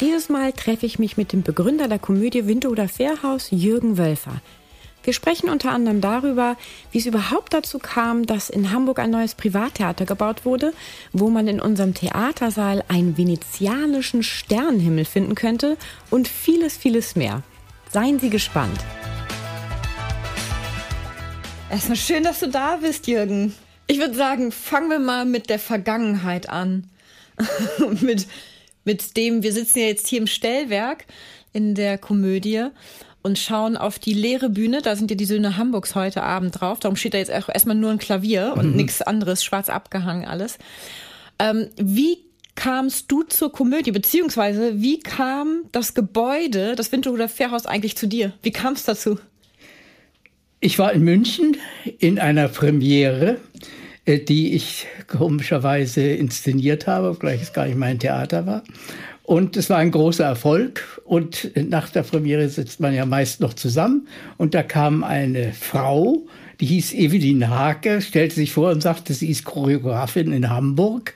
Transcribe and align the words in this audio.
Dieses 0.00 0.30
Mal 0.30 0.54
treffe 0.54 0.86
ich 0.86 0.98
mich 0.98 1.18
mit 1.18 1.34
dem 1.34 1.42
Begründer 1.42 1.86
der 1.86 1.98
Komödie 1.98 2.46
Winterhuder 2.46 2.88
Fährhaus, 2.88 3.48
Jürgen 3.50 3.98
Wölfer. 3.98 4.40
Wir 5.02 5.12
sprechen 5.12 5.50
unter 5.50 5.72
anderem 5.72 6.00
darüber, 6.00 6.56
wie 6.90 6.98
es 6.98 7.04
überhaupt 7.04 7.52
dazu 7.52 7.78
kam, 7.78 8.24
dass 8.24 8.48
in 8.48 8.70
Hamburg 8.70 8.98
ein 8.98 9.10
neues 9.10 9.34
Privattheater 9.34 10.06
gebaut 10.06 10.46
wurde, 10.46 10.72
wo 11.12 11.28
man 11.28 11.48
in 11.48 11.60
unserem 11.60 11.92
Theatersaal 11.92 12.82
einen 12.88 13.18
venezianischen 13.18 14.22
Sternenhimmel 14.22 15.04
finden 15.04 15.34
könnte 15.34 15.76
und 16.08 16.28
vieles, 16.28 16.78
vieles 16.78 17.14
mehr. 17.14 17.42
Seien 17.92 18.18
Sie 18.20 18.30
gespannt. 18.30 18.80
Erstmal 21.70 21.96
schön, 21.96 22.24
dass 22.24 22.40
du 22.40 22.48
da 22.48 22.76
bist, 22.76 23.06
Jürgen. 23.06 23.54
Ich 23.86 23.98
würde 23.98 24.14
sagen, 24.14 24.50
fangen 24.50 24.88
wir 24.88 24.98
mal 24.98 25.26
mit 25.26 25.50
der 25.50 25.58
Vergangenheit 25.58 26.48
an. 26.48 26.88
mit 28.00 28.26
mit 28.84 29.16
dem, 29.16 29.42
wir 29.42 29.52
sitzen 29.52 29.78
ja 29.78 29.86
jetzt 29.86 30.08
hier 30.08 30.20
im 30.20 30.26
Stellwerk 30.26 31.06
in 31.52 31.74
der 31.74 31.98
Komödie 31.98 32.66
und 33.22 33.38
schauen 33.38 33.76
auf 33.76 33.98
die 33.98 34.14
leere 34.14 34.48
Bühne. 34.48 34.82
Da 34.82 34.96
sind 34.96 35.10
ja 35.10 35.16
die 35.16 35.24
Söhne 35.24 35.56
Hamburgs 35.56 35.94
heute 35.94 36.22
Abend 36.22 36.60
drauf. 36.60 36.80
Darum 36.80 36.96
steht 36.96 37.14
da 37.14 37.18
jetzt 37.18 37.30
erstmal 37.30 37.76
nur 37.76 37.90
ein 37.90 37.98
Klavier 37.98 38.54
und 38.56 38.70
mhm. 38.70 38.76
nichts 38.76 39.02
anderes, 39.02 39.44
schwarz 39.44 39.68
abgehangen 39.68 40.26
alles. 40.26 40.58
Ähm, 41.38 41.68
wie 41.76 42.18
kamst 42.54 43.10
du 43.10 43.22
zur 43.22 43.52
Komödie, 43.52 43.90
beziehungsweise 43.90 44.80
wie 44.80 45.00
kam 45.00 45.62
das 45.72 45.94
Gebäude, 45.94 46.74
das 46.76 46.92
Winterhuder 46.92 47.28
Fährhaus 47.28 47.66
eigentlich 47.66 47.96
zu 47.96 48.06
dir? 48.06 48.32
Wie 48.42 48.50
kam 48.50 48.74
es 48.74 48.84
dazu? 48.84 49.18
Ich 50.60 50.78
war 50.78 50.92
in 50.92 51.02
München 51.02 51.56
in 51.98 52.18
einer 52.18 52.48
Premiere 52.48 53.38
die 54.06 54.54
ich 54.54 54.86
komischerweise 55.06 56.02
inszeniert 56.02 56.86
habe, 56.86 57.10
obgleich 57.10 57.42
es 57.42 57.52
gar 57.52 57.66
nicht 57.66 57.78
mein 57.78 57.98
Theater 57.98 58.46
war. 58.46 58.62
Und 59.22 59.56
es 59.56 59.70
war 59.70 59.78
ein 59.78 59.92
großer 59.92 60.24
Erfolg. 60.24 61.00
Und 61.04 61.52
nach 61.54 61.88
der 61.90 62.02
Premiere 62.02 62.48
sitzt 62.48 62.80
man 62.80 62.94
ja 62.94 63.06
meist 63.06 63.40
noch 63.40 63.54
zusammen. 63.54 64.08
Und 64.38 64.54
da 64.54 64.62
kam 64.62 65.04
eine 65.04 65.52
Frau, 65.52 66.26
die 66.60 66.66
hieß 66.66 66.94
Evelyn 66.94 67.48
Hake, 67.48 68.02
stellte 68.02 68.34
sich 68.34 68.52
vor 68.52 68.70
und 68.70 68.82
sagte, 68.82 69.14
sie 69.14 69.30
ist 69.30 69.44
Choreografin 69.44 70.32
in 70.32 70.50
Hamburg. 70.50 71.14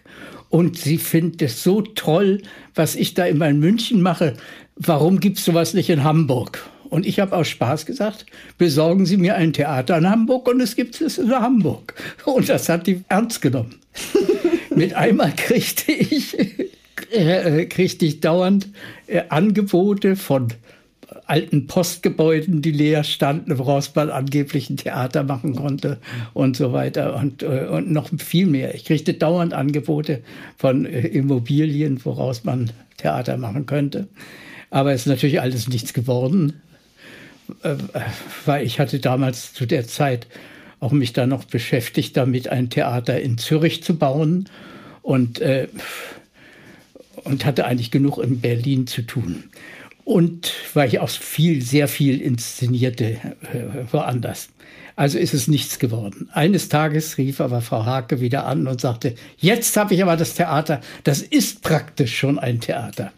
Und 0.48 0.78
sie 0.78 0.98
findet 0.98 1.42
es 1.42 1.64
so 1.64 1.82
toll, 1.82 2.42
was 2.76 2.94
ich 2.94 3.14
da 3.14 3.26
immer 3.26 3.48
in 3.48 3.58
München 3.58 4.00
mache. 4.00 4.34
Warum 4.76 5.18
gibt 5.18 5.38
es 5.38 5.44
sowas 5.44 5.74
nicht 5.74 5.90
in 5.90 6.04
Hamburg? 6.04 6.62
Und 6.90 7.06
ich 7.06 7.20
habe 7.20 7.36
aus 7.36 7.48
Spaß 7.48 7.86
gesagt, 7.86 8.26
besorgen 8.58 9.06
Sie 9.06 9.16
mir 9.16 9.36
ein 9.36 9.52
Theater 9.52 9.98
in 9.98 10.08
Hamburg 10.08 10.48
und 10.48 10.60
es 10.60 10.76
gibt 10.76 11.00
es 11.00 11.18
in 11.18 11.30
Hamburg. 11.30 11.94
Und 12.24 12.48
das 12.48 12.68
hat 12.68 12.86
die 12.86 13.04
ernst 13.08 13.42
genommen. 13.42 13.76
Mit 14.74 14.94
einmal 14.94 15.32
kriegte 15.36 15.92
ich, 15.92 16.36
äh, 17.10 17.66
kriegte 17.66 18.06
ich 18.06 18.20
dauernd 18.20 18.68
äh, 19.06 19.22
Angebote 19.28 20.16
von 20.16 20.48
alten 21.26 21.66
Postgebäuden, 21.66 22.62
die 22.62 22.70
leer 22.70 23.04
standen, 23.04 23.58
woraus 23.58 23.94
man 23.94 24.10
angeblich 24.10 24.68
ein 24.70 24.76
Theater 24.76 25.22
machen 25.22 25.54
konnte 25.54 25.98
und 26.32 26.56
so 26.56 26.72
weiter 26.72 27.16
und, 27.16 27.42
äh, 27.42 27.66
und 27.70 27.90
noch 27.90 28.10
viel 28.18 28.46
mehr. 28.46 28.74
Ich 28.74 28.84
kriegte 28.84 29.14
dauernd 29.14 29.54
Angebote 29.54 30.22
von 30.56 30.84
äh, 30.86 31.06
Immobilien, 31.06 32.04
woraus 32.04 32.44
man 32.44 32.70
Theater 32.96 33.36
machen 33.36 33.66
könnte. 33.66 34.08
Aber 34.70 34.92
es 34.92 35.02
ist 35.02 35.06
natürlich 35.06 35.40
alles 35.40 35.68
nichts 35.68 35.92
geworden. 35.94 36.60
Äh, 37.62 37.76
weil 38.44 38.66
ich 38.66 38.80
hatte 38.80 38.98
damals 38.98 39.52
zu 39.52 39.66
der 39.66 39.86
Zeit 39.86 40.26
auch 40.80 40.92
mich 40.92 41.12
da 41.12 41.26
noch 41.26 41.44
beschäftigt, 41.44 42.16
damit 42.16 42.48
ein 42.48 42.70
Theater 42.70 43.20
in 43.20 43.38
Zürich 43.38 43.82
zu 43.82 43.96
bauen 43.96 44.48
und, 45.02 45.40
äh, 45.40 45.68
und 47.24 47.44
hatte 47.44 47.66
eigentlich 47.66 47.90
genug 47.90 48.18
in 48.18 48.40
Berlin 48.40 48.86
zu 48.86 49.02
tun. 49.02 49.44
Und 50.04 50.52
weil 50.74 50.88
ich 50.88 50.98
auch 51.00 51.08
viel, 51.08 51.62
sehr 51.62 51.88
viel 51.88 52.20
inszenierte 52.20 53.04
äh, 53.04 53.90
woanders. 53.90 54.50
Also 54.96 55.18
ist 55.18 55.34
es 55.34 55.48
nichts 55.48 55.78
geworden. 55.78 56.28
Eines 56.32 56.68
Tages 56.68 57.18
rief 57.18 57.40
aber 57.40 57.62
Frau 57.62 57.84
Hake 57.84 58.20
wieder 58.20 58.46
an 58.46 58.66
und 58.66 58.80
sagte, 58.80 59.14
jetzt 59.38 59.76
habe 59.76 59.94
ich 59.94 60.02
aber 60.02 60.16
das 60.16 60.34
Theater, 60.34 60.80
das 61.02 61.20
ist 61.20 61.62
praktisch 61.62 62.16
schon 62.16 62.38
ein 62.38 62.60
Theater. 62.60 63.12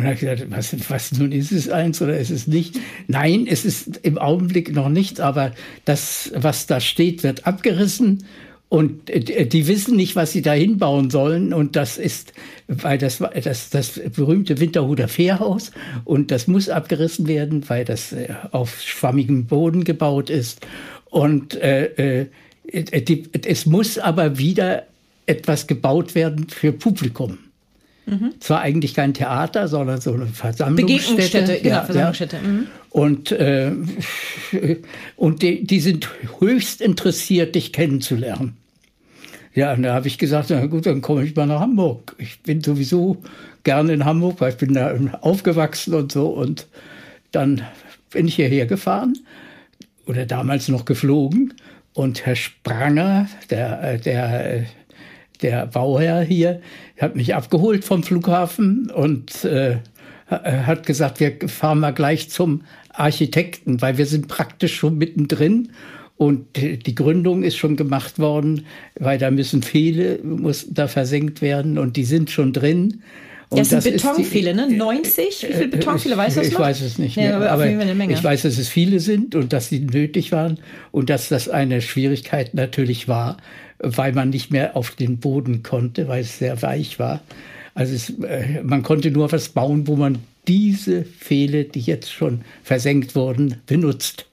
Und 0.00 0.06
habe 0.06 0.14
ich 0.14 0.20
gesagt, 0.20 0.46
was, 0.48 0.74
was 0.88 1.12
nun 1.12 1.30
ist 1.30 1.52
es 1.52 1.68
eins 1.68 2.00
oder 2.00 2.18
ist 2.18 2.30
es 2.30 2.46
nicht? 2.46 2.80
Nein, 3.06 3.46
es 3.46 3.66
ist 3.66 3.98
im 3.98 4.16
Augenblick 4.16 4.74
noch 4.74 4.88
nichts, 4.88 5.20
aber 5.20 5.52
das, 5.84 6.32
was 6.34 6.66
da 6.66 6.80
steht, 6.80 7.22
wird 7.22 7.46
abgerissen 7.46 8.24
und 8.70 9.10
die 9.10 9.66
wissen 9.66 9.96
nicht, 9.96 10.16
was 10.16 10.32
sie 10.32 10.40
da 10.40 10.54
hinbauen 10.54 11.10
sollen. 11.10 11.52
Und 11.52 11.76
das 11.76 11.98
ist, 11.98 12.32
weil 12.66 12.96
das 12.96 13.18
das, 13.18 13.68
das 13.68 14.00
berühmte 14.16 14.58
Winterhuder 14.58 15.06
Fährhaus 15.06 15.70
und 16.06 16.30
das 16.30 16.46
muss 16.46 16.70
abgerissen 16.70 17.26
werden, 17.26 17.68
weil 17.68 17.84
das 17.84 18.14
äh, 18.14 18.28
auf 18.52 18.80
schwammigem 18.80 19.44
Boden 19.44 19.84
gebaut 19.84 20.30
ist. 20.30 20.66
Und 21.10 21.56
äh, 21.56 22.26
äh, 22.72 23.02
die, 23.02 23.24
es 23.44 23.66
muss 23.66 23.98
aber 23.98 24.38
wieder 24.38 24.84
etwas 25.26 25.66
gebaut 25.66 26.14
werden 26.14 26.48
für 26.48 26.72
Publikum. 26.72 27.36
Mhm. 28.10 28.34
Zwar 28.40 28.60
eigentlich 28.60 28.94
kein 28.94 29.14
Theater, 29.14 29.68
sondern 29.68 30.00
so 30.00 30.12
eine 30.12 30.26
Versammlungsstätte. 30.26 31.14
Begegnungsstätte, 31.14 31.60
genau, 31.62 31.76
ja, 31.76 31.84
Versammlungsstätte. 31.84 32.36
Mhm. 32.38 32.66
Und, 32.90 33.32
äh, 33.32 33.72
und 35.16 35.42
die, 35.42 35.64
die 35.64 35.80
sind 35.80 36.08
höchst 36.40 36.80
interessiert, 36.80 37.54
dich 37.54 37.72
kennenzulernen. 37.72 38.56
Ja, 39.54 39.72
und 39.72 39.82
da 39.82 39.94
habe 39.94 40.08
ich 40.08 40.18
gesagt, 40.18 40.50
na 40.50 40.66
gut, 40.66 40.86
dann 40.86 41.00
komme 41.00 41.24
ich 41.24 41.34
mal 41.34 41.46
nach 41.46 41.60
Hamburg. 41.60 42.14
Ich 42.18 42.40
bin 42.40 42.62
sowieso 42.62 43.16
gerne 43.64 43.92
in 43.92 44.04
Hamburg, 44.04 44.40
weil 44.40 44.50
ich 44.50 44.58
bin 44.58 44.74
da 44.74 44.96
aufgewachsen 45.20 45.94
und 45.94 46.12
so. 46.12 46.28
Und 46.28 46.66
dann 47.32 47.62
bin 48.10 48.26
ich 48.26 48.36
hierher 48.36 48.66
gefahren 48.66 49.16
oder 50.06 50.26
damals 50.26 50.68
noch 50.68 50.84
geflogen. 50.84 51.54
Und 51.92 52.26
Herr 52.26 52.36
Spranger, 52.36 53.28
der, 53.50 53.98
der 53.98 54.66
der 55.42 55.66
Bauherr 55.66 56.22
hier 56.22 56.60
hat 56.98 57.16
mich 57.16 57.34
abgeholt 57.34 57.84
vom 57.84 58.02
Flughafen 58.02 58.90
und 58.90 59.44
äh, 59.44 59.76
hat 60.28 60.86
gesagt, 60.86 61.20
wir 61.20 61.36
fahren 61.48 61.80
mal 61.80 61.92
gleich 61.92 62.30
zum 62.30 62.62
Architekten, 62.92 63.80
weil 63.82 63.98
wir 63.98 64.06
sind 64.06 64.28
praktisch 64.28 64.76
schon 64.76 64.98
mittendrin 64.98 65.70
und 66.16 66.56
die 66.56 66.94
Gründung 66.94 67.42
ist 67.42 67.56
schon 67.56 67.76
gemacht 67.76 68.18
worden, 68.18 68.66
weil 68.98 69.16
da 69.16 69.30
müssen 69.30 69.62
Pfähle, 69.62 70.18
muss 70.22 70.66
da 70.68 70.86
versenkt 70.86 71.40
werden 71.40 71.78
und 71.78 71.96
die 71.96 72.04
sind 72.04 72.30
schon 72.30 72.52
drin. 72.52 73.02
Und 73.50 73.58
das 73.58 73.68
sind 73.68 73.82
Betonpfähle, 73.82 74.54
ne? 74.54 74.70
90? 74.70 75.46
Wie 75.48 75.52
viele 75.52 75.68
Betonpfähle, 75.68 76.16
weißt 76.16 76.36
du 76.36 76.40
das 76.40 76.48
Ich 76.48 76.54
noch? 76.54 76.60
weiß 76.60 76.80
es 76.82 76.98
nicht 76.98 77.16
mehr, 77.16 77.30
ja, 77.30 77.36
aber, 77.36 77.50
aber 77.50 77.66
ich 77.66 78.22
weiß, 78.22 78.42
dass 78.42 78.58
es 78.58 78.68
viele 78.68 79.00
sind 79.00 79.34
und 79.34 79.52
dass 79.52 79.68
sie 79.68 79.80
nötig 79.80 80.30
waren 80.30 80.58
und 80.92 81.10
dass 81.10 81.28
das 81.28 81.48
eine 81.48 81.82
Schwierigkeit 81.82 82.54
natürlich 82.54 83.08
war, 83.08 83.38
weil 83.80 84.12
man 84.12 84.30
nicht 84.30 84.52
mehr 84.52 84.76
auf 84.76 84.92
den 84.92 85.18
Boden 85.18 85.64
konnte, 85.64 86.06
weil 86.06 86.22
es 86.22 86.38
sehr 86.38 86.62
weich 86.62 87.00
war. 87.00 87.22
Also 87.74 87.92
es, 87.92 88.10
äh, 88.22 88.62
man 88.62 88.84
konnte 88.84 89.10
nur 89.10 89.32
was 89.32 89.48
bauen, 89.48 89.88
wo 89.88 89.96
man 89.96 90.18
diese 90.46 91.02
Pfähle, 91.02 91.64
die 91.64 91.80
jetzt 91.80 92.12
schon 92.12 92.42
versenkt 92.62 93.16
wurden, 93.16 93.56
benutzt. 93.66 94.26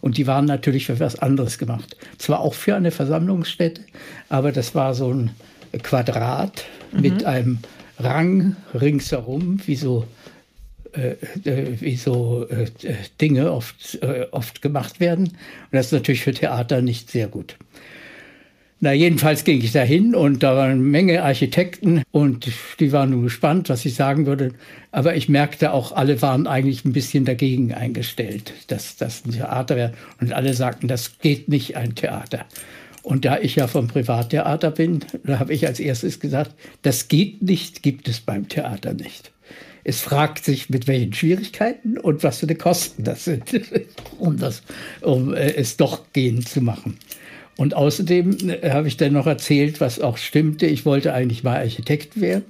Und 0.00 0.16
die 0.16 0.26
waren 0.26 0.46
natürlich 0.46 0.86
für 0.86 1.00
was 1.00 1.18
anderes 1.18 1.58
gemacht. 1.58 1.96
Zwar 2.16 2.40
auch 2.40 2.54
für 2.54 2.76
eine 2.76 2.92
Versammlungsstätte, 2.92 3.82
aber 4.30 4.52
das 4.52 4.74
war 4.74 4.94
so 4.94 5.12
ein 5.12 5.30
Quadrat 5.82 6.64
mhm. 6.92 7.00
mit 7.00 7.24
einem 7.24 7.58
Rang 7.98 8.56
ringsherum, 8.74 9.60
wie 9.66 9.76
so, 9.76 10.06
äh, 10.92 11.14
äh 11.48 11.80
wie 11.80 11.96
so 11.96 12.46
äh, 12.48 12.66
Dinge 13.20 13.52
oft, 13.52 13.98
äh, 14.02 14.26
oft 14.30 14.62
gemacht 14.62 15.00
werden. 15.00 15.24
Und 15.24 15.72
das 15.72 15.86
ist 15.86 15.92
natürlich 15.92 16.22
für 16.22 16.34
Theater 16.34 16.82
nicht 16.82 17.10
sehr 17.10 17.28
gut. 17.28 17.56
Na, 18.80 18.92
jedenfalls 18.92 19.42
ging 19.42 19.58
ich 19.60 19.72
dahin 19.72 20.14
und 20.14 20.44
da 20.44 20.54
waren 20.54 20.70
eine 20.70 20.80
Menge 20.80 21.24
Architekten 21.24 22.04
und 22.12 22.48
die 22.78 22.92
waren 22.92 23.10
nur 23.10 23.24
gespannt, 23.24 23.68
was 23.70 23.84
ich 23.84 23.96
sagen 23.96 24.24
würde. 24.24 24.52
Aber 24.92 25.16
ich 25.16 25.28
merkte 25.28 25.72
auch, 25.72 25.90
alle 25.90 26.22
waren 26.22 26.46
eigentlich 26.46 26.84
ein 26.84 26.92
bisschen 26.92 27.24
dagegen 27.24 27.74
eingestellt, 27.74 28.52
dass 28.68 28.96
das 28.96 29.24
ein 29.26 29.32
Theater 29.32 29.74
wäre. 29.74 29.92
Und 30.20 30.32
alle 30.32 30.54
sagten, 30.54 30.86
das 30.86 31.18
geht 31.18 31.48
nicht, 31.48 31.76
ein 31.76 31.96
Theater. 31.96 32.46
Und 33.08 33.24
da 33.24 33.38
ich 33.38 33.56
ja 33.56 33.68
vom 33.68 33.88
Privattheater 33.88 34.70
bin, 34.70 35.00
da 35.24 35.38
habe 35.38 35.54
ich 35.54 35.66
als 35.66 35.80
erstes 35.80 36.20
gesagt, 36.20 36.54
das 36.82 37.08
geht 37.08 37.40
nicht, 37.40 37.82
gibt 37.82 38.06
es 38.06 38.20
beim 38.20 38.50
Theater 38.50 38.92
nicht. 38.92 39.32
Es 39.82 40.00
fragt 40.00 40.44
sich, 40.44 40.68
mit 40.68 40.86
welchen 40.88 41.14
Schwierigkeiten 41.14 41.96
und 41.96 42.22
was 42.22 42.40
für 42.40 42.46
die 42.46 42.54
Kosten 42.54 43.04
das 43.04 43.24
sind, 43.24 43.44
um, 44.18 44.36
das, 44.36 44.62
um 45.00 45.32
äh, 45.32 45.54
es 45.54 45.78
doch 45.78 46.12
gehen 46.12 46.44
zu 46.44 46.60
machen. 46.60 46.98
Und 47.56 47.72
außerdem 47.72 48.50
äh, 48.50 48.72
habe 48.72 48.88
ich 48.88 48.98
dann 48.98 49.14
noch 49.14 49.26
erzählt, 49.26 49.80
was 49.80 50.00
auch 50.00 50.18
stimmte. 50.18 50.66
Ich 50.66 50.84
wollte 50.84 51.14
eigentlich 51.14 51.42
mal 51.42 51.56
Architekt 51.56 52.20
werden. 52.20 52.44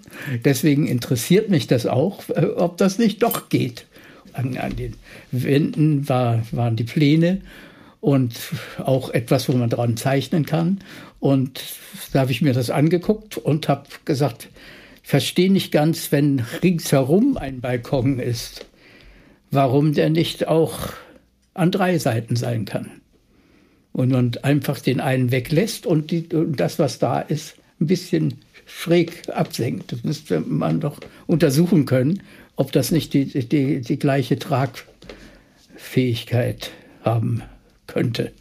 Deswegen 0.45 0.89
interessiert 0.89 1.51
mich 1.51 1.69
das 1.69 1.87
auch, 1.87 2.29
äh, 2.31 2.47
ob 2.47 2.79
das 2.79 2.99
nicht 2.99 3.23
doch 3.23 3.49
geht. 3.49 3.87
An, 4.33 4.59
an 4.59 4.75
den 4.75 4.95
Wänden 5.31 6.09
war, 6.09 6.43
waren 6.51 6.75
die 6.75 6.83
Pläne 6.83 7.43
und 8.01 8.35
auch 8.79 9.11
etwas, 9.11 9.49
wo 9.49 9.55
man 9.55 9.71
dran 9.71 9.97
zeichnen 9.97 10.45
kann. 10.47 10.79
Und 11.21 11.61
da 12.13 12.21
habe 12.21 12.31
ich 12.31 12.43
mir 12.43 12.53
das 12.53 12.71
angeguckt 12.71 13.39
und 13.39 13.69
habe 13.69 13.89
gesagt, 14.05 14.51
verstehe 15.03 15.51
nicht 15.51 15.73
ganz, 15.73 16.13
wenn 16.13 16.45
ringsherum 16.63 17.37
ein 17.37 17.61
Balkon 17.61 18.21
ist, 18.21 18.67
warum 19.51 19.95
der 19.95 20.11
nicht 20.11 20.47
auch 20.47 20.91
an 21.55 21.73
drei 21.73 21.99
Seiten 21.99 22.37
sein 22.37 22.67
kann. 22.67 23.01
Und 23.93 24.11
man 24.11 24.31
einfach 24.43 24.79
den 24.79 25.01
einen 25.01 25.33
weglässt 25.33 25.87
und, 25.87 26.13
die, 26.13 26.29
und 26.33 26.61
das, 26.61 26.79
was 26.79 27.01
da 27.01 27.19
ist, 27.21 27.57
ein 27.81 27.89
bisschen 27.89 28.35
schräg 28.67 29.29
absenkt. 29.31 29.91
Das 29.93 30.05
müsste 30.05 30.41
man 30.41 30.81
doch 30.81 31.01
untersuchen 31.27 31.85
können, 31.85 32.23
ob 32.55 32.71
das 32.71 32.93
nicht 32.93 33.13
die, 33.15 33.25
die, 33.25 33.81
die 33.81 33.99
gleiche 33.99 34.39
Tragfähigkeit 34.39 36.71
haben 37.03 37.43
könnte. 37.89 38.33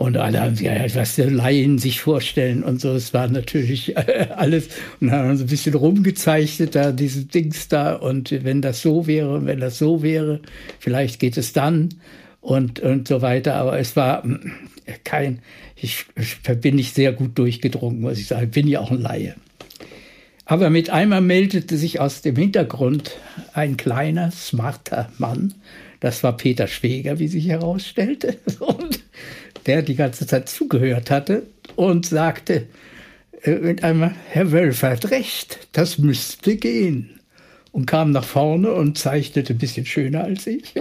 Und 0.00 0.16
alle 0.16 0.40
haben 0.40 0.56
sich 0.56 0.64
ja, 0.64 0.94
was 0.94 1.16
die 1.16 1.24
Laien 1.24 1.76
sich 1.76 2.00
vorstellen 2.00 2.62
und 2.62 2.80
so. 2.80 2.94
Es 2.94 3.12
war 3.12 3.28
natürlich 3.28 3.98
alles. 4.34 4.70
Und 4.98 5.12
haben 5.12 5.36
so 5.36 5.44
ein 5.44 5.48
bisschen 5.48 5.74
rumgezeichnet, 5.74 6.74
da 6.74 6.90
diese 6.90 7.26
Dings 7.26 7.68
da. 7.68 7.96
Und 7.96 8.32
wenn 8.42 8.62
das 8.62 8.80
so 8.80 9.06
wäre, 9.06 9.44
wenn 9.44 9.60
das 9.60 9.76
so 9.76 10.02
wäre, 10.02 10.40
vielleicht 10.78 11.20
geht 11.20 11.36
es 11.36 11.52
dann 11.52 11.90
und, 12.40 12.80
und 12.80 13.08
so 13.08 13.20
weiter. 13.20 13.56
Aber 13.56 13.78
es 13.78 13.94
war 13.94 14.22
hm, 14.22 14.52
kein, 15.04 15.40
ich, 15.76 16.06
ich 16.16 16.38
bin 16.62 16.76
nicht 16.76 16.94
sehr 16.94 17.12
gut 17.12 17.38
durchgedrungen, 17.38 18.00
muss 18.00 18.18
ich 18.18 18.26
sagen. 18.26 18.44
Ich 18.44 18.52
bin 18.52 18.68
ja 18.68 18.80
auch 18.80 18.90
ein 18.90 19.02
Laie. 19.02 19.34
Aber 20.46 20.70
mit 20.70 20.88
einmal 20.88 21.20
meldete 21.20 21.76
sich 21.76 22.00
aus 22.00 22.22
dem 22.22 22.36
Hintergrund 22.36 23.18
ein 23.52 23.76
kleiner, 23.76 24.30
smarter 24.30 25.12
Mann. 25.18 25.52
Das 26.00 26.22
war 26.22 26.36
Peter 26.36 26.66
Schweger, 26.66 27.18
wie 27.18 27.28
sich 27.28 27.48
herausstellte. 27.48 28.36
Und 28.60 29.00
der 29.66 29.82
die 29.82 29.94
ganze 29.94 30.26
Zeit 30.26 30.48
zugehört 30.48 31.10
hatte 31.10 31.42
und 31.76 32.06
sagte 32.06 32.66
äh, 33.42 33.52
mit 33.52 33.84
einmal, 33.84 34.14
Herr 34.28 34.52
Wölfer 34.52 34.90
hat 34.90 35.10
recht, 35.10 35.68
das 35.72 35.98
müsste 35.98 36.56
gehen. 36.56 37.10
Und 37.72 37.86
kam 37.86 38.10
nach 38.10 38.24
vorne 38.24 38.72
und 38.72 38.98
zeichnete 38.98 39.52
ein 39.52 39.58
bisschen 39.58 39.86
schöner 39.86 40.24
als 40.24 40.44
ich. 40.48 40.74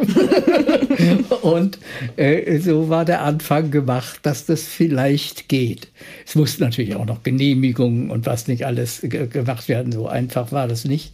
und 1.43 1.77
äh, 2.15 2.57
so 2.57 2.89
war 2.89 3.05
der 3.05 3.21
Anfang 3.21 3.69
gemacht, 3.69 4.21
dass 4.23 4.47
das 4.47 4.63
vielleicht 4.63 5.49
geht. 5.49 5.89
Es 6.25 6.33
mussten 6.33 6.63
natürlich 6.63 6.95
auch 6.95 7.05
noch 7.05 7.21
Genehmigungen 7.21 8.09
und 8.09 8.25
was 8.25 8.47
nicht 8.47 8.65
alles 8.65 9.01
gemacht 9.03 9.69
werden. 9.69 9.91
So 9.91 10.07
einfach 10.07 10.51
war 10.51 10.67
das 10.67 10.83
nicht. 10.83 11.13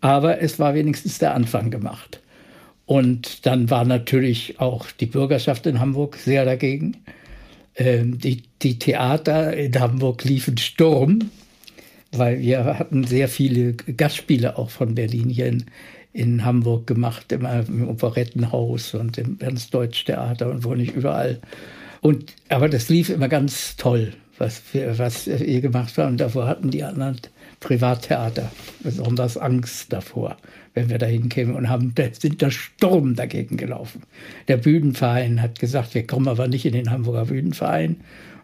Aber 0.00 0.40
es 0.42 0.60
war 0.60 0.74
wenigstens 0.74 1.18
der 1.18 1.34
Anfang 1.34 1.72
gemacht. 1.72 2.20
Und 2.86 3.44
dann 3.46 3.68
war 3.68 3.84
natürlich 3.84 4.60
auch 4.60 4.86
die 4.92 5.06
Bürgerschaft 5.06 5.66
in 5.66 5.80
Hamburg 5.80 6.16
sehr 6.16 6.44
dagegen. 6.44 6.96
Ähm, 7.74 8.18
die, 8.18 8.44
die 8.62 8.78
Theater 8.78 9.54
in 9.54 9.78
Hamburg 9.78 10.24
liefen 10.24 10.56
Sturm, 10.56 11.30
weil 12.12 12.38
wir 12.38 12.64
hatten 12.64 13.04
sehr 13.04 13.28
viele 13.28 13.74
Gastspiele 13.74 14.56
auch 14.56 14.70
von 14.70 14.94
Berlin 14.94 15.28
hier 15.28 15.46
in, 15.46 15.64
in 16.12 16.44
Hamburg 16.44 16.86
gemacht, 16.86 17.32
immer 17.32 17.66
im 17.66 17.88
Operettenhaus 17.88 18.94
und 18.94 19.18
im 19.18 19.36
Ernst-Deutsch-Theater 19.40 20.48
und 20.48 20.64
wo 20.64 20.74
nicht 20.74 20.94
überall. 20.94 21.40
Und, 22.00 22.34
aber 22.48 22.68
das 22.68 22.88
lief 22.88 23.10
immer 23.10 23.28
ganz 23.28 23.74
toll, 23.76 24.12
was, 24.38 24.62
wir, 24.72 24.96
was 24.96 25.24
hier 25.24 25.60
gemacht 25.60 25.98
haben. 25.98 26.12
Und 26.12 26.20
davor 26.20 26.46
hatten 26.46 26.70
die 26.70 26.84
anderen 26.84 27.18
Privattheater 27.58 28.52
besonders 28.84 29.36
Angst 29.36 29.92
davor 29.92 30.36
wenn 30.76 30.90
wir 30.90 30.98
dahin 30.98 31.30
kämen 31.30 31.54
und 31.54 31.70
haben, 31.70 31.94
sind 32.12 32.42
der 32.42 32.50
Sturm 32.50 33.16
dagegen 33.16 33.56
gelaufen. 33.56 34.02
Der 34.46 34.58
Bühnenverein 34.58 35.40
hat 35.40 35.58
gesagt, 35.58 35.94
wir 35.94 36.06
kommen 36.06 36.28
aber 36.28 36.48
nicht 36.48 36.66
in 36.66 36.74
den 36.74 36.90
Hamburger 36.90 37.24
Bühnenverein. 37.24 37.96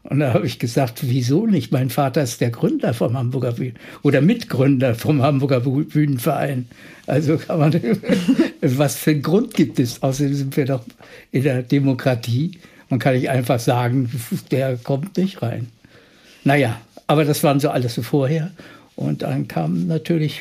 Und 0.05 0.21
da 0.21 0.33
habe 0.33 0.47
ich 0.47 0.59
gesagt, 0.59 1.01
wieso 1.03 1.47
nicht? 1.47 1.73
Mein 1.73 1.91
Vater 1.91 2.23
ist 2.23 2.41
der 2.41 2.49
Gründer 2.49 2.95
vom 2.95 3.19
Hamburger 3.19 3.53
Bühnen 3.53 3.77
oder 4.01 4.23
Mitgründer 4.23 4.95
vom 4.95 5.21
Hamburger 5.21 5.61
Bühnenverein. 5.61 6.69
Also 7.07 7.37
kann 7.37 7.59
man, 7.59 7.79
was 8.63 8.97
für 8.97 9.11
einen 9.11 9.23
Grund 9.23 9.53
gibt 9.53 9.79
es? 9.79 10.03
Außerdem 10.03 10.35
sind 10.35 10.57
wir 10.57 10.65
doch 10.65 10.85
in 11.33 11.43
der 11.43 11.63
Demokratie. 11.63 12.53
Man 12.89 12.99
kann 12.99 13.15
nicht 13.15 13.29
einfach 13.29 13.61
sagen, 13.61 14.11
der 14.51 14.79
kommt 14.79 15.19
nicht 15.19 15.43
rein. 15.43 15.69
Naja, 16.45 16.81
aber 17.07 17.27
das 17.27 17.45
waren 17.45 17.61
so 17.61 17.69
alles 17.69 17.95
so 17.95 18.03
vorher. 18.03 18.53
Und 18.97 19.21
dann 19.21 19.49
kam 19.49 19.87
natürlich 19.87 20.41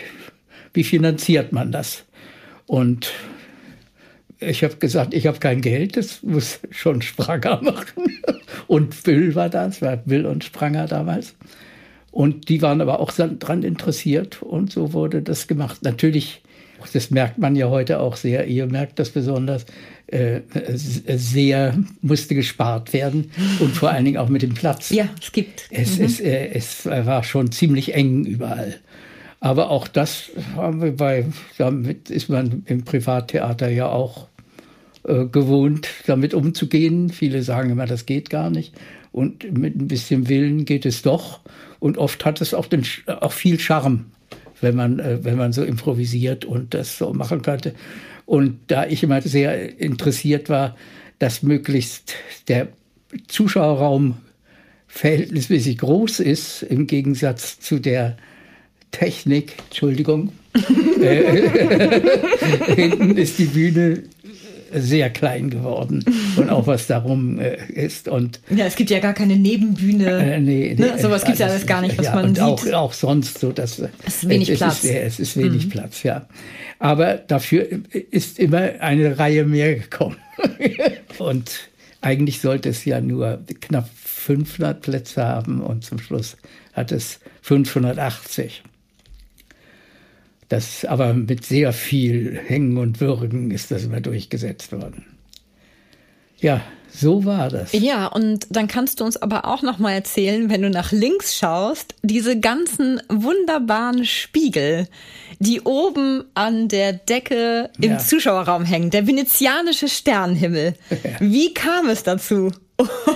wie 0.73 0.83
finanziert 0.83 1.51
man 1.51 1.71
das? 1.71 2.06
Und 2.65 3.12
ich 4.39 4.63
habe 4.63 4.77
gesagt, 4.77 5.13
ich 5.13 5.27
habe 5.27 5.39
kein 5.39 5.62
Geld, 5.62 5.97
das 5.97 6.23
muss 6.23 6.59
schon 6.71 7.01
Spranger 7.01 7.62
machen. 7.63 8.19
Und 8.68 9.06
Will 9.06 9.35
war 9.35 9.50
das, 9.50 9.81
war 9.81 10.00
Will 10.06 10.25
und 10.25 10.44
Spranger 10.44 10.88
damals. 10.88 11.35
Und 12.12 12.50
die 12.50 12.62
waren 12.62 12.81
aber 12.81 13.00
auch 13.00 13.12
daran 13.12 13.63
interessiert 13.63 14.41
und 14.41 14.71
so 14.71 14.94
wurde 14.94 15.21
das 15.21 15.47
gemacht. 15.47 15.83
Natürlich, 15.83 16.41
das 16.91 17.09
merkt 17.09 17.38
man 17.38 17.56
ja 17.56 17.69
heute 17.69 18.01
auch 18.01 18.17
sehr, 18.17 18.47
ihr 18.47 18.65
merkt 18.65 19.00
das 19.00 19.12
besonders, 19.12 19.65
äh, 20.07 20.41
sehr 20.75 21.77
musste 22.01 22.35
gespart 22.35 22.91
werden 22.91 23.31
und 23.59 23.75
vor 23.75 23.91
allen 23.91 24.03
Dingen 24.03 24.17
auch 24.17 24.27
mit 24.27 24.41
dem 24.41 24.53
Platz. 24.53 24.89
Ja, 24.89 25.07
es 25.21 25.31
gibt. 25.31 25.67
Es, 25.69 26.00
mhm. 26.00 26.06
es, 26.06 26.19
äh, 26.19 26.50
es 26.53 26.85
war 26.85 27.24
schon 27.24 27.51
ziemlich 27.51 27.94
eng 27.94 28.25
überall. 28.25 28.75
Aber 29.41 29.71
auch 29.71 29.88
das 29.88 30.29
haben 30.55 30.83
wir 30.83 30.95
bei, 30.95 31.25
damit 31.57 32.11
ist 32.11 32.29
man 32.29 32.61
im 32.67 32.85
Privattheater 32.85 33.69
ja 33.69 33.89
auch 33.89 34.27
äh, 35.03 35.25
gewohnt, 35.25 35.89
damit 36.05 36.35
umzugehen. 36.35 37.09
Viele 37.09 37.41
sagen 37.41 37.71
immer, 37.71 37.88
das 37.88 38.05
geht 38.05 38.29
gar 38.29 38.51
nicht. 38.51 38.75
Und 39.11 39.57
mit 39.57 39.75
ein 39.75 39.88
bisschen 39.88 40.29
Willen 40.29 40.63
geht 40.65 40.86
es 40.86 41.01
doch. 41.01 41.39
Und 41.79 41.98
oft 41.98 42.24
hat 42.24 42.39
es 42.39 42.53
auch, 42.53 42.67
den, 42.67 42.86
auch 43.07 43.31
viel 43.31 43.60
Charme, 43.60 44.05
wenn 44.62 44.75
man, 44.75 45.00
äh, 45.00 45.24
wenn 45.24 45.38
man 45.38 45.53
so 45.53 45.63
improvisiert 45.63 46.45
und 46.45 46.75
das 46.75 47.00
so 47.00 47.12
machen 47.12 47.41
könnte. 47.41 47.74
Und 48.27 48.60
da 48.67 48.86
ich 48.86 49.01
immer 49.01 49.24
sehr 49.24 49.79
interessiert 49.79 50.50
war, 50.50 50.75
dass 51.17 51.41
möglichst 51.41 52.13
der 52.48 52.67
Zuschauerraum 53.27 54.17
verhältnismäßig 54.88 55.79
groß 55.79 56.19
ist, 56.19 56.62
im 56.62 56.86
Gegensatz 56.86 57.60
zu 57.60 57.79
der 57.79 58.17
Technik, 58.91 59.53
Entschuldigung, 59.69 60.31
äh, 61.01 61.50
hinten 62.75 63.17
ist 63.17 63.39
die 63.39 63.45
Bühne 63.45 64.03
sehr 64.74 65.10
klein 65.10 65.50
geworden 65.50 66.05
und 66.38 66.50
auch 66.50 66.65
was 66.65 66.88
darum 66.88 67.39
äh, 67.39 67.57
ist 67.74 68.07
und 68.07 68.39
ja 68.50 68.65
es 68.65 68.75
gibt 68.75 68.89
ja 68.89 69.00
gar 69.00 69.13
keine 69.13 69.36
Nebenbühne. 69.36 70.05
Äh, 70.05 70.39
nee, 70.39 70.75
nee, 70.77 70.86
ne? 70.91 70.98
sowas 70.98 71.24
gibt 71.24 71.33
es 71.33 71.39
ja 71.39 71.48
alles 71.48 71.65
gar 71.65 71.81
nicht 71.81 71.98
was 71.98 72.05
ja, 72.05 72.15
man 72.15 72.25
und 72.25 72.36
sieht. 72.36 72.43
auch, 72.43 72.74
auch 72.74 72.93
sonst 72.93 73.39
so 73.39 73.51
dass 73.51 73.79
es 73.79 73.89
ist 74.07 74.29
wenig 74.29 74.50
es 74.50 74.60
Platz. 74.60 74.83
ist, 74.83 74.91
es 74.91 75.19
ist 75.19 75.38
wenig 75.38 75.65
mhm. 75.65 75.69
Platz 75.69 76.03
ja. 76.03 76.25
Aber 76.79 77.15
dafür 77.15 77.67
ist 77.91 78.39
immer 78.39 78.71
eine 78.79 79.19
Reihe 79.19 79.45
mehr 79.45 79.75
gekommen. 79.75 80.17
Und 81.19 81.69
eigentlich 82.01 82.41
sollte 82.41 82.69
es 82.69 82.86
ja 82.86 83.00
nur 83.00 83.39
knapp 83.62 83.88
500 83.95 84.81
Plätze 84.81 85.24
haben 85.24 85.62
und 85.62 85.83
zum 85.83 86.00
Schluss 86.00 86.38
hat 86.74 86.91
es 86.91 87.19
580 87.43 88.63
das 90.51 90.84
aber 90.84 91.13
mit 91.13 91.46
sehr 91.46 91.72
viel 91.72 92.38
Hängen 92.46 92.77
und 92.77 93.00
Würgen 93.00 93.51
ist 93.51 93.72
das 93.72 93.86
immer 93.86 94.01
durchgesetzt 94.01 94.72
worden. 94.72 95.05
Ja, 96.39 96.62
so 96.93 97.24
war 97.24 97.50
das. 97.50 97.72
Ja, 97.72 98.08
und 98.08 98.48
dann 98.50 98.67
kannst 98.67 99.00
du 99.00 99.05
uns 99.05 99.15
aber 99.15 99.46
auch 99.46 99.62
noch 99.62 99.77
mal 99.77 99.93
erzählen, 99.93 100.50
wenn 100.50 100.62
du 100.62 100.70
nach 100.70 100.91
links 100.91 101.38
schaust, 101.38 101.96
diese 102.01 102.38
ganzen 102.38 103.01
wunderbaren 103.08 104.03
Spiegel, 104.03 104.88
die 105.39 105.62
oben 105.62 106.25
an 106.34 106.67
der 106.67 106.93
Decke 106.93 107.70
im 107.79 107.91
ja. 107.91 107.98
Zuschauerraum 108.00 108.65
hängen, 108.65 108.89
der 108.89 109.08
venezianische 109.08 109.88
Sternenhimmel. 109.88 110.74
Ja. 110.89 110.98
Wie 111.20 111.53
kam 111.53 111.88
es 111.88 112.03
dazu? 112.03 112.51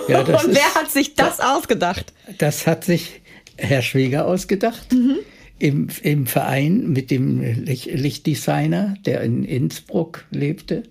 Ja, 0.08 0.20
und 0.20 0.27
wer 0.27 0.38
ist, 0.38 0.75
hat 0.75 0.92
sich 0.92 1.15
das, 1.15 1.38
das 1.38 1.46
ausgedacht? 1.46 2.13
Das 2.38 2.68
hat 2.68 2.86
sich 2.86 3.22
Herr 3.58 3.82
Schweger 3.82 4.25
ausgedacht. 4.25 4.94
Mhm 4.94 5.18
im, 5.60 5.88
im 6.04 6.26
Verein 6.26 6.90
mit 6.90 7.12
dem 7.12 7.42
Lichtdesigner, 7.42 8.96
der 9.06 9.22
in 9.22 9.44
Innsbruck 9.44 10.26
lebte 10.32 10.84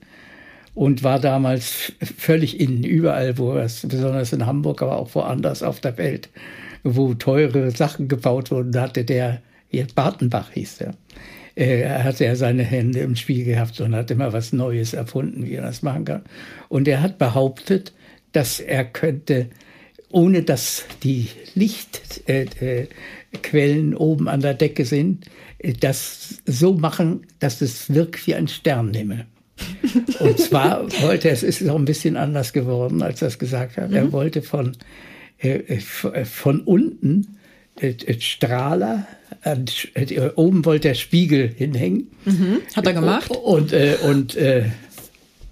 und 0.74 1.02
war 1.02 1.20
damals 1.20 1.92
völlig 2.00 2.60
in, 2.60 2.82
überall, 2.82 3.38
wo 3.38 3.54
es, 3.54 3.86
besonders 3.86 4.32
in 4.32 4.46
Hamburg, 4.46 4.82
aber 4.82 4.96
auch 4.96 5.14
woanders 5.14 5.62
auf 5.62 5.80
der 5.80 5.96
Welt, 5.98 6.30
wo 6.82 7.14
teure 7.14 7.70
Sachen 7.70 8.08
gebaut 8.08 8.50
wurden, 8.50 8.72
da 8.72 8.82
hatte 8.82 9.04
der, 9.04 9.40
Bartenbach 9.94 10.52
hieß 10.52 10.78
der, 10.78 10.94
er 11.56 12.04
hatte 12.04 12.24
ja 12.24 12.36
seine 12.36 12.64
Hände 12.64 13.00
im 13.00 13.16
Spiel 13.16 13.44
gehabt 13.44 13.80
und 13.80 13.94
hat 13.94 14.10
immer 14.10 14.32
was 14.32 14.52
Neues 14.52 14.92
erfunden, 14.92 15.46
wie 15.46 15.54
er 15.54 15.62
das 15.62 15.82
machen 15.82 16.04
kann. 16.04 16.22
Und 16.68 16.88
er 16.88 17.00
hat 17.00 17.18
behauptet, 17.18 17.92
dass 18.32 18.58
er 18.58 18.84
könnte, 18.84 19.50
ohne 20.10 20.42
dass 20.42 20.84
die 21.04 21.28
Lichtquellen 21.54 22.48
äh, 22.60 22.86
äh, 23.42 23.94
oben 23.94 24.28
an 24.28 24.40
der 24.40 24.54
Decke 24.54 24.84
sind, 24.84 25.26
äh, 25.58 25.72
das 25.72 26.42
so 26.46 26.74
machen, 26.74 27.26
dass 27.38 27.60
es 27.60 27.92
wirkt 27.92 28.26
wie 28.26 28.34
ein 28.34 28.48
Stern 28.48 28.90
nehme. 28.90 29.26
Und 30.20 30.38
zwar 30.38 30.90
wollte 31.02 31.28
er, 31.28 31.34
es 31.34 31.42
ist 31.42 31.68
auch 31.68 31.76
ein 31.76 31.84
bisschen 31.84 32.16
anders 32.16 32.52
geworden, 32.52 33.02
als 33.02 33.22
er 33.22 33.28
es 33.28 33.38
gesagt 33.38 33.76
hat. 33.76 33.90
Mhm. 33.90 33.96
Er 33.96 34.12
wollte 34.12 34.42
von, 34.42 34.76
äh, 35.38 35.58
äh 35.58 36.24
von 36.24 36.60
unten 36.60 37.38
äh, 37.76 37.94
Strahler, 38.20 39.06
äh, 39.42 40.30
oben 40.36 40.64
wollte 40.64 40.88
der 40.88 40.94
Spiegel 40.94 41.48
hinhängen. 41.48 42.08
Mhm. 42.24 42.58
Hat 42.74 42.86
er 42.86 42.92
gemacht? 42.92 43.30
Und, 43.30 43.72
äh, 43.72 43.96
und, 44.02 44.36
äh, 44.36 44.66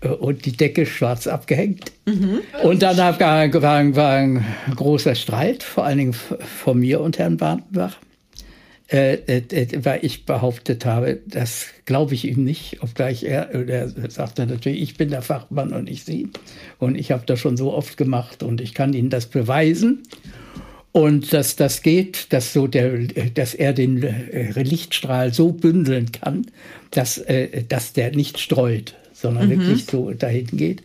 und 0.08 0.44
die 0.44 0.52
Decke 0.52 0.86
schwarz 0.86 1.26
abgehängt. 1.26 1.92
Mhm. 2.06 2.40
Und 2.62 2.82
dann 2.82 2.96
war, 2.96 3.18
war, 3.18 3.96
war 3.96 4.12
ein 4.12 4.44
großer 4.74 5.14
Streit, 5.14 5.62
vor 5.62 5.84
allen 5.84 5.98
Dingen 5.98 6.12
von 6.12 6.78
mir 6.78 7.00
und 7.00 7.18
Herrn 7.18 7.36
Bartenbach. 7.36 7.96
Äh, 8.92 9.14
äh, 9.26 9.84
weil 9.84 10.00
ich 10.02 10.26
behauptet 10.26 10.84
habe, 10.84 11.20
das 11.26 11.68
glaube 11.86 12.12
ich 12.12 12.26
ihm 12.26 12.44
nicht, 12.44 12.82
obgleich 12.82 13.22
er, 13.22 13.48
er 13.50 13.88
sagte 14.10 14.44
natürlich, 14.44 14.82
ich 14.82 14.98
bin 14.98 15.08
der 15.08 15.22
Fachmann 15.22 15.72
und 15.72 15.88
ich 15.88 16.04
Sie. 16.04 16.28
Und 16.78 16.96
ich 16.96 17.10
habe 17.10 17.22
das 17.24 17.40
schon 17.40 17.56
so 17.56 17.72
oft 17.72 17.96
gemacht 17.96 18.42
und 18.42 18.60
ich 18.60 18.74
kann 18.74 18.92
Ihnen 18.92 19.08
das 19.08 19.26
beweisen. 19.26 20.02
Und 20.90 21.32
dass 21.32 21.56
das 21.56 21.80
geht, 21.80 22.34
dass, 22.34 22.52
so 22.52 22.66
der, 22.66 22.98
dass 23.32 23.54
er 23.54 23.72
den 23.72 24.02
äh, 24.02 24.62
Lichtstrahl 24.62 25.32
so 25.32 25.52
bündeln 25.52 26.12
kann, 26.12 26.44
dass, 26.90 27.16
äh, 27.16 27.64
dass 27.66 27.94
der 27.94 28.14
nicht 28.14 28.38
streut, 28.38 28.94
sondern 29.22 29.46
mhm. 29.46 29.60
wirklich 29.60 29.86
so 29.86 30.10
dahin 30.10 30.46
geht. 30.48 30.82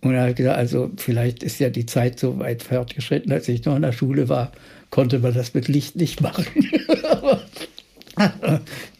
Und 0.00 0.14
er 0.14 0.28
hat 0.28 0.36
gesagt, 0.36 0.56
also 0.56 0.90
vielleicht 0.96 1.42
ist 1.42 1.58
ja 1.58 1.70
die 1.70 1.86
Zeit 1.86 2.20
so 2.20 2.38
weit 2.38 2.62
fortgeschritten, 2.62 3.32
als 3.32 3.48
ich 3.48 3.64
noch 3.64 3.74
in 3.74 3.82
der 3.82 3.92
Schule 3.92 4.28
war, 4.28 4.52
konnte 4.90 5.18
man 5.18 5.34
das 5.34 5.54
mit 5.54 5.66
Licht 5.66 5.96
nicht 5.96 6.20
machen. 6.20 6.46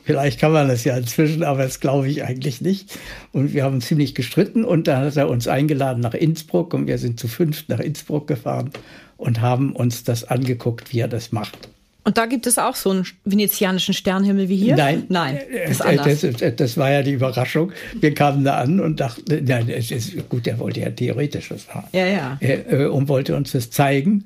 Vielleicht 0.04 0.40
kann 0.40 0.52
man 0.52 0.68
das 0.68 0.84
ja 0.84 0.96
inzwischen, 0.96 1.42
aber 1.42 1.64
das 1.64 1.80
glaube 1.80 2.08
ich 2.08 2.24
eigentlich 2.24 2.60
nicht. 2.60 2.96
Und 3.32 3.52
wir 3.52 3.64
haben 3.64 3.80
ziemlich 3.80 4.14
gestritten 4.14 4.64
und 4.64 4.86
dann 4.86 5.04
hat 5.04 5.16
er 5.16 5.28
uns 5.28 5.48
eingeladen 5.48 6.00
nach 6.00 6.14
Innsbruck 6.14 6.72
und 6.72 6.86
wir 6.86 6.98
sind 6.98 7.20
zu 7.20 7.28
fünft 7.28 7.68
nach 7.68 7.80
Innsbruck 7.80 8.26
gefahren 8.26 8.70
und 9.16 9.40
haben 9.40 9.74
uns 9.74 10.04
das 10.04 10.24
angeguckt, 10.24 10.92
wie 10.92 11.00
er 11.00 11.08
das 11.08 11.32
macht. 11.32 11.68
Und 12.08 12.16
da 12.16 12.24
gibt 12.24 12.46
es 12.46 12.56
auch 12.56 12.74
so 12.74 12.88
einen 12.88 13.04
venezianischen 13.26 13.92
Sternhimmel 13.92 14.48
wie 14.48 14.56
hier? 14.56 14.76
Nein, 14.76 15.04
nein, 15.10 15.40
das, 15.66 15.76
das, 15.76 16.20
das, 16.38 16.56
das, 16.56 16.76
war 16.78 16.90
ja 16.90 17.02
die 17.02 17.12
Überraschung. 17.12 17.70
Wir 18.00 18.14
kamen 18.14 18.44
da 18.44 18.56
an 18.56 18.80
und 18.80 18.98
dachten, 18.98 19.44
nein, 19.44 19.68
ist 19.68 20.16
gut, 20.30 20.46
er 20.46 20.58
wollte 20.58 20.80
ja 20.80 20.88
theoretisch 20.88 21.50
was 21.50 21.68
haben. 21.68 21.86
Ja, 21.92 22.06
ja. 22.06 22.38
Äh, 22.40 22.86
und 22.86 23.08
wollte 23.08 23.36
uns 23.36 23.52
das 23.52 23.68
zeigen. 23.68 24.24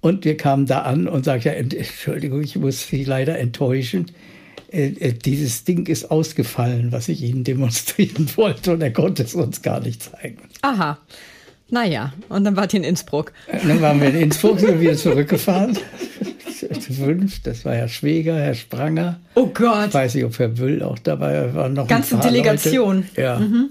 Und 0.00 0.24
wir 0.24 0.38
kamen 0.38 0.64
da 0.64 0.84
an 0.84 1.06
und 1.06 1.26
sagten, 1.26 1.48
ja, 1.48 1.52
Entschuldigung, 1.52 2.40
ich 2.40 2.56
muss 2.56 2.88
Sie 2.88 3.04
leider 3.04 3.38
enttäuschen. 3.38 4.06
Äh, 4.72 4.86
äh, 4.86 5.12
dieses 5.12 5.64
Ding 5.64 5.86
ist 5.86 6.10
ausgefallen, 6.10 6.92
was 6.92 7.10
ich 7.10 7.22
Ihnen 7.22 7.44
demonstrieren 7.44 8.26
wollte. 8.36 8.72
Und 8.72 8.80
er 8.80 8.94
konnte 8.94 9.22
es 9.22 9.34
uns 9.34 9.60
gar 9.60 9.80
nicht 9.80 10.02
zeigen. 10.02 10.38
Aha. 10.62 10.98
Naja, 11.70 12.14
und 12.30 12.44
dann 12.44 12.56
wart 12.56 12.72
ihr 12.72 12.78
in 12.78 12.84
Innsbruck. 12.84 13.32
Dann 13.52 13.82
waren 13.82 14.00
wir 14.00 14.08
in 14.08 14.16
Innsbruck, 14.16 14.58
sind 14.58 14.80
wieder 14.80 14.96
zurückgefahren. 14.96 15.76
Fünf, 16.80 17.42
das 17.42 17.64
war 17.64 17.74
Herr 17.74 17.88
Schweger, 17.88 18.36
Herr 18.38 18.54
Spranger. 18.54 19.20
Oh 19.34 19.46
Gott. 19.46 19.88
Ich 19.88 19.94
weiß 19.94 20.14
nicht, 20.14 20.24
ob 20.24 20.38
Herr 20.38 20.58
Wüll 20.58 20.82
auch 20.82 20.98
dabei 20.98 21.54
war. 21.54 21.68
Noch 21.68 21.86
Ganze 21.88 22.16
Delegation. 22.18 23.06
Leute. 23.14 23.20
Ja. 23.20 23.38
Mhm. 23.38 23.70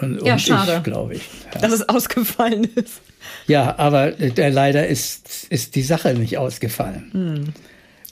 Und, 0.00 0.22
ja, 0.22 0.38
schade. 0.38 0.80
glaube 0.82 1.14
ich. 1.14 1.22
Ja. 1.54 1.60
Dass 1.60 1.72
es 1.72 1.88
ausgefallen 1.88 2.68
ist. 2.74 3.02
Ja, 3.46 3.78
aber 3.78 4.18
äh, 4.18 4.48
leider 4.48 4.86
ist, 4.86 5.46
ist 5.50 5.74
die 5.74 5.82
Sache 5.82 6.14
nicht 6.14 6.38
ausgefallen. 6.38 7.10
Mhm. 7.12 7.52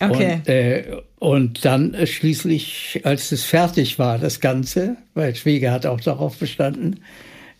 Okay. 0.00 0.34
Und, 0.34 0.48
äh, 0.48 1.02
und 1.18 1.64
dann 1.64 1.94
äh, 1.94 2.06
schließlich, 2.06 3.00
als 3.04 3.32
es 3.32 3.44
fertig 3.44 3.98
war, 3.98 4.18
das 4.18 4.40
Ganze, 4.40 4.96
weil 5.14 5.34
Schwieger 5.34 5.72
hat 5.72 5.86
auch 5.86 6.00
darauf 6.00 6.36
bestanden, 6.36 7.00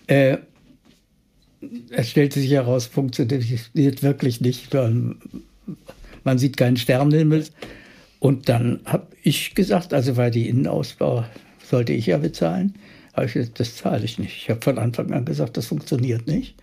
äh, 0.06 0.36
es 1.90 2.10
stellte 2.10 2.38
sich 2.38 2.52
heraus, 2.52 2.86
funktioniert 2.86 4.02
wirklich 4.02 4.40
nicht. 4.40 4.72
Man 4.74 5.16
sieht 6.36 6.58
keinen 6.58 6.76
Sternenhimmel. 6.76 7.46
Und 8.18 8.48
dann 8.48 8.80
habe 8.84 9.06
ich 9.22 9.54
gesagt, 9.54 9.94
also 9.94 10.16
weil 10.16 10.30
die 10.30 10.48
Innenausbau 10.48 11.24
sollte 11.64 11.92
ich 11.92 12.06
ja 12.06 12.18
bezahlen, 12.18 12.74
habe 13.14 13.26
ich 13.26 13.34
gesagt, 13.34 13.60
das 13.60 13.76
zahle 13.76 14.04
ich 14.04 14.18
nicht. 14.18 14.36
Ich 14.36 14.50
habe 14.50 14.60
von 14.60 14.78
Anfang 14.78 15.12
an 15.12 15.24
gesagt, 15.24 15.56
das 15.56 15.66
funktioniert 15.66 16.26
nicht. 16.26 16.56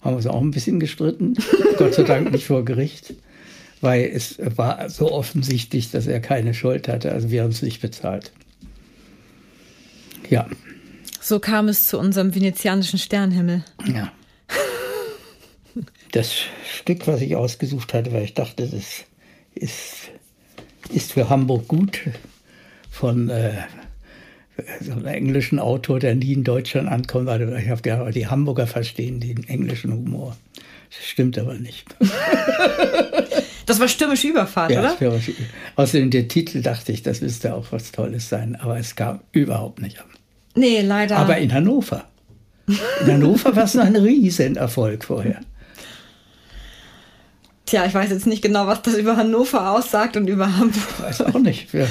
Haben 0.00 0.14
wir 0.14 0.16
uns 0.16 0.26
auch 0.26 0.40
ein 0.40 0.50
bisschen 0.50 0.80
gestritten, 0.80 1.34
Gott 1.78 1.94
sei 1.94 2.02
Dank 2.02 2.32
nicht 2.32 2.46
vor 2.46 2.64
Gericht, 2.64 3.14
weil 3.80 4.10
es 4.12 4.38
war 4.56 4.88
so 4.88 5.12
offensichtlich, 5.12 5.90
dass 5.90 6.06
er 6.06 6.20
keine 6.20 6.54
Schuld 6.54 6.88
hatte. 6.88 7.12
Also 7.12 7.30
wir 7.30 7.42
haben 7.42 7.50
es 7.50 7.62
nicht 7.62 7.80
bezahlt. 7.80 8.32
Ja. 10.28 10.48
So 11.20 11.38
kam 11.38 11.68
es 11.68 11.86
zu 11.86 11.98
unserem 11.98 12.34
venezianischen 12.34 12.98
Sternhimmel. 12.98 13.64
Ja 13.86 14.10
das 16.12 16.34
Stück, 16.64 17.06
was 17.06 17.20
ich 17.20 17.36
ausgesucht 17.36 17.94
hatte, 17.94 18.12
weil 18.12 18.24
ich 18.24 18.34
dachte, 18.34 18.66
das 18.66 19.04
ist, 19.54 20.10
ist 20.90 21.12
für 21.12 21.28
Hamburg 21.28 21.68
gut, 21.68 22.00
von 22.90 23.28
äh, 23.30 23.52
so 24.80 24.92
einem 24.92 25.06
englischen 25.06 25.58
Autor, 25.58 25.98
der 25.98 26.14
nie 26.14 26.32
in 26.32 26.44
Deutschland 26.44 26.88
ankommt. 26.88 27.26
weil 27.26 27.42
ich 27.58 27.68
habe 27.68 27.82
gedacht, 27.82 28.14
die 28.14 28.26
Hamburger 28.26 28.66
verstehen 28.66 29.20
den 29.20 29.48
englischen 29.48 29.92
Humor. 29.92 30.36
Das 30.88 31.06
stimmt 31.06 31.38
aber 31.38 31.54
nicht. 31.54 31.86
Das 33.66 33.78
war 33.78 33.88
stürmische 33.88 34.28
Überfahrt, 34.28 34.72
ja, 34.72 34.80
oder? 34.80 34.94
Stürmische. 34.96 35.34
Außerdem 35.76 36.10
der 36.10 36.28
Titel 36.28 36.62
dachte 36.62 36.92
ich, 36.92 37.02
das 37.02 37.20
müsste 37.20 37.54
auch 37.54 37.66
was 37.70 37.92
Tolles 37.92 38.28
sein, 38.28 38.56
aber 38.56 38.76
es 38.76 38.96
kam 38.96 39.20
überhaupt 39.30 39.80
nicht 39.80 40.00
an. 40.00 40.06
Nee, 40.54 40.80
leider. 40.82 41.16
Aber 41.16 41.38
in 41.38 41.52
Hannover. 41.52 42.04
In 42.66 43.06
Hannover 43.06 43.54
war 43.54 43.64
es 43.64 43.76
ein 43.76 43.96
Riesenerfolg 43.96 45.04
vorher. 45.04 45.40
Tja, 47.72 47.86
ich 47.86 47.94
weiß 47.94 48.10
jetzt 48.10 48.26
nicht 48.26 48.42
genau, 48.42 48.66
was 48.66 48.82
das 48.82 48.98
über 48.98 49.16
Hannover 49.16 49.70
aussagt 49.70 50.18
und 50.18 50.28
über 50.28 50.58
Hamburg. 50.58 51.00
Weiß 51.00 51.22
auch 51.22 51.38
nicht. 51.38 51.72
Ja. 51.72 51.86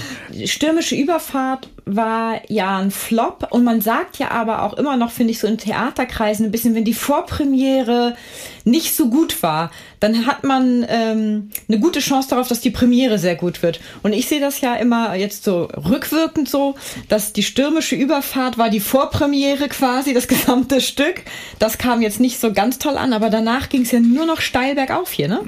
Stürmische 0.45 0.93
Überfahrt 0.93 1.69
war 1.85 2.39
ja 2.49 2.77
ein 2.77 2.91
Flop 2.91 3.47
und 3.49 3.63
man 3.63 3.81
sagt 3.81 4.19
ja 4.19 4.29
aber 4.29 4.61
auch 4.61 4.75
immer 4.75 4.95
noch, 4.95 5.09
finde 5.09 5.31
ich, 5.31 5.39
so 5.39 5.47
in 5.47 5.57
Theaterkreisen 5.57 6.45
ein 6.45 6.51
bisschen, 6.51 6.75
wenn 6.75 6.85
die 6.85 6.93
Vorpremiere 6.93 8.15
nicht 8.63 8.95
so 8.95 9.09
gut 9.09 9.41
war, 9.41 9.71
dann 9.99 10.27
hat 10.27 10.43
man 10.43 10.85
ähm, 10.87 11.49
eine 11.67 11.79
gute 11.79 11.99
Chance 11.99 12.29
darauf, 12.29 12.47
dass 12.47 12.61
die 12.61 12.69
Premiere 12.69 13.17
sehr 13.17 13.35
gut 13.35 13.63
wird. 13.63 13.79
Und 14.03 14.13
ich 14.13 14.27
sehe 14.27 14.39
das 14.39 14.61
ja 14.61 14.75
immer 14.75 15.15
jetzt 15.15 15.43
so 15.43 15.63
rückwirkend 15.63 16.47
so, 16.47 16.75
dass 17.09 17.33
die 17.33 17.41
stürmische 17.41 17.95
Überfahrt 17.95 18.59
war 18.59 18.69
die 18.69 18.79
Vorpremiere 18.79 19.67
quasi, 19.67 20.13
das 20.13 20.27
gesamte 20.27 20.79
Stück. 20.79 21.23
Das 21.57 21.79
kam 21.79 22.03
jetzt 22.03 22.19
nicht 22.19 22.39
so 22.39 22.53
ganz 22.53 22.77
toll 22.77 22.97
an, 22.97 23.13
aber 23.13 23.31
danach 23.31 23.69
ging 23.69 23.81
es 23.81 23.89
ja 23.89 23.99
nur 23.99 24.27
noch 24.27 24.41
steil 24.41 24.75
bergauf 24.75 25.11
hier, 25.11 25.27
ne? 25.27 25.39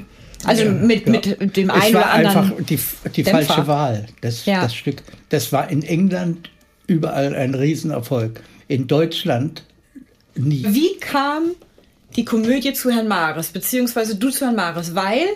Also 0.46 0.64
ja, 0.64 0.70
mit, 0.70 1.06
ja. 1.06 1.12
mit 1.12 1.56
dem 1.56 1.70
einen 1.70 1.96
oder 1.96 2.10
anderen. 2.10 2.36
einfach 2.36 2.66
die, 2.66 2.78
die 3.10 3.24
falsche 3.24 3.66
Wahl, 3.66 4.06
das, 4.20 4.46
ja. 4.46 4.62
das 4.62 4.74
Stück. 4.74 5.02
Das 5.28 5.52
war 5.52 5.70
in 5.70 5.82
England 5.82 6.50
überall 6.86 7.34
ein 7.34 7.54
Riesenerfolg. 7.54 8.40
In 8.68 8.86
Deutschland 8.86 9.64
nie. 10.34 10.64
Wie 10.66 10.96
kam 10.98 11.52
die 12.16 12.24
Komödie 12.24 12.72
zu 12.72 12.90
Herrn 12.90 13.08
Mares, 13.08 13.48
beziehungsweise 13.48 14.16
du 14.16 14.30
zu 14.30 14.46
Herrn 14.46 14.56
Mares? 14.56 14.94
Weil 14.94 15.26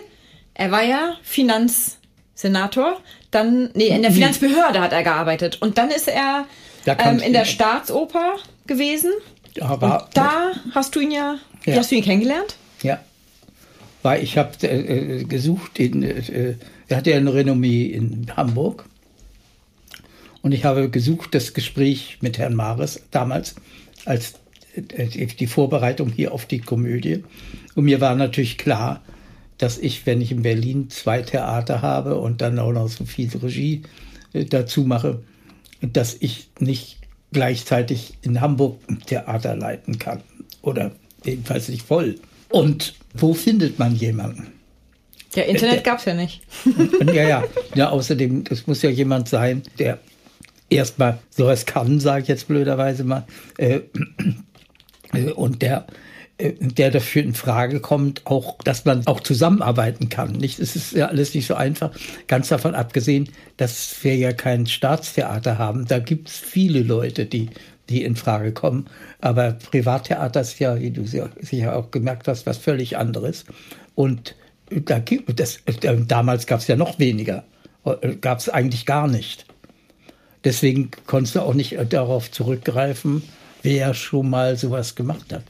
er 0.53 0.71
war 0.71 0.83
ja 0.83 1.15
Finanzsenator, 1.23 2.99
dann, 3.31 3.69
nee, 3.75 3.87
in 3.87 4.01
der 4.01 4.11
Finanzbehörde 4.11 4.79
hat 4.79 4.93
er 4.93 5.03
gearbeitet. 5.03 5.61
Und 5.61 5.77
dann 5.77 5.91
ist 5.91 6.07
er 6.07 6.45
ähm, 6.85 7.19
in 7.19 7.33
der 7.33 7.45
Staatsoper 7.45 8.35
gewesen. 8.65 9.11
Aber, 9.61 10.05
und 10.05 10.17
da 10.17 10.51
hast 10.73 10.95
du 10.95 10.99
ihn 10.99 11.11
ja, 11.11 11.37
ja. 11.65 11.75
hast 11.75 11.91
du 11.91 11.95
ihn 11.95 12.03
kennengelernt? 12.03 12.55
Ja 12.81 12.99
weil 14.01 14.23
ich 14.23 14.37
habe 14.37 14.67
äh, 14.67 15.23
gesucht, 15.23 15.79
in, 15.79 16.03
äh, 16.03 16.55
er 16.87 16.97
hatte 16.97 17.11
ja 17.11 17.17
eine 17.17 17.33
Renommee 17.33 17.85
in 17.85 18.35
Hamburg 18.35 18.85
und 20.41 20.51
ich 20.53 20.65
habe 20.65 20.89
gesucht 20.89 21.35
das 21.35 21.53
Gespräch 21.53 22.17
mit 22.21 22.37
Herrn 22.37 22.55
Mares 22.55 23.01
damals 23.11 23.55
als 24.05 24.35
äh, 24.75 25.25
die 25.27 25.47
Vorbereitung 25.47 26.09
hier 26.09 26.33
auf 26.33 26.45
die 26.45 26.59
Komödie. 26.59 27.23
Und 27.75 27.85
mir 27.85 28.01
war 28.01 28.15
natürlich 28.15 28.57
klar, 28.57 29.01
dass 29.57 29.77
ich, 29.77 30.05
wenn 30.05 30.21
ich 30.21 30.31
in 30.31 30.41
Berlin 30.41 30.89
zwei 30.89 31.21
Theater 31.21 31.81
habe 31.81 32.17
und 32.17 32.41
dann 32.41 32.59
auch 32.59 32.71
noch 32.71 32.87
so 32.87 33.05
viel 33.05 33.29
Regie 33.37 33.83
äh, 34.33 34.45
dazu 34.45 34.83
mache, 34.83 35.21
dass 35.81 36.15
ich 36.19 36.49
nicht 36.59 36.97
gleichzeitig 37.31 38.13
in 38.21 38.41
Hamburg 38.41 38.79
ein 38.87 39.01
Theater 39.01 39.55
leiten 39.55 39.99
kann. 39.99 40.21
Oder 40.61 40.91
jedenfalls 41.23 41.69
nicht 41.69 41.85
voll. 41.85 42.15
Und 42.49 42.95
wo 43.13 43.33
findet 43.33 43.79
man 43.79 43.95
jemanden? 43.95 44.53
Ja, 45.35 45.43
Internet 45.43 45.83
gab 45.83 45.99
es 45.99 46.05
ja 46.05 46.13
nicht. 46.13 46.41
ja, 47.05 47.27
ja. 47.27 47.43
Ja, 47.75 47.89
außerdem, 47.89 48.45
es 48.49 48.65
muss 48.67 48.81
ja 48.81 48.89
jemand 48.89 49.29
sein, 49.29 49.63
der 49.77 49.99
erstmal 50.69 51.19
sowas 51.29 51.65
kann, 51.65 51.99
sage 51.99 52.23
ich 52.23 52.27
jetzt 52.27 52.47
blöderweise 52.47 53.03
mal. 53.03 53.25
Äh, 53.57 53.81
und 55.35 55.61
der 55.61 55.87
äh, 56.39 56.53
der 56.59 56.89
dafür 56.89 57.21
in 57.21 57.33
Frage 57.33 57.79
kommt, 57.81 58.25
auch, 58.25 58.57
dass 58.63 58.85
man 58.85 59.05
auch 59.05 59.19
zusammenarbeiten 59.19 60.09
kann. 60.09 60.31
Nicht, 60.31 60.59
es 60.59 60.75
ist 60.75 60.93
ja 60.93 61.07
alles 61.07 61.35
nicht 61.35 61.45
so 61.45 61.53
einfach. 61.53 61.91
Ganz 62.27 62.47
davon 62.47 62.75
abgesehen, 62.75 63.29
dass 63.57 63.95
wir 64.03 64.15
ja 64.15 64.31
kein 64.31 64.65
Staatstheater 64.65 65.57
haben. 65.57 65.85
Da 65.85 65.99
gibt 65.99 66.29
es 66.29 66.37
viele 66.37 66.81
Leute, 66.81 67.25
die, 67.25 67.49
die 67.89 68.03
in 68.03 68.15
Frage 68.15 68.51
kommen. 68.51 68.85
Aber 69.19 69.53
Privattheater 69.53 70.41
ist 70.41 70.59
ja, 70.59 70.79
wie 70.79 70.91
du 70.91 71.05
sicher 71.05 71.75
auch 71.75 71.91
gemerkt 71.91 72.27
hast, 72.27 72.45
was 72.45 72.57
völlig 72.57 72.97
anderes. 72.97 73.45
Und 73.95 74.35
da 74.69 74.99
das, 75.35 75.59
damals 76.07 76.45
gab 76.45 76.59
es 76.59 76.67
ja 76.67 76.75
noch 76.75 76.99
weniger. 76.99 77.43
Gab 78.21 78.39
es 78.39 78.49
eigentlich 78.49 78.85
gar 78.85 79.07
nicht. 79.07 79.45
Deswegen 80.43 80.91
konntest 81.07 81.35
du 81.35 81.41
auch 81.41 81.53
nicht 81.53 81.77
darauf 81.89 82.31
zurückgreifen, 82.31 83.23
wer 83.63 83.93
schon 83.93 84.29
mal 84.29 84.55
sowas 84.57 84.95
gemacht 84.95 85.33
hat. 85.33 85.43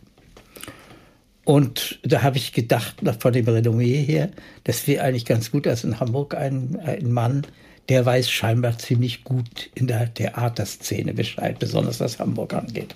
Und 1.44 2.00
da 2.04 2.22
habe 2.22 2.38
ich 2.38 2.54
gedacht, 2.54 2.96
von 3.20 3.34
dem 3.34 3.48
Renommee 3.48 4.04
her, 4.04 4.30
das 4.64 4.88
wäre 4.88 5.04
eigentlich 5.04 5.26
ganz 5.26 5.52
gut, 5.52 5.66
dass 5.66 5.84
in 5.84 6.00
Hamburg 6.00 6.36
ein, 6.36 6.80
ein 6.84 7.12
Mann, 7.12 7.46
der 7.90 8.06
weiß 8.06 8.30
scheinbar 8.30 8.78
ziemlich 8.78 9.24
gut 9.24 9.70
in 9.76 9.88
der 9.88 10.14
Theaterszene 10.14 11.14
Bescheid, 11.14 11.58
besonders 11.60 12.00
was 12.00 12.20
Hamburg 12.20 12.54
angeht. 12.54 12.96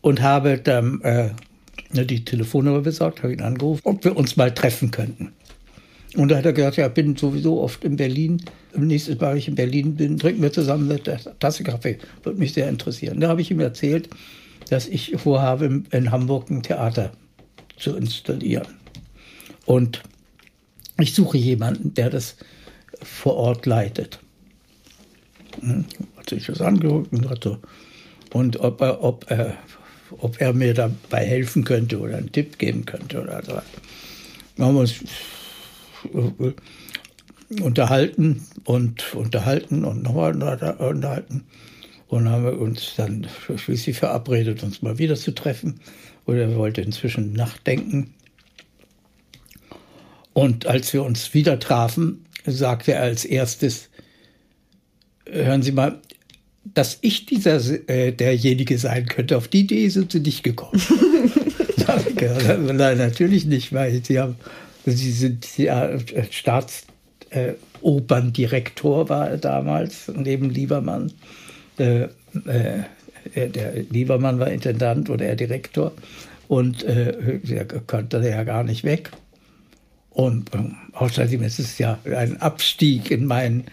Und 0.00 0.20
habe 0.22 0.58
dann 0.58 1.00
äh, 1.02 1.30
die 1.92 2.24
Telefonnummer 2.24 2.80
besorgt, 2.80 3.22
habe 3.22 3.32
ihn 3.32 3.42
angerufen, 3.42 3.82
ob 3.84 4.04
wir 4.04 4.16
uns 4.16 4.36
mal 4.36 4.52
treffen 4.52 4.90
könnten. 4.90 5.32
Und 6.16 6.30
da 6.30 6.38
hat 6.38 6.46
er 6.46 6.52
gesagt, 6.52 6.76
ja, 6.76 6.88
bin 6.88 7.16
sowieso 7.16 7.60
oft 7.60 7.84
in 7.84 7.96
Berlin. 7.96 8.42
Nächstes 8.76 9.20
Mal, 9.20 9.30
wenn 9.30 9.38
ich 9.38 9.46
in 9.46 9.54
Berlin 9.54 9.94
bin, 9.94 10.18
trinken 10.18 10.42
wir 10.42 10.52
zusammen 10.52 10.90
eine 10.90 11.00
Tasse 11.38 11.62
Kaffee. 11.62 11.98
Würde 12.24 12.38
mich 12.38 12.52
sehr 12.52 12.68
interessieren. 12.68 13.20
Da 13.20 13.28
habe 13.28 13.40
ich 13.40 13.50
ihm 13.52 13.60
erzählt, 13.60 14.08
dass 14.70 14.88
ich 14.88 15.14
vorhabe, 15.16 15.84
in 15.90 16.10
Hamburg 16.10 16.50
ein 16.50 16.64
Theater 16.64 17.12
zu 17.76 17.94
installieren. 17.94 18.66
Und 19.66 20.02
ich 20.98 21.14
suche 21.14 21.38
jemanden, 21.38 21.94
der 21.94 22.10
das 22.10 22.36
vor 23.02 23.36
Ort 23.36 23.66
leitet. 23.66 24.20
Hm, 25.60 25.84
hat 26.16 26.30
sich 26.30 26.46
das 26.46 26.60
angeguckt 26.60 27.12
und 27.12 27.28
hat 27.28 27.44
so, 27.44 27.58
und 28.32 28.60
ob 28.60 28.80
er, 28.80 29.02
ob, 29.02 29.30
er, 29.30 29.56
ob 30.18 30.40
er 30.40 30.52
mir 30.52 30.74
dabei 30.74 31.24
helfen 31.24 31.64
könnte 31.64 31.98
oder 31.98 32.16
einen 32.16 32.32
Tipp 32.32 32.58
geben 32.58 32.84
könnte 32.86 33.20
oder 33.20 33.42
so. 33.42 33.60
Wir 34.56 34.64
haben 34.64 34.76
uns 34.76 35.02
unterhalten 37.60 38.46
und 38.64 39.14
unterhalten 39.14 39.84
und 39.84 40.02
nochmal 40.02 40.34
unterhalten 40.78 41.44
und 42.08 42.28
haben 42.28 42.44
wir 42.44 42.60
uns 42.60 42.94
dann 42.96 43.26
schließlich 43.56 43.96
verabredet, 43.96 44.62
uns 44.62 44.82
mal 44.82 44.98
wieder 44.98 45.16
zu 45.16 45.32
treffen. 45.32 45.80
Oder 46.26 46.42
er 46.42 46.56
wollte 46.56 46.80
inzwischen 46.80 47.32
nachdenken. 47.32 48.14
Und 50.32 50.66
als 50.66 50.92
wir 50.92 51.04
uns 51.04 51.34
wieder 51.34 51.58
trafen, 51.58 52.24
sagte 52.46 52.94
er 52.94 53.02
als 53.02 53.24
erstes, 53.24 53.88
hören 55.28 55.62
Sie 55.62 55.72
mal, 55.72 56.00
dass 56.64 56.98
ich 57.00 57.26
dieser 57.26 57.60
äh, 57.88 58.12
derjenige 58.12 58.78
sein 58.78 59.06
könnte, 59.06 59.36
auf 59.36 59.48
die 59.48 59.60
Idee 59.60 59.88
sind 59.88 60.12
Sie 60.12 60.20
nicht 60.20 60.42
gekommen. 60.42 60.80
Nein, 62.72 62.98
natürlich 62.98 63.46
nicht, 63.46 63.72
weil 63.72 64.04
Sie 64.04 64.18
haben, 64.18 64.36
Sie 64.84 65.12
sind 65.12 65.56
ja 65.58 65.90
Staatsoperndirektor 66.30 69.04
äh, 69.04 69.08
war 69.08 69.30
er 69.30 69.38
damals 69.38 70.12
neben 70.14 70.50
Liebermann. 70.50 71.12
Äh, 71.78 72.08
äh, 73.34 73.34
der 73.34 73.82
Liebermann 73.90 74.38
war 74.38 74.50
Intendant 74.50 75.10
oder 75.10 75.26
er 75.26 75.36
Direktor 75.36 75.92
und 76.48 76.82
äh, 76.84 77.38
der 77.42 77.66
konnte 77.66 78.18
ja 78.18 78.44
gar 78.44 78.64
nicht 78.64 78.84
weg. 78.84 79.10
Und 80.10 80.54
ähm, 80.54 80.76
außerdem 80.92 81.42
ist 81.42 81.58
es 81.58 81.78
ja 81.78 81.98
ein 82.04 82.40
Abstieg 82.40 83.10
in, 83.10 83.26
mein, 83.26 83.64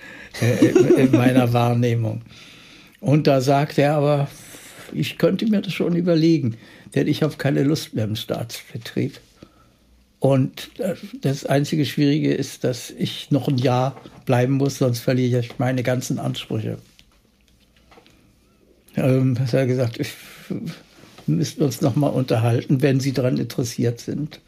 äh, 0.42 0.68
in 1.02 1.12
meiner 1.12 1.52
Wahrnehmung. 1.54 2.22
Und 3.00 3.28
da 3.28 3.42
sagt 3.42 3.78
er 3.78 3.96
aber, 3.96 4.28
ich 4.94 5.18
könnte 5.18 5.48
mir 5.48 5.62
das 5.62 5.74
schon 5.74 5.96
überlegen, 5.96 6.58
denn 6.96 7.08
ich 7.08 7.24
habe 7.24 7.36
keine 7.38 7.64
Lust 7.64 7.94
mehr 7.94 8.06
im 8.06 8.16
Staatsbetrieb. 8.16 9.20
Und 10.20 10.72
das 11.22 11.46
einzige 11.46 11.86
Schwierige 11.86 12.34
ist, 12.34 12.64
dass 12.64 12.90
ich 12.92 13.30
noch 13.30 13.48
ein 13.48 13.58
Jahr 13.58 14.00
bleiben 14.26 14.54
muss, 14.54 14.80
sonst 14.80 15.00
verliere 15.00 15.42
ich 15.42 15.60
meine 15.60 15.84
ganzen 15.84 16.18
Ansprüche 16.18 16.78
ähm, 18.98 19.40
hat 19.40 19.54
er 19.54 19.68
gesagt, 19.68 20.00
ich, 20.00 20.14
müssten 21.28 21.64
uns 21.64 21.82
noch 21.82 21.96
mal 21.96 22.08
unterhalten, 22.08 22.82
wenn 22.82 23.00
Sie 23.00 23.14
daran 23.14 23.38
interessiert 23.38 24.00
sind. 24.00 24.42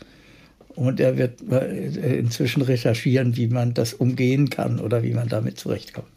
Und 0.75 0.99
er 0.99 1.17
wird 1.17 1.41
äh, 1.51 2.19
inzwischen 2.19 2.61
recherchieren, 2.61 3.35
wie 3.35 3.47
man 3.47 3.73
das 3.73 3.93
umgehen 3.93 4.49
kann 4.49 4.79
oder 4.79 5.03
wie 5.03 5.13
man 5.13 5.27
damit 5.27 5.59
zurechtkommt. 5.59 6.07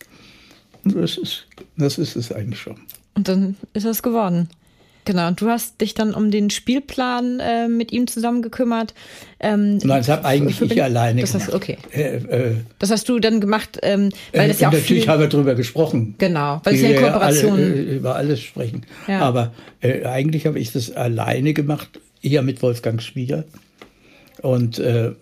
Und 0.84 0.96
das 0.96 1.16
ist, 1.16 1.46
das 1.76 1.98
ist 1.98 2.16
es 2.16 2.32
eigentlich 2.32 2.60
schon. 2.60 2.76
Und 3.14 3.28
dann 3.28 3.56
ist 3.72 3.84
es 3.84 4.02
geworden. 4.02 4.48
Genau, 5.04 5.26
und 5.26 5.40
du 5.40 5.48
hast 5.48 5.80
dich 5.80 5.94
dann 5.94 6.14
um 6.14 6.30
den 6.30 6.50
Spielplan 6.50 7.40
äh, 7.40 7.66
mit 7.66 7.90
ihm 7.90 8.06
zusammen 8.06 8.40
gekümmert. 8.40 8.94
Ähm, 9.40 9.78
Nein, 9.78 9.98
das 9.98 10.08
habe 10.08 10.24
eigentlich 10.24 10.60
ich 10.60 10.80
alleine 10.80 11.22
das 11.22 11.32
gemacht. 11.32 11.48
Hast, 11.48 11.54
okay. 11.54 11.76
Äh, 11.92 12.16
äh, 12.18 12.54
das 12.78 12.92
hast 12.92 13.08
du 13.08 13.18
dann 13.18 13.40
gemacht, 13.40 13.78
ähm, 13.82 14.10
weil 14.32 14.48
das 14.48 14.60
ja 14.60 14.68
auch 14.68 14.72
Natürlich 14.72 15.08
haben 15.08 15.20
wir 15.20 15.26
darüber 15.26 15.56
gesprochen. 15.56 16.14
Genau, 16.18 16.60
weil 16.62 16.74
es 16.76 16.82
ja 16.82 17.00
Kooperation... 17.00 17.54
Alle, 17.54 17.74
äh, 17.74 17.96
über 17.96 18.14
alles 18.14 18.40
sprechen. 18.40 18.82
Ja. 19.08 19.20
Aber 19.20 19.52
äh, 19.80 20.04
eigentlich 20.04 20.46
habe 20.46 20.60
ich 20.60 20.70
das 20.72 20.92
alleine 20.92 21.52
gemacht, 21.52 22.00
eher 22.22 22.42
mit 22.42 22.62
Wolfgang 22.62 23.02
Schwieger. 23.02 23.42
Und 24.42 24.78
äh, 24.78 25.12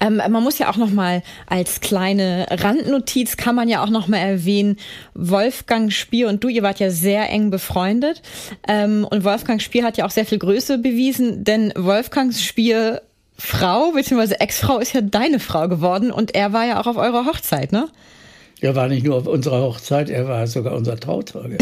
ähm, 0.00 0.16
man 0.16 0.42
muss 0.42 0.58
ja 0.58 0.68
auch 0.70 0.76
noch 0.76 0.90
mal 0.90 1.22
als 1.46 1.80
kleine 1.80 2.46
Randnotiz 2.50 3.36
kann 3.36 3.54
man 3.54 3.68
ja 3.68 3.82
auch 3.82 3.90
noch 3.90 4.08
mal 4.08 4.18
erwähnen, 4.18 4.76
Wolfgang 5.14 5.92
Spier 5.92 6.28
und 6.28 6.42
du, 6.42 6.48
ihr 6.48 6.62
wart 6.62 6.80
ja 6.80 6.90
sehr 6.90 7.30
eng 7.30 7.50
befreundet 7.50 8.22
ähm, 8.66 9.06
und 9.08 9.24
Wolfgang 9.24 9.62
Spier 9.62 9.84
hat 9.84 9.96
ja 9.96 10.06
auch 10.06 10.10
sehr 10.10 10.26
viel 10.26 10.38
Größe 10.38 10.78
bewiesen, 10.78 11.44
denn 11.44 11.72
Wolfgangs 11.76 12.42
Spier 12.42 13.02
Frau 13.38 13.92
bzw. 13.92 14.34
Ex-Frau 14.38 14.78
ist 14.78 14.94
ja 14.94 15.00
deine 15.00 15.40
Frau 15.40 15.68
geworden 15.68 16.10
und 16.10 16.34
er 16.34 16.52
war 16.52 16.66
ja 16.66 16.80
auch 16.80 16.86
auf 16.86 16.96
eurer 16.96 17.26
Hochzeit, 17.26 17.72
ne? 17.72 17.88
Er 18.60 18.74
war 18.74 18.88
nicht 18.88 19.04
nur 19.04 19.16
auf 19.16 19.26
unserer 19.26 19.60
Hochzeit, 19.60 20.08
er 20.08 20.26
war 20.26 20.46
sogar 20.46 20.74
unser 20.74 20.98
Trauzeuge. 20.98 21.58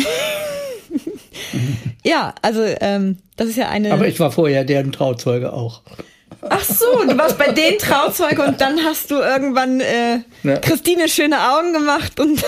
ja, 2.05 2.35
also 2.41 2.63
ähm, 2.81 3.19
das 3.37 3.49
ist 3.49 3.57
ja 3.57 3.69
eine. 3.69 3.93
Aber 3.93 4.07
ich 4.07 4.21
war 4.21 4.31
vorher 4.31 4.65
deren 4.65 4.93
Trauzeuge 4.93 5.53
auch. 5.53 5.83
Ach 6.51 6.65
so, 6.65 7.05
du 7.07 7.17
warst 7.17 7.39
bei 7.39 7.53
den 7.53 7.79
Trauzeuge 7.79 8.43
und 8.43 8.61
dann 8.61 8.79
hast 8.85 9.11
du 9.11 9.17
irgendwann 9.17 9.81
äh, 9.81 10.21
ja. 10.43 10.57
Christine 10.59 11.09
schöne 11.09 11.37
Augen 11.37 11.73
gemacht 11.73 12.19
und. 12.21 12.43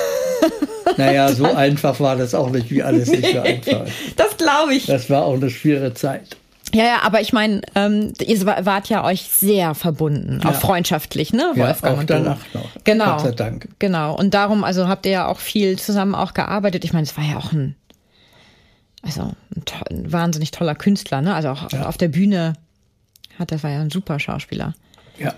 naja, 0.96 1.32
so 1.32 1.44
einfach 1.54 1.98
war 2.00 2.16
das 2.16 2.34
auch 2.34 2.50
nicht, 2.50 2.70
wie 2.70 2.82
alles 2.82 3.08
nicht 3.08 3.32
so 3.32 3.40
einfach. 3.40 3.86
Das 4.16 4.36
glaube 4.36 4.74
ich. 4.74 4.86
Das 4.86 5.08
war 5.10 5.24
auch 5.24 5.34
eine 5.34 5.50
schwere 5.50 5.94
Zeit. 5.94 6.36
Ja, 6.74 6.84
ja, 6.84 7.02
aber 7.02 7.20
ich 7.20 7.32
meine, 7.32 7.62
ähm, 7.74 8.12
ihr 8.20 8.44
wart 8.44 8.88
ja 8.88 9.04
euch 9.04 9.22
sehr 9.22 9.74
verbunden, 9.74 10.40
ja. 10.42 10.50
auch 10.50 10.54
freundschaftlich, 10.54 11.32
ne, 11.32 11.52
Wolfgang? 11.54 11.96
Ja, 11.96 12.02
auch 12.02 12.04
danach 12.04 12.38
noch. 12.52 12.70
Genau. 12.84 13.04
Gott 13.12 13.20
sei 13.20 13.30
Dank. 13.30 13.68
Genau. 13.78 14.16
Und 14.16 14.34
darum, 14.34 14.64
also 14.64 14.88
habt 14.88 15.06
ihr 15.06 15.12
ja 15.12 15.26
auch 15.28 15.38
viel 15.38 15.78
zusammen 15.78 16.14
auch 16.14 16.34
gearbeitet. 16.34 16.84
Ich 16.84 16.92
meine, 16.92 17.04
es 17.04 17.16
war 17.16 17.24
ja 17.24 17.36
auch 17.36 17.52
ein, 17.52 17.76
also 19.02 19.32
ein, 19.54 19.64
to 19.64 19.76
ein 19.88 20.12
wahnsinnig 20.12 20.50
toller 20.50 20.74
Künstler, 20.74 21.22
ne? 21.22 21.34
Also 21.34 21.50
auch 21.50 21.70
ja. 21.72 21.86
auf 21.86 21.96
der 21.98 22.08
Bühne 22.08 22.54
hat. 23.38 23.52
Das 23.52 23.62
war 23.62 23.70
ja 23.70 23.80
ein 23.80 23.90
super 23.90 24.18
Schauspieler. 24.18 24.74
Ja. 25.18 25.34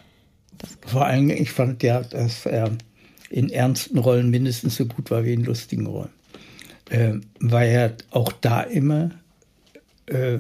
Vor 0.87 1.07
allem, 1.07 1.31
ich 1.31 1.53
fand 1.53 1.83
ja, 1.83 2.01
dass 2.01 2.47
er 2.47 2.71
in 3.31 3.51
ernsten 3.51 3.99
Rollen 3.99 4.31
mindestens 4.31 4.77
so 4.77 4.87
gut 4.87 5.11
war 5.11 5.25
wie 5.25 5.35
in 5.35 5.45
lustigen 5.45 5.87
Rollen. 5.87 6.11
Äh, 6.91 7.15
weil 7.41 7.69
er 7.69 7.95
auch 8.11 8.33
da 8.33 8.63
immer 8.63 9.11
äh, 10.07 10.39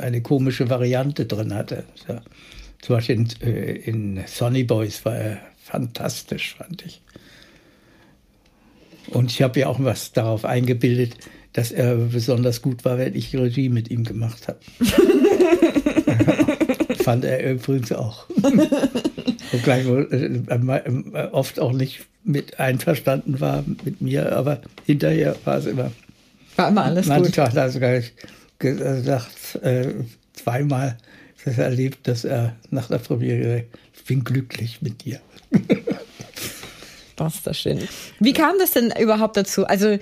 eine 0.00 0.22
komische 0.22 0.70
Variante 0.70 1.26
drin 1.26 1.54
hatte. 1.54 1.84
Ja. 2.08 2.22
Zum 2.80 2.96
Beispiel 2.96 3.16
in, 3.16 3.28
äh, 3.42 3.72
in 3.72 4.20
Sonny 4.26 4.64
Boys 4.64 5.04
war 5.04 5.16
er 5.16 5.40
fantastisch, 5.62 6.54
fand 6.54 6.84
ich. 6.86 7.02
Und 9.08 9.30
ich 9.32 9.42
habe 9.42 9.60
ja 9.60 9.66
auch 9.66 9.82
was 9.82 10.12
darauf 10.12 10.44
eingebildet, 10.44 11.16
dass 11.52 11.72
er 11.72 11.96
besonders 11.96 12.62
gut 12.62 12.84
war, 12.84 12.98
wenn 12.98 13.16
ich 13.16 13.34
Regie 13.34 13.68
mit 13.68 13.90
ihm 13.90 14.04
gemacht 14.04 14.46
habe. 14.46 14.60
fand 17.02 17.24
er 17.24 17.52
übrigens 17.52 17.92
auch. 17.92 18.28
Und 19.52 19.64
gleich 19.64 19.86
äh, 19.86 20.26
äh, 20.26 21.28
oft 21.32 21.58
auch 21.58 21.72
nicht 21.72 22.06
mit 22.24 22.60
einverstanden 22.60 23.40
war 23.40 23.64
mit 23.84 24.00
mir, 24.00 24.36
aber 24.36 24.60
hinterher 24.84 25.36
war 25.44 25.58
es 25.58 25.66
immer. 25.66 25.90
War 26.56 26.68
immer 26.68 26.84
alles 26.84 27.06
manchmal 27.06 27.28
gut. 27.28 27.36
Manchmal 27.36 27.46
hat 27.46 27.56
er 27.56 27.70
sogar 27.70 28.02
gesagt, 28.58 29.58
äh, 29.62 29.94
zweimal 30.34 30.96
das 31.44 31.58
erlebt, 31.58 32.06
dass 32.06 32.24
er 32.24 32.56
nach 32.70 32.88
der 32.88 32.98
Premiere, 32.98 33.64
ich 33.94 34.04
bin 34.04 34.24
glücklich 34.24 34.82
mit 34.82 35.04
dir. 35.04 35.20
das 37.16 37.36
ist 37.36 37.46
das 37.46 37.58
schön. 37.58 37.88
Wie 38.18 38.32
kam 38.32 38.58
das 38.58 38.72
denn 38.72 38.92
überhaupt 39.00 39.36
dazu? 39.36 39.66
Also 39.66 39.98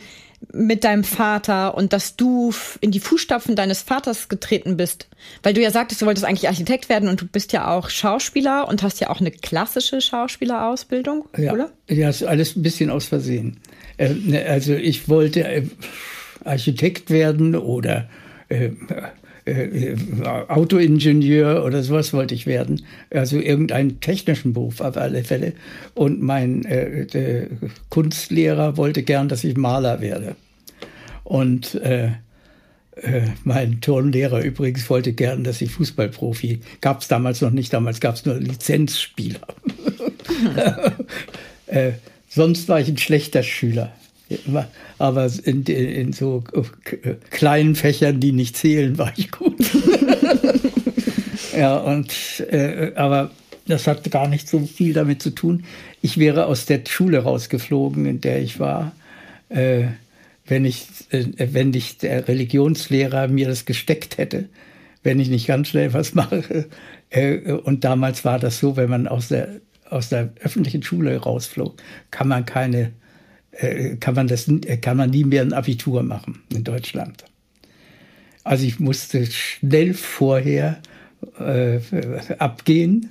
mit 0.52 0.84
deinem 0.84 1.04
Vater 1.04 1.76
und 1.76 1.92
dass 1.92 2.16
du 2.16 2.52
in 2.80 2.90
die 2.90 3.00
Fußstapfen 3.00 3.56
deines 3.56 3.82
Vaters 3.82 4.28
getreten 4.28 4.76
bist? 4.76 5.08
Weil 5.42 5.54
du 5.54 5.60
ja 5.60 5.70
sagtest, 5.70 6.00
du 6.02 6.06
wolltest 6.06 6.24
eigentlich 6.24 6.48
Architekt 6.48 6.88
werden 6.88 7.08
und 7.08 7.20
du 7.20 7.26
bist 7.26 7.52
ja 7.52 7.70
auch 7.70 7.90
Schauspieler 7.90 8.68
und 8.68 8.82
hast 8.82 9.00
ja 9.00 9.10
auch 9.10 9.20
eine 9.20 9.30
klassische 9.30 10.00
Schauspielerausbildung, 10.00 11.28
ja. 11.36 11.52
oder? 11.52 11.70
Ja, 11.88 12.08
ist 12.08 12.22
alles 12.22 12.56
ein 12.56 12.62
bisschen 12.62 12.90
aus 12.90 13.06
Versehen. 13.06 13.58
Äh, 13.96 14.14
ne, 14.14 14.46
also 14.46 14.74
ich 14.74 15.08
wollte 15.08 15.44
äh, 15.44 15.64
Architekt 16.44 17.10
werden 17.10 17.56
oder 17.56 18.08
äh, 19.48 19.92
äh, 19.92 19.96
Autoingenieur 20.48 21.64
oder 21.64 21.82
sowas 21.82 22.12
wollte 22.12 22.34
ich 22.34 22.46
werden. 22.46 22.82
Also 23.10 23.38
irgendeinen 23.38 24.00
technischen 24.00 24.52
Beruf 24.52 24.80
auf 24.80 24.96
alle 24.96 25.24
Fälle. 25.24 25.52
Und 25.94 26.22
mein 26.22 26.64
äh, 26.64 27.48
Kunstlehrer 27.88 28.76
wollte 28.76 29.02
gern, 29.02 29.28
dass 29.28 29.44
ich 29.44 29.56
Maler 29.56 30.00
werde. 30.00 30.36
Und 31.24 31.74
äh, 31.76 32.10
äh, 33.02 33.22
mein 33.44 33.80
Turnlehrer 33.80 34.42
übrigens 34.42 34.88
wollte 34.90 35.12
gern, 35.12 35.44
dass 35.44 35.60
ich 35.60 35.70
Fußballprofi. 35.70 36.60
Gab 36.80 37.00
es 37.02 37.08
damals 37.08 37.40
noch 37.40 37.50
nicht, 37.50 37.72
damals 37.72 38.00
gab 38.00 38.16
es 38.16 38.24
nur 38.24 38.36
Lizenzspieler. 38.36 39.40
äh, 41.66 41.92
sonst 42.28 42.68
war 42.68 42.80
ich 42.80 42.88
ein 42.88 42.98
schlechter 42.98 43.42
Schüler. 43.42 43.92
Aber 44.98 45.30
in, 45.44 45.64
in 45.64 46.12
so 46.12 46.44
kleinen 47.30 47.74
Fächern, 47.74 48.20
die 48.20 48.32
nicht 48.32 48.56
zählen, 48.56 48.98
war 48.98 49.12
ich 49.16 49.30
gut. 49.30 49.56
ja, 51.56 51.78
und 51.78 52.12
äh, 52.50 52.92
aber 52.94 53.30
das 53.66 53.86
hat 53.86 54.10
gar 54.10 54.28
nicht 54.28 54.48
so 54.48 54.60
viel 54.60 54.92
damit 54.92 55.22
zu 55.22 55.30
tun. 55.30 55.64
Ich 56.02 56.18
wäre 56.18 56.46
aus 56.46 56.66
der 56.66 56.82
Schule 56.86 57.20
rausgeflogen, 57.20 58.06
in 58.06 58.20
der 58.20 58.42
ich 58.42 58.60
war, 58.60 58.92
äh, 59.48 59.84
wenn 60.46 60.64
ich, 60.64 60.86
äh, 61.10 61.26
wenn 61.36 61.70
nicht 61.70 62.02
der 62.02 62.28
Religionslehrer 62.28 63.28
mir 63.28 63.48
das 63.48 63.64
gesteckt 63.64 64.18
hätte, 64.18 64.48
wenn 65.02 65.20
ich 65.20 65.28
nicht 65.28 65.46
ganz 65.46 65.68
schnell 65.68 65.92
was 65.94 66.14
mache. 66.14 66.66
Äh, 67.10 67.52
und 67.52 67.84
damals 67.84 68.24
war 68.24 68.38
das 68.38 68.58
so, 68.58 68.76
wenn 68.76 68.90
man 68.90 69.08
aus 69.08 69.28
der 69.28 69.48
aus 69.90 70.10
der 70.10 70.30
öffentlichen 70.40 70.82
Schule 70.82 71.16
rausflog, 71.16 71.80
kann 72.10 72.28
man 72.28 72.44
keine 72.44 72.80
äh, 72.80 73.07
kann 74.00 74.14
man 74.14 74.28
das 74.28 74.48
äh, 74.48 74.76
kann 74.76 74.96
man 74.96 75.10
nie 75.10 75.24
mehr 75.24 75.42
ein 75.42 75.52
Abitur 75.52 76.02
machen 76.02 76.42
in 76.52 76.64
Deutschland. 76.64 77.24
Also 78.44 78.64
ich 78.64 78.80
musste 78.80 79.26
schnell 79.26 79.94
vorher 79.94 80.80
äh, 81.38 81.80
abgehen, 82.38 83.08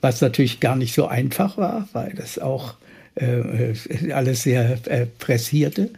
was 0.00 0.20
natürlich 0.20 0.60
gar 0.60 0.76
nicht 0.76 0.94
so 0.94 1.06
einfach 1.06 1.56
war, 1.56 1.88
weil 1.92 2.12
das 2.14 2.38
auch 2.38 2.74
äh, 3.14 3.74
alles 4.12 4.42
sehr 4.42 4.78
äh, 4.86 5.06
pressierte. 5.06 5.90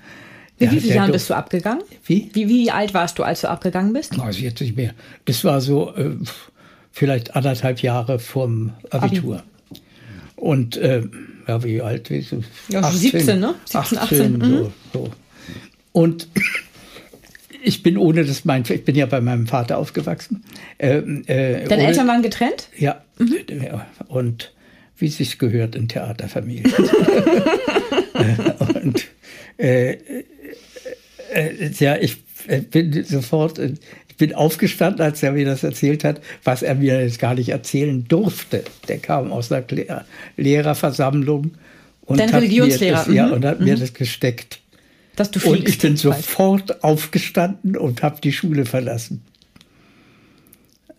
Wie, 0.59 0.71
wie 0.71 0.81
viele 0.81 0.95
Jahre 0.95 1.13
bist 1.13 1.31
du 1.31 1.35
abgegangen? 1.35 1.83
Wie? 2.05 2.31
wie? 2.33 2.49
Wie 2.49 2.71
alt 2.71 2.95
warst 2.95 3.19
du, 3.19 3.23
als 3.23 3.41
du 3.41 3.49
abgegangen 3.49 3.93
bist? 3.93 4.19
Also 4.21 4.41
jetzt 4.41 4.61
nicht 4.61 4.77
mehr. 4.77 4.93
Das 5.25 5.45
war 5.45 5.61
so 5.61 5.95
äh, 5.95 6.11
vielleicht 6.93 7.35
anderthalb 7.35 7.81
Jahre 7.81 8.19
vom 8.19 8.73
Abitur. 8.91 9.39
Abi. 9.39 9.54
Und 10.37 10.77
ja, 10.77 11.63
wie 11.63 11.81
alt 11.81 12.09
bist 12.09 12.33
du? 12.33 12.43
Ja, 12.69 12.81
18, 12.81 12.99
17, 13.01 13.41
ne? 13.41 13.55
17, 13.67 13.81
18, 13.81 13.99
18 13.99 14.41
so, 14.41 14.47
mhm. 14.47 14.73
so. 14.93 15.11
Und 15.93 16.29
ich 17.63 17.83
bin 17.83 17.97
ohne 17.97 18.25
das 18.25 18.45
mein, 18.45 18.65
ich 18.69 18.85
bin 18.85 18.97
ja 18.97 19.07
bei 19.07 19.21
meinem 19.21 19.47
Vater 19.47 19.79
aufgewachsen. 19.79 20.45
Äh, 20.79 20.99
äh, 20.99 21.65
Deine 21.69 21.83
ohne, 21.83 21.89
Eltern 21.89 22.09
waren 22.09 22.23
getrennt? 22.23 22.69
Ja. 22.77 23.03
Mhm. 23.19 23.37
Und 24.09 24.53
wie 24.99 25.07
es 25.07 25.17
sich 25.17 25.39
gehört 25.39 25.75
in 25.75 25.89
Theaterfamilien. 25.89 26.73
und 28.83 29.05
äh, 29.59 29.93
äh, 29.93 30.25
äh, 31.33 31.71
ja, 31.79 31.97
ich 31.97 32.19
äh, 32.47 32.61
bin 32.61 33.05
sofort 33.05 33.61
ich 34.15 34.19
bin 34.19 34.33
aufgestanden, 34.33 35.01
als 35.01 35.25
er 35.25 35.33
mir 35.33 35.45
das 35.45 35.65
erzählt 35.65 36.05
hat, 36.05 36.21
was 36.45 36.63
er 36.63 36.77
mir 36.77 37.03
jetzt 37.03 37.19
gar 37.19 37.35
nicht 37.35 37.49
erzählen 37.49 38.05
durfte. 38.07 38.63
Der 38.87 38.99
kam 38.99 39.33
aus 39.33 39.49
der 39.49 39.65
Lehr 39.69 40.05
Lehrerversammlung 40.37 41.51
und 42.03 42.21
Dein 42.21 42.33
hat, 42.33 42.43
Religionslehrer. 42.43 42.99
Mir 42.99 43.05
das, 43.07 43.15
ja, 43.15 43.27
mhm. 43.27 43.33
und 43.33 43.45
hat 43.45 43.59
mhm. 43.59 43.65
mir 43.65 43.77
das 43.77 43.93
gesteckt. 43.93 44.61
Dass 45.17 45.33
du 45.33 45.41
fliegst, 45.41 45.59
und 45.59 45.69
ich 45.69 45.79
bin 45.79 45.97
sofort 45.97 46.85
aufgestanden 46.85 47.77
und 47.77 48.05
habe 48.05 48.21
die 48.21 48.33
Schule 48.33 48.67
verlassen. 48.67 49.23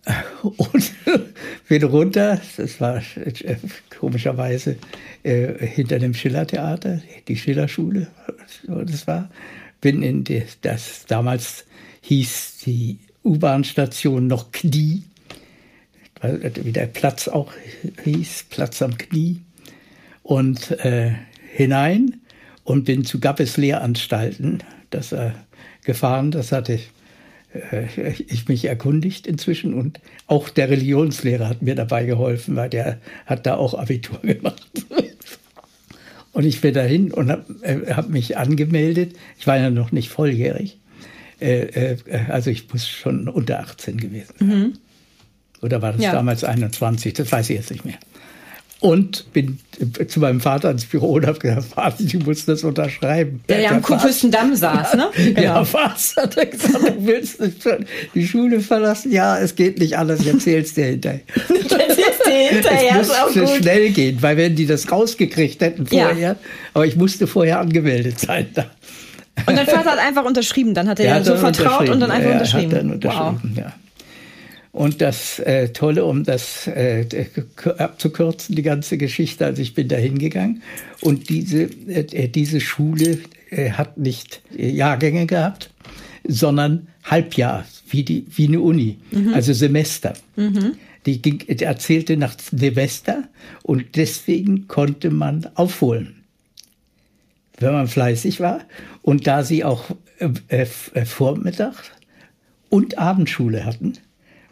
Und 0.42 0.92
bin 1.68 1.82
runter, 1.82 2.40
das 2.56 2.80
war 2.80 3.02
komischerweise 3.98 4.76
äh, 5.24 5.66
hinter 5.66 5.98
dem 5.98 6.14
Schillertheater, 6.14 7.02
die 7.26 7.36
Schillerschule, 7.36 8.06
das 8.68 9.08
war, 9.08 9.28
bin 9.80 10.04
in 10.04 10.22
die, 10.22 10.44
das 10.62 11.06
damals 11.08 11.64
hieß 12.02 12.58
die 12.64 13.00
U-Bahn-Station 13.26 14.26
noch 14.26 14.52
Knie, 14.52 15.02
wie 16.22 16.72
der 16.72 16.86
Platz 16.86 17.28
auch 17.28 17.52
hieß, 18.04 18.46
Platz 18.48 18.80
am 18.82 18.96
Knie, 18.96 19.42
und 20.22 20.70
äh, 20.84 21.12
hinein 21.52 22.20
und 22.64 22.84
bin 22.84 23.04
zu 23.04 23.20
Gappes 23.20 23.56
Lehranstalten 23.56 24.62
das, 24.90 25.12
äh, 25.12 25.30
gefahren. 25.84 26.30
Das 26.30 26.52
hatte 26.52 26.80
äh, 27.52 28.12
ich 28.26 28.48
mich 28.48 28.64
erkundigt 28.64 29.26
inzwischen 29.26 29.74
und 29.74 30.00
auch 30.26 30.48
der 30.48 30.68
Religionslehrer 30.68 31.48
hat 31.48 31.62
mir 31.62 31.74
dabei 31.74 32.04
geholfen, 32.04 32.56
weil 32.56 32.70
der 32.70 32.98
hat 33.24 33.46
da 33.46 33.56
auch 33.56 33.74
Abitur 33.74 34.18
gemacht. 34.22 34.66
Und 36.32 36.44
ich 36.44 36.60
bin 36.60 36.74
dahin 36.74 37.12
und 37.12 37.30
habe 37.30 37.44
äh, 37.62 37.94
hab 37.94 38.10
mich 38.10 38.36
angemeldet. 38.36 39.16
Ich 39.38 39.46
war 39.46 39.56
ja 39.56 39.70
noch 39.70 39.92
nicht 39.92 40.10
volljährig. 40.10 40.78
Äh, 41.40 41.60
äh, 41.60 41.96
also 42.28 42.50
ich 42.50 42.72
muss 42.72 42.88
schon 42.88 43.28
unter 43.28 43.60
18 43.60 43.98
gewesen 43.98 44.34
sein. 44.38 44.48
Mhm. 44.48 44.72
Oder 45.62 45.82
war 45.82 45.92
das 45.92 46.02
ja. 46.02 46.12
damals 46.12 46.44
21? 46.44 47.14
Das 47.14 47.30
weiß 47.30 47.50
ich 47.50 47.56
jetzt 47.56 47.70
nicht 47.70 47.84
mehr. 47.84 47.98
Und 48.78 49.32
bin 49.32 49.58
zu 50.06 50.20
meinem 50.20 50.40
Vater 50.40 50.70
ins 50.70 50.84
Büro 50.84 51.14
und 51.14 51.26
habe 51.26 51.38
gesagt, 51.38 51.64
Vater, 51.64 51.96
ich 51.98 52.14
muss 52.18 52.44
das 52.44 52.62
unterschreiben. 52.62 53.42
Der 53.48 53.60
ja 53.60 53.70
am 53.70 53.80
Kurfürstendamm 53.80 54.54
saß, 54.56 54.94
ne? 54.94 55.08
Genau. 55.16 55.40
Ja, 55.40 55.72
was? 55.72 56.14
Hat 56.16 56.36
er 56.36 56.46
gesagt, 56.46 56.84
du 56.84 57.06
willst 57.06 57.40
die 58.14 58.26
Schule 58.26 58.60
verlassen? 58.60 59.12
Ja, 59.12 59.38
es 59.38 59.54
geht 59.54 59.78
nicht 59.78 59.96
anders, 59.96 60.20
ich 60.20 60.26
erzähl's 60.26 60.74
dir 60.74 60.86
hinterher. 60.86 61.20
Ich 61.48 61.72
erzähl's 61.72 62.18
dir 62.26 62.48
hinterher, 62.50 63.00
es 63.00 63.08
muss 63.08 63.16
auch 63.16 63.56
schnell 63.56 63.90
gehen, 63.90 64.18
weil 64.20 64.36
wenn 64.36 64.54
die 64.54 64.66
das 64.66 64.90
rausgekriegt 64.92 65.60
hätten 65.62 65.86
vorher, 65.86 66.16
ja. 66.16 66.36
aber 66.74 66.86
ich 66.86 66.96
musste 66.96 67.26
vorher 67.26 67.60
angemeldet 67.60 68.18
sein 68.18 68.48
da. 68.54 68.66
Und 69.44 69.56
dein 69.56 69.66
Vater 69.66 69.90
hat 69.92 69.98
einfach 69.98 70.24
unterschrieben, 70.24 70.74
dann 70.74 70.88
hat 70.88 70.98
er, 70.98 71.16
er 71.16 71.24
so 71.24 71.36
vertraut 71.36 71.88
und 71.88 72.00
dann 72.00 72.10
einfach 72.10 72.30
ja, 72.30 72.34
unterschrieben. 72.36 72.72
Hat 72.72 72.78
dann 72.78 72.90
unterschrieben 72.92 73.52
wow. 73.54 73.58
ja. 73.58 73.72
Und 74.72 75.00
das 75.00 75.38
äh, 75.38 75.70
Tolle, 75.70 76.04
um 76.04 76.24
das 76.24 76.66
äh, 76.66 77.06
abzukürzen, 77.78 78.54
die 78.56 78.62
ganze 78.62 78.98
Geschichte, 78.98 79.46
also 79.46 79.62
ich 79.62 79.72
bin 79.72 79.88
da 79.88 79.96
hingegangen 79.96 80.62
und 81.00 81.30
diese, 81.30 81.62
äh, 81.62 82.28
diese 82.28 82.60
Schule 82.60 83.20
äh, 83.48 83.70
hat 83.70 83.96
nicht 83.96 84.42
Jahrgänge 84.54 85.24
gehabt, 85.24 85.70
sondern 86.28 86.88
Halbjahr, 87.04 87.64
wie, 87.88 88.02
die, 88.02 88.26
wie 88.34 88.48
eine 88.48 88.60
Uni, 88.60 88.98
mhm. 89.12 89.32
also 89.32 89.54
Semester. 89.54 90.12
Mhm. 90.36 90.74
Die, 91.06 91.22
ging, 91.22 91.38
die 91.38 91.64
erzählte 91.64 92.18
nach 92.18 92.34
Semester 92.38 93.24
und 93.62 93.96
deswegen 93.96 94.68
konnte 94.68 95.08
man 95.10 95.48
aufholen 95.54 96.15
wenn 97.58 97.72
man 97.72 97.88
fleißig 97.88 98.40
war. 98.40 98.60
Und 99.02 99.26
da 99.26 99.44
sie 99.44 99.64
auch 99.64 99.84
äh, 100.18 100.66
äh, 100.94 101.04
Vormittag 101.04 101.74
und 102.68 102.98
Abendschule 102.98 103.64
hatten, 103.64 103.94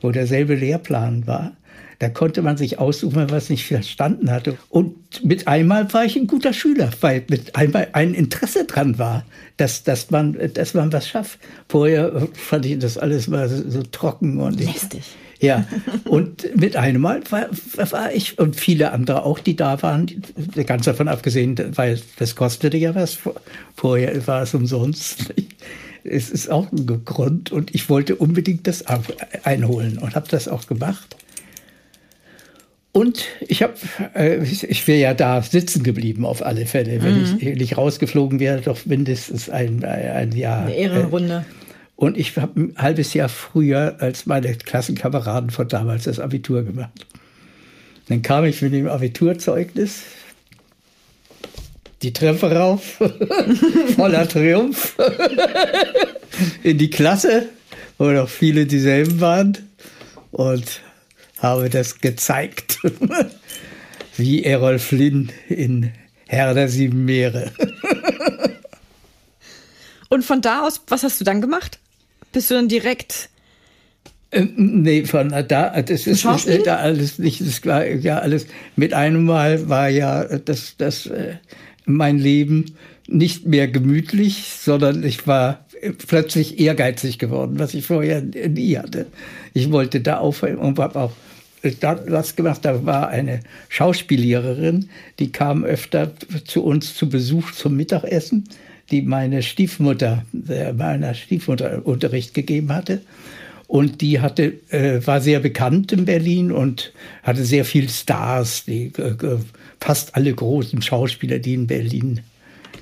wo 0.01 0.11
derselbe 0.11 0.55
Lehrplan 0.55 1.27
war, 1.27 1.57
da 1.99 2.09
konnte 2.09 2.43
man 2.43 2.57
sich 2.57 2.79
aussuchen, 2.79 3.17
wenn 3.17 3.27
man 3.27 3.37
es 3.37 3.51
nicht 3.51 3.67
verstanden 3.67 4.31
hatte. 4.31 4.59
Und 4.69 5.25
mit 5.25 5.47
einmal 5.49 5.93
war 5.93 6.05
ich 6.05 6.17
ein 6.17 6.27
guter 6.27 6.53
Schüler, 6.53 6.91
weil 7.01 7.25
mit 7.29 7.57
einmal 7.57 7.89
ein 7.93 8.15
Interesse 8.15 8.65
dran 8.65 8.99
war, 8.99 9.25
dass, 9.57 9.85
dass, 9.85 10.11
man, 10.11 10.37
dass 10.55 10.75
man 10.75 10.93
was 10.93 11.09
schafft. 11.09 11.39
Vorher 11.69 12.29
fand 12.35 12.67
ich 12.67 12.79
das 12.79 12.99
alles 12.99 13.29
mal 13.29 13.49
so, 13.49 13.71
so 13.71 13.83
trocken 13.83 14.39
und 14.39 14.59
lästig. 14.59 15.03
Ja, 15.45 15.67
und 16.05 16.57
mit 16.57 16.77
einem 16.77 17.03
Mal 17.03 17.23
war, 17.31 17.49
war, 17.91 18.13
ich 18.13 18.39
und 18.39 18.57
viele 18.57 18.93
andere 18.93 19.25
auch, 19.25 19.39
die 19.39 19.57
da 19.57 19.83
waren, 19.83 20.07
ganz 20.67 20.87
davon 20.87 21.09
abgesehen, 21.09 21.57
weil 21.77 22.01
das 22.19 22.35
kostete 22.35 22.77
ja 22.77 22.95
was. 22.95 23.19
Vorher 23.77 24.27
war 24.27 24.43
es 24.43 24.55
umsonst. 24.55 25.35
Es 26.03 26.31
ist 26.31 26.51
auch 26.51 26.71
ein 26.71 26.87
Grund 27.05 27.51
und 27.51 27.75
ich 27.75 27.89
wollte 27.89 28.17
unbedingt 28.17 28.67
das 28.67 28.85
einholen 29.45 29.99
und 29.99 30.15
habe 30.15 30.29
das 30.29 30.49
auch 30.49 30.67
gemacht. 30.67 31.17
Und 32.93 33.25
ich 33.49 33.63
habe, 33.63 33.75
äh, 34.15 34.45
ich 34.45 34.87
wäre 34.87 35.01
ja 35.01 35.15
da 35.15 35.43
sitzen 35.43 35.83
geblieben 35.83 36.25
auf 36.25 36.47
alle 36.47 36.65
Fälle, 36.65 37.03
wenn 37.03 37.19
mhm. 37.19 37.39
ich 37.41 37.57
nicht 37.57 37.77
rausgeflogen 37.77 38.39
wäre, 38.39 38.61
doch 38.61 38.87
mindestens 38.87 39.51
ein, 39.51 39.85
ein 39.85 40.31
Jahr. 40.31 40.67
Eine 40.67 40.77
Ehrenrunde. 40.77 41.45
Äh, 41.49 41.64
und 41.97 42.17
ich 42.17 42.37
habe 42.37 42.61
ein 42.61 42.75
halbes 42.77 43.15
Jahr 43.15 43.29
früher 43.29 43.97
als 44.01 44.27
meine 44.27 44.55
Klassenkameraden 44.55 45.51
von 45.51 45.69
damals 45.69 46.05
das 46.05 46.19
Abitur 46.19 46.65
gemacht. 46.65 47.07
Dann 48.09 48.23
kam 48.23 48.45
ich 48.45 48.61
mit 48.63 48.73
dem 48.73 48.89
Abiturzeugnis. 48.89 50.03
die 52.03 52.13
Treppe 52.13 52.55
rauf, 52.55 53.01
voller 53.97 54.29
Triumph, 54.29 54.97
in 56.63 56.77
die 56.77 56.91
Klasse, 56.91 57.49
wo 57.97 58.11
noch 58.11 58.29
viele 58.29 58.67
dieselben 58.67 59.21
waren 59.21 59.57
und 60.33 60.83
habe 61.39 61.71
das 61.71 62.01
gezeigt, 62.01 62.79
wie 64.17 64.45
Errol 64.45 64.79
Flynn 64.79 65.33
in 65.49 65.93
Herr 66.27 66.53
der 66.53 66.69
Sieben 66.69 67.07
Meere. 67.07 67.53
und 70.11 70.25
von 70.25 70.43
da 70.43 70.67
aus, 70.67 70.83
was 70.89 71.05
hast 71.05 71.21
du 71.21 71.25
dann 71.25 71.41
gemacht? 71.41 71.79
Bist 72.35 72.51
du 72.51 72.55
dann 72.55 72.69
direkt 72.69 73.31
ähm, 74.33 74.53
nee, 74.57 75.05
von 75.05 75.31
da, 75.31 75.81
das 75.83 76.07
ist, 76.09 76.25
äh, 76.25 76.63
da 76.65 76.77
alles 76.77 77.21
nicht, 77.21 77.41
das 77.41 77.65
war 77.65 77.87
ja 77.87 78.19
alles, 78.19 78.47
mit 78.75 78.93
einem 78.93 79.25
Mal 79.25 79.69
war 79.69 79.89
ja 79.89 80.25
das, 80.39 80.77
das, 80.77 81.07
äh, 81.07 81.37
mein 81.87 82.19
Leben 82.19 82.75
nicht 83.07 83.47
mehr 83.47 83.69
gemütlich, 83.69 84.49
sondern 84.61 85.05
ich 85.05 85.27
war 85.27 85.65
plötzlich 86.07 86.59
ehrgeizig 86.59 87.19
geworden, 87.19 87.59
was 87.59 87.75
ich 87.75 87.87
vorher 87.87 88.23
nie 88.23 88.77
hatte. 88.77 89.07
Ich 89.53 89.71
wollte 89.71 90.01
da 90.01 90.19
aufhören 90.19 90.57
und 90.57 90.79
habe 90.79 90.99
auch 90.99 91.13
das 92.11 92.37
gemacht. 92.37 92.61
Da 92.65 92.85
war 92.85 93.09
eine 93.09 93.41
Schauspiellehrerin, 93.69 94.89
die 95.19 95.31
kam 95.31 95.65
öfter 95.65 96.13
zu 96.45 96.65
uns 96.65 96.95
zu 96.97 97.09
Besuch 97.09 97.53
zum 97.53 97.77
Mittagessen, 97.77 98.45
die 98.91 99.03
meine 99.03 99.43
Stiefmutter, 99.43 100.25
meiner 100.77 101.15
Stiefmutter 101.15 101.87
Unterricht 101.87 102.35
gegeben 102.35 102.73
hatte. 102.73 103.01
Und 103.67 104.03
die 104.03 104.21
hatte, 104.21 104.55
äh, 104.69 105.05
war 105.07 105.21
sehr 105.21 105.41
bekannt 105.41 105.91
in 105.93 106.05
Berlin 106.05 106.53
und 106.53 106.93
hatte 107.23 107.45
sehr 107.45 107.65
viel 107.65 107.89
Stars. 107.89 108.65
Die, 108.67 108.93
äh, 108.99 109.39
fast 109.81 110.15
alle 110.15 110.35
großen 110.35 110.83
Schauspieler, 110.83 111.39
die 111.39 111.55
in 111.55 111.67
Berlin 111.67 112.21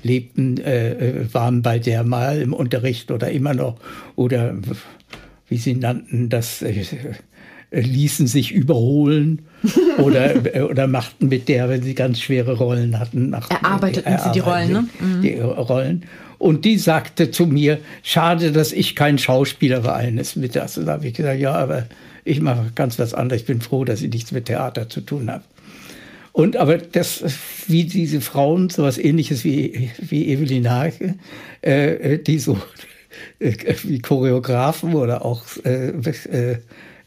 lebten, 0.03 0.57
äh, 0.57 0.91
äh, 0.91 1.33
waren 1.33 1.61
bei 1.61 1.79
der 1.79 2.03
mal 2.03 2.41
im 2.41 2.53
Unterricht 2.53 3.11
oder 3.11 3.31
immer 3.31 3.53
noch. 3.53 3.77
Oder 4.15 4.55
wie 5.47 5.57
sie 5.57 5.75
nannten 5.75 6.29
das, 6.29 6.61
äh, 6.61 6.83
ließen 7.81 8.27
sich 8.27 8.51
überholen 8.51 9.41
oder, 9.97 10.55
äh, 10.55 10.61
oder 10.61 10.87
machten 10.87 11.27
mit 11.27 11.47
der, 11.49 11.69
wenn 11.69 11.81
sie 11.81 11.95
ganz 11.95 12.19
schwere 12.19 12.57
Rollen 12.57 12.99
hatten. 12.99 13.29
Machten, 13.29 13.53
erarbeiteten 13.53 14.17
sie 14.23 14.31
die 14.31 14.39
Rollen, 14.39 14.71
ne? 14.71 14.87
Die 15.21 15.39
Rollen. 15.39 16.03
Und 16.37 16.65
die 16.65 16.77
sagte 16.77 17.31
zu 17.31 17.45
mir, 17.45 17.79
schade, 18.03 18.51
dass 18.51 18.73
ich 18.73 18.95
kein 18.95 19.17
Schauspieler 19.17 19.83
war 19.83 19.95
eines 19.95 20.35
Mittags. 20.35 20.77
Und 20.77 20.87
da 20.87 20.93
habe 20.93 21.07
ich 21.07 21.13
gesagt, 21.13 21.39
ja, 21.39 21.53
aber 21.53 21.85
ich 22.25 22.41
mache 22.41 22.71
ganz 22.75 22.99
was 22.99 23.13
anderes. 23.13 23.41
Ich 23.41 23.47
bin 23.47 23.61
froh, 23.61 23.85
dass 23.85 24.01
ich 24.01 24.11
nichts 24.11 24.31
mit 24.31 24.45
Theater 24.45 24.89
zu 24.89 25.01
tun 25.01 25.31
habe. 25.31 25.43
Und 26.33 26.57
aber 26.57 26.79
das, 26.79 27.23
wie 27.67 27.85
diese 27.85 28.19
Frauen, 28.19 28.69
sowas 28.69 28.97
ähnliches 28.97 29.43
wie, 29.43 29.91
wie 29.99 30.27
Evelyn 30.27 30.69
Hake, 30.69 31.15
äh, 31.61 32.17
die 32.17 32.39
so 32.39 32.57
äh, 33.39 33.53
wie 33.83 33.99
Choreografen 33.99 34.95
oder 34.95 35.23
auch 35.23 35.43
äh, 35.63 35.89
äh, 35.89 36.57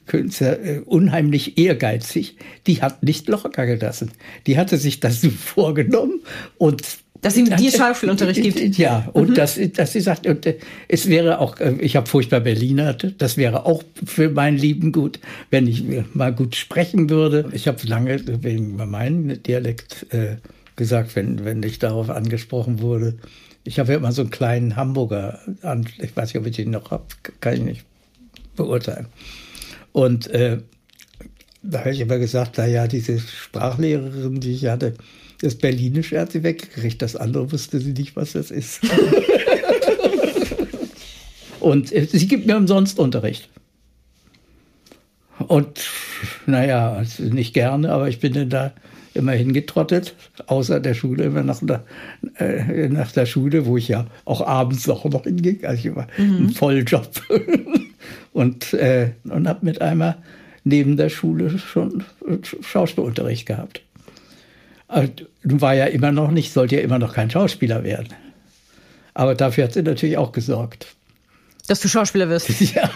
Künstler 0.07 0.63
äh, 0.63 0.79
unheimlich 0.85 1.59
ehrgeizig, 1.59 2.37
die 2.67 2.83
hat 2.83 3.03
nicht 3.03 3.29
locker 3.29 3.67
gelassen. 3.67 4.13
Die 4.47 4.59
hatte 4.59 4.79
sich 4.79 5.01
das 5.01 5.21
so 5.21 5.31
vorgenommen 5.31 6.21
und 6.59 6.83
dass 7.23 7.35
sie 7.35 7.45
dir 7.45 7.73
Schauspielunterricht 7.73 8.43
gibt. 8.43 8.57
Ja, 8.79 9.09
und 9.13 9.31
mhm. 9.31 9.35
dass, 9.35 9.59
dass 9.73 9.93
sie 9.93 10.01
sagt, 10.01 10.27
und, 10.27 10.47
äh, 10.47 10.59
es 10.87 11.09
wäre 11.09 11.39
auch, 11.41 11.59
äh, 11.59 11.75
ich 11.81 11.97
habe 11.97 12.07
furchtbar 12.07 12.41
Berliner, 12.41 12.95
das 12.95 13.37
wäre 13.37 13.67
auch 13.67 13.83
für 14.05 14.29
mein 14.29 14.57
Lieben 14.57 14.93
gut, 14.93 15.19
wenn 15.51 15.67
ich 15.67 15.85
mal 16.15 16.33
gut 16.33 16.55
sprechen 16.55 17.11
würde. 17.11 17.49
Ich 17.53 17.69
habe 17.69 17.79
lange 17.87 18.21
wegen 18.45 18.77
meinem 18.77 19.43
Dialekt 19.43 20.07
äh, 20.13 20.37
gesagt, 20.77 21.17
wenn, 21.17 21.45
wenn 21.45 21.63
ich 21.63 21.79
darauf 21.79 22.11
angesprochen 22.11 22.81
wurde. 22.81 23.15
Ich 23.65 23.79
habe 23.79 23.93
ja 23.93 23.99
immer 23.99 24.13
so 24.13 24.23
einen 24.23 24.31
kleinen 24.31 24.77
Hamburger, 24.77 25.41
ich 25.99 26.17
weiß 26.17 26.29
nicht, 26.29 26.41
ob 26.41 26.47
ich 26.47 26.55
den 26.55 26.71
noch 26.71 26.93
habe, 26.93 27.07
kann 27.41 27.55
ich 27.55 27.63
nicht 27.63 27.85
beurteilen. 28.55 29.07
Und 29.97 30.27
äh, 30.27 30.59
da 31.63 31.79
habe 31.79 31.91
ich 31.91 32.01
immer 32.01 32.19
gesagt, 32.19 32.57
na 32.59 32.67
ja, 32.67 32.87
diese 32.87 33.19
Sprachlehrerin, 33.19 34.41
die 34.41 34.53
ich 34.53 34.67
hatte, 34.67 34.93
das 35.41 35.55
Berlinische 35.55 36.21
hat 36.21 36.33
sie 36.33 36.43
weggekriegt, 36.43 37.01
das 37.01 37.17
andere 37.17 37.51
wusste 37.51 37.81
sie 37.81 37.95
nicht, 37.95 38.15
was 38.15 38.33
das 38.33 38.51
ist. 38.51 38.83
Und 41.61 41.91
äh, 41.93 42.05
sie 42.05 42.29
gibt 42.29 42.47
mir 42.47 42.59
umsonst 42.59 42.99
Unterricht. 42.99 43.49
Und 45.49 45.89
naja, 46.45 46.93
also 46.93 47.23
nicht 47.23 47.55
gerne, 47.55 47.91
aber 47.91 48.11
ich 48.11 48.21
bin 48.21 48.35
dann 48.35 48.51
da 48.51 48.75
immer 49.15 49.33
hingetrottet, 49.33 50.15
außer 50.47 50.79
der 50.79 50.93
Schule, 50.93 51.25
immer 51.25 51.43
nach 51.43 51.61
der, 51.63 51.87
äh, 52.39 52.91
nach 52.91 53.13
der 53.13 53.25
Schule, 53.25 53.65
wo 53.65 53.79
ich 53.79 53.89
ja 53.89 54.07
auch 54.27 54.47
abends 54.47 54.87
auch 54.91 55.07
noch 55.07 55.25
hinging. 55.25 55.65
Also 55.65 55.89
ich 55.89 55.97
war 55.97 56.07
mhm. 56.19 56.49
ein 56.49 56.51
Volljob. 56.51 57.09
und 58.33 58.73
äh, 58.75 59.13
und 59.25 59.49
habe 59.49 59.65
mit 59.65 59.81
einmal 59.81 60.17
neben 60.65 60.97
der 60.97 61.09
Schule 61.09 61.59
schon 61.59 62.05
Schauspielunterricht 62.61 63.47
gehabt. 63.47 63.83
Also, 64.89 65.13
war 65.43 65.75
ja 65.75 65.87
immer 65.87 66.13
noch 66.13 66.31
nicht, 66.31 66.53
sollte 66.53 66.77
ja 66.77 66.83
immer 66.83 66.99
noch 66.99 67.15
kein 67.15 67.31
Schauspieler 67.31 67.85
werden. 67.85 68.09
Aber 69.15 69.35
dafür 69.35 69.65
hat 69.65 69.73
sie 69.73 69.83
natürlich 69.83 70.17
auch 70.19 70.33
gesorgt. 70.33 70.95
Dass 71.69 71.81
du 71.81 71.89
Schauspieler 71.89 72.29
wirst. 72.29 72.49
Ja, 72.75 72.91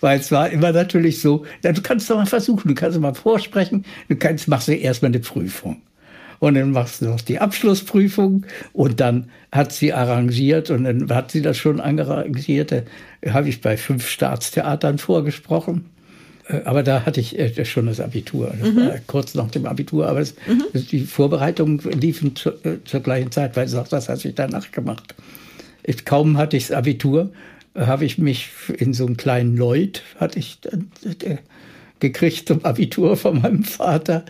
weil 0.00 0.18
es 0.18 0.32
war 0.32 0.50
immer 0.50 0.72
natürlich 0.72 1.20
so, 1.20 1.44
du 1.62 1.82
kannst 1.82 2.08
doch 2.08 2.16
mal 2.16 2.26
versuchen, 2.26 2.68
du 2.68 2.74
kannst 2.74 2.98
mal 2.98 3.14
vorsprechen, 3.14 3.84
du 4.08 4.16
kannst, 4.16 4.48
machst 4.48 4.68
du 4.68 4.72
erstmal 4.72 5.10
eine 5.10 5.20
Prüfung. 5.20 5.82
Und 6.38 6.54
dann 6.54 6.70
machst 6.70 7.00
du 7.00 7.06
noch 7.06 7.20
die 7.20 7.38
Abschlussprüfung 7.38 8.44
und 8.72 9.00
dann 9.00 9.30
hat 9.52 9.72
sie 9.72 9.92
arrangiert 9.92 10.70
und 10.70 10.84
dann 10.84 11.08
hat 11.10 11.30
sie 11.30 11.42
das 11.42 11.56
schon 11.56 11.80
arrangiert. 11.80 12.72
Da 12.72 12.82
habe 13.32 13.48
ich 13.48 13.60
bei 13.60 13.76
fünf 13.76 14.08
Staatstheatern 14.08 14.98
vorgesprochen. 14.98 15.86
Äh, 16.48 16.62
aber 16.64 16.82
da 16.82 17.04
hatte 17.04 17.20
ich 17.20 17.38
äh, 17.38 17.64
schon 17.64 17.86
das 17.86 18.00
Abitur, 18.00 18.54
das 18.58 18.70
mhm. 18.70 18.90
kurz 19.06 19.34
nach 19.34 19.50
dem 19.50 19.66
Abitur, 19.66 20.08
aber 20.08 20.20
das, 20.20 20.34
mhm. 20.46 20.64
die 20.72 21.00
Vorbereitungen 21.00 21.78
liefen 21.78 22.36
zu, 22.36 22.50
äh, 22.64 22.82
zur 22.84 23.00
gleichen 23.00 23.32
Zeit, 23.32 23.56
weil 23.56 23.74
auch 23.76 23.88
das 23.88 24.08
hat 24.08 24.20
sich 24.20 24.34
danach 24.34 24.70
gemacht. 24.70 25.14
Ich, 25.82 26.04
kaum 26.04 26.36
hatte 26.36 26.56
ich 26.56 26.68
das 26.68 26.76
Abitur, 26.76 27.30
habe 27.74 28.04
ich 28.04 28.18
mich 28.18 28.48
in 28.78 28.94
so 28.94 29.06
einem 29.06 29.16
kleinen 29.16 29.56
Lloyd 29.56 30.02
hatte 30.18 30.38
ich 30.38 30.58
dann, 30.60 30.90
gekriegt 32.00 32.48
zum 32.48 32.64
Abitur 32.64 33.16
von 33.16 33.42
meinem 33.42 33.64
Vater. 33.64 34.24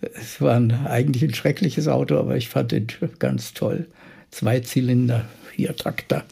Es 0.00 0.40
war 0.40 0.56
ein, 0.56 0.86
eigentlich 0.86 1.22
ein 1.22 1.34
schreckliches 1.34 1.88
Auto, 1.88 2.18
aber 2.18 2.36
ich 2.36 2.48
fand 2.48 2.72
den 2.72 2.86
ganz 3.18 3.52
toll. 3.52 3.86
Zwei 4.30 4.60
Zylinder, 4.60 5.24
vier 5.54 5.76
Takter. 5.76 6.24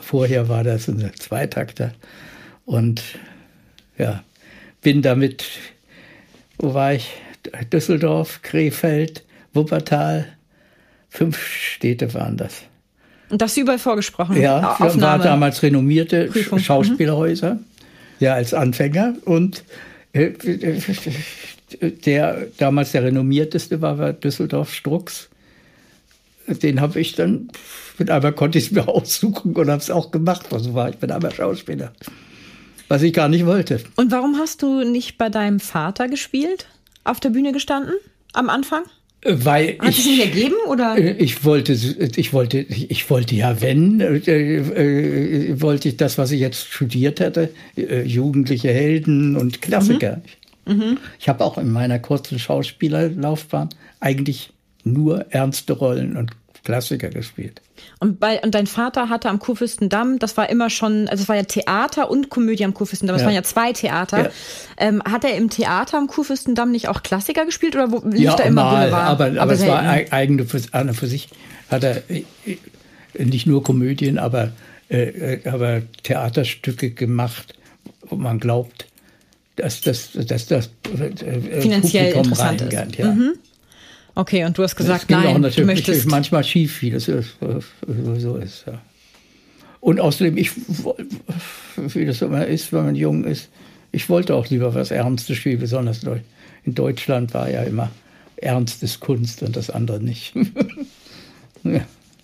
Vorher 0.00 0.48
war 0.48 0.64
das 0.64 0.88
ein 0.88 1.10
Zweitakter. 1.18 1.92
Und 2.64 3.02
ja, 3.98 4.22
bin 4.82 5.02
damit, 5.02 5.44
wo 6.58 6.74
war 6.74 6.94
ich? 6.94 7.10
Düsseldorf, 7.72 8.42
Krefeld, 8.42 9.24
Wuppertal. 9.52 10.26
Fünf 11.08 11.38
Städte 11.44 12.14
waren 12.14 12.36
das. 12.36 12.62
Und 13.30 13.42
das 13.42 13.56
überall 13.56 13.78
vorgesprochen? 13.78 14.36
Ja, 14.36 14.72
Aufnahme. 14.74 15.00
war 15.00 15.18
damals 15.18 15.62
renommierte 15.62 16.26
Prüfung. 16.26 16.58
Schauspielhäuser. 16.58 17.54
Mhm. 17.54 17.64
Ja, 18.20 18.34
als 18.34 18.54
Anfänger. 18.54 19.14
Und 19.24 19.64
äh, 20.12 20.32
der 21.80 22.46
damals 22.58 22.92
der 22.92 23.04
renommierteste 23.04 23.80
war, 23.80 23.98
war 23.98 24.12
Düsseldorf 24.12 24.72
Strux. 24.72 25.28
Den 26.46 26.80
habe 26.80 27.00
ich 27.00 27.14
dann, 27.14 27.50
mit 27.98 28.10
einmal 28.10 28.32
konnte 28.32 28.58
ich 28.58 28.66
es 28.66 28.70
mir 28.70 28.88
aussuchen 28.88 29.54
und 29.54 29.70
habe 29.70 29.82
es 29.82 29.90
auch 29.90 30.10
gemacht. 30.10 30.52
Also 30.52 30.74
war 30.74 30.88
ich 30.90 30.96
bin 30.96 31.10
einmal 31.10 31.32
Schauspieler 31.32 31.92
was 32.90 33.02
ich 33.02 33.12
gar 33.12 33.28
nicht 33.28 33.46
wollte. 33.46 33.80
Und 33.94 34.10
warum 34.10 34.36
hast 34.36 34.62
du 34.62 34.82
nicht 34.82 35.16
bei 35.16 35.28
deinem 35.28 35.60
Vater 35.60 36.08
gespielt? 36.08 36.66
Auf 37.04 37.20
der 37.20 37.30
Bühne 37.30 37.52
gestanden? 37.52 37.94
Am 38.32 38.50
Anfang? 38.50 38.82
Weil 39.22 39.78
Hat 39.78 39.90
es 39.90 40.04
nicht 40.04 40.20
ergeben 40.20 40.56
oder? 40.66 40.98
Äh, 40.98 41.12
ich 41.12 41.44
wollte, 41.44 41.72
ich 41.72 42.32
wollte, 42.32 42.58
ich 42.58 43.08
wollte 43.08 43.34
ja, 43.36 43.60
wenn, 43.60 44.00
äh, 44.00 44.16
äh, 44.16 45.60
wollte 45.60 45.88
ich 45.88 45.98
das, 45.98 46.18
was 46.18 46.32
ich 46.32 46.40
jetzt 46.40 46.66
studiert 46.66 47.20
hatte, 47.20 47.50
äh, 47.76 48.02
jugendliche 48.02 48.70
Helden 48.70 49.36
und 49.36 49.62
Klassiker. 49.62 50.16
Mhm. 50.16 50.22
Mhm. 50.70 50.98
Ich 51.18 51.28
habe 51.28 51.44
auch 51.44 51.58
in 51.58 51.70
meiner 51.70 51.98
kurzen 51.98 52.38
Schauspielerlaufbahn 52.38 53.70
eigentlich 54.00 54.52
nur 54.84 55.26
ernste 55.30 55.74
Rollen 55.74 56.16
und 56.16 56.30
Klassiker 56.64 57.08
gespielt. 57.08 57.60
Und, 57.98 58.20
bei, 58.20 58.40
und 58.42 58.54
dein 58.54 58.66
Vater 58.66 59.08
hatte 59.08 59.28
am 59.30 59.38
Kurfürstendamm, 59.38 60.18
das 60.18 60.36
war 60.36 60.50
immer 60.50 60.68
schon, 60.68 61.08
also 61.08 61.22
es 61.22 61.28
war 61.28 61.36
ja 61.36 61.42
Theater 61.42 62.10
und 62.10 62.28
Komödie 62.28 62.64
am 62.64 62.74
Kurfürstendamm, 62.74 63.14
das 63.14 63.22
ja. 63.22 63.26
waren 63.26 63.34
ja 63.34 63.42
zwei 63.42 63.72
Theater. 63.72 64.24
Ja. 64.24 64.30
Ähm, 64.76 65.02
hat 65.02 65.24
er 65.24 65.36
im 65.36 65.48
Theater 65.48 65.96
am 65.96 66.06
Kurfürstendamm 66.06 66.70
nicht 66.70 66.88
auch 66.88 67.02
Klassiker 67.02 67.46
gespielt 67.46 67.74
oder 67.76 67.90
wo, 67.90 68.06
lief 68.06 68.20
ja, 68.20 68.36
da 68.36 68.44
immer 68.44 68.64
mal, 68.64 68.76
Boulevard? 68.76 69.08
Aber, 69.08 69.26
aber, 69.26 69.40
aber 69.40 69.52
es 69.52 69.66
war 69.66 69.82
eigene 69.82 70.44
für, 70.44 70.60
für 70.60 71.06
sich, 71.06 71.28
hat 71.70 71.82
er 71.82 72.02
äh, 72.10 72.24
nicht 73.18 73.46
nur 73.46 73.62
Komödien, 73.62 74.18
aber, 74.18 74.52
äh, 74.90 75.34
äh, 75.34 75.48
aber 75.48 75.82
Theaterstücke 76.02 76.90
gemacht, 76.90 77.54
wo 78.02 78.16
man 78.16 78.38
glaubt, 78.38 78.86
dass 79.60 79.80
das, 79.80 80.10
dass 80.12 80.46
das 80.46 80.70
äh, 80.94 81.60
finanziell 81.60 82.12
Publikum 82.12 82.32
interessant 82.32 82.60
ist. 82.62 82.96
Ja. 82.96 83.12
Mhm. 83.12 83.32
Okay, 84.14 84.44
und 84.44 84.58
du 84.58 84.62
hast 84.62 84.76
gesagt, 84.76 85.08
nein, 85.08 85.26
auch 85.26 85.38
natürlich, 85.38 85.56
du 85.56 85.64
möchtest 85.64 86.06
manchmal 86.08 86.44
schief, 86.44 86.82
wie 86.82 86.90
das 86.90 87.08
ist, 87.08 87.36
so 88.18 88.36
ist. 88.36 88.64
Ja. 88.66 88.80
Und 89.80 90.00
außerdem, 90.00 90.36
ich, 90.36 90.50
wie 91.76 92.04
das 92.04 92.20
immer 92.20 92.46
ist, 92.46 92.72
wenn 92.72 92.84
man 92.84 92.96
jung 92.96 93.24
ist, 93.24 93.48
ich 93.92 94.08
wollte 94.08 94.34
auch 94.34 94.48
lieber 94.48 94.74
was 94.74 94.90
Ernstes 94.90 95.36
spielen, 95.36 95.58
besonders 95.58 96.02
in 96.64 96.74
Deutschland 96.74 97.34
war 97.34 97.50
ja 97.50 97.62
immer 97.62 97.90
Ernstes 98.36 99.00
Kunst 99.00 99.42
und 99.42 99.56
das 99.56 99.70
andere 99.70 100.00
nicht. 100.00 100.34
ja. 101.64 101.80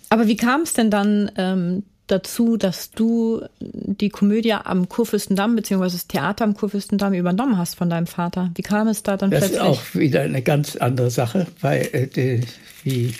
Aber 0.09 0.27
wie 0.27 0.35
kam 0.35 0.61
es 0.61 0.73
denn 0.73 0.89
dann 0.89 1.31
ähm, 1.37 1.83
dazu, 2.07 2.57
dass 2.57 2.91
du 2.91 3.43
die 3.59 4.09
Komödie 4.09 4.53
am 4.53 4.89
Kurfürstendamm 4.89 5.55
beziehungsweise 5.55 5.97
das 5.97 6.07
Theater 6.07 6.45
am 6.45 6.53
Kurfürstendamm 6.55 7.13
übernommen 7.13 7.57
hast 7.57 7.75
von 7.75 7.89
deinem 7.89 8.07
Vater? 8.07 8.51
Wie 8.55 8.61
kam 8.61 8.87
es 8.87 9.03
da 9.03 9.17
dann 9.17 9.31
das 9.31 9.41
plötzlich? 9.41 9.59
Das 9.59 9.67
ist 9.67 9.79
auch 9.79 9.95
wieder 9.95 10.21
eine 10.21 10.41
ganz 10.41 10.75
andere 10.75 11.11
Sache, 11.11 11.47
weil 11.61 11.89
äh, 11.91 12.07
die, 12.07 12.41
wie 12.83 13.13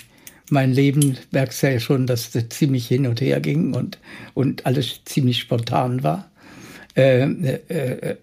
mein 0.50 0.72
Leben 0.72 1.18
merkst 1.30 1.62
ja 1.62 1.78
schon, 1.78 2.06
dass 2.06 2.30
das 2.30 2.48
ziemlich 2.48 2.86
hin 2.86 3.06
und 3.06 3.20
her 3.20 3.40
ging 3.40 3.74
und, 3.74 3.98
und 4.34 4.66
alles 4.66 5.00
ziemlich 5.04 5.38
spontan 5.38 6.02
war. 6.02 6.30
Äh, 6.96 7.22
äh, 7.22 8.16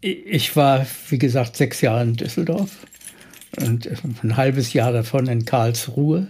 ich 0.00 0.56
war, 0.56 0.86
wie 1.08 1.18
gesagt, 1.18 1.56
sechs 1.56 1.80
Jahre 1.80 2.04
in 2.04 2.14
Düsseldorf 2.14 2.86
und 3.56 3.88
ein 4.22 4.36
halbes 4.36 4.72
Jahr 4.72 4.92
davon 4.92 5.26
in 5.26 5.44
Karlsruhe 5.44 6.28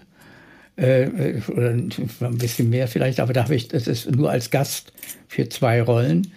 äh, 0.79 1.41
oder 1.49 1.71
ein 1.71 2.39
bisschen 2.39 2.71
mehr 2.71 2.89
vielleicht, 2.89 3.21
aber 3.21 3.33
da 3.33 3.45
habe 3.45 3.55
ich, 3.55 3.69
das 3.69 3.87
ist 3.87 4.11
nur 4.11 4.31
als 4.31 4.51
Gast 4.51 4.93
für 5.27 5.49
zwei 5.49 5.83
Rollen. 5.83 6.33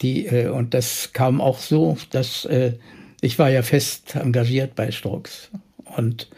Die, 0.00 0.26
äh, 0.26 0.48
und 0.48 0.74
das 0.74 1.10
kam 1.12 1.40
auch 1.40 1.58
so, 1.58 1.96
dass 2.10 2.44
äh, 2.44 2.74
ich 3.20 3.38
war 3.38 3.50
ja 3.50 3.62
fest 3.62 4.16
engagiert 4.16 4.74
bei 4.74 4.90
Strux 4.90 5.50
und 5.96 6.28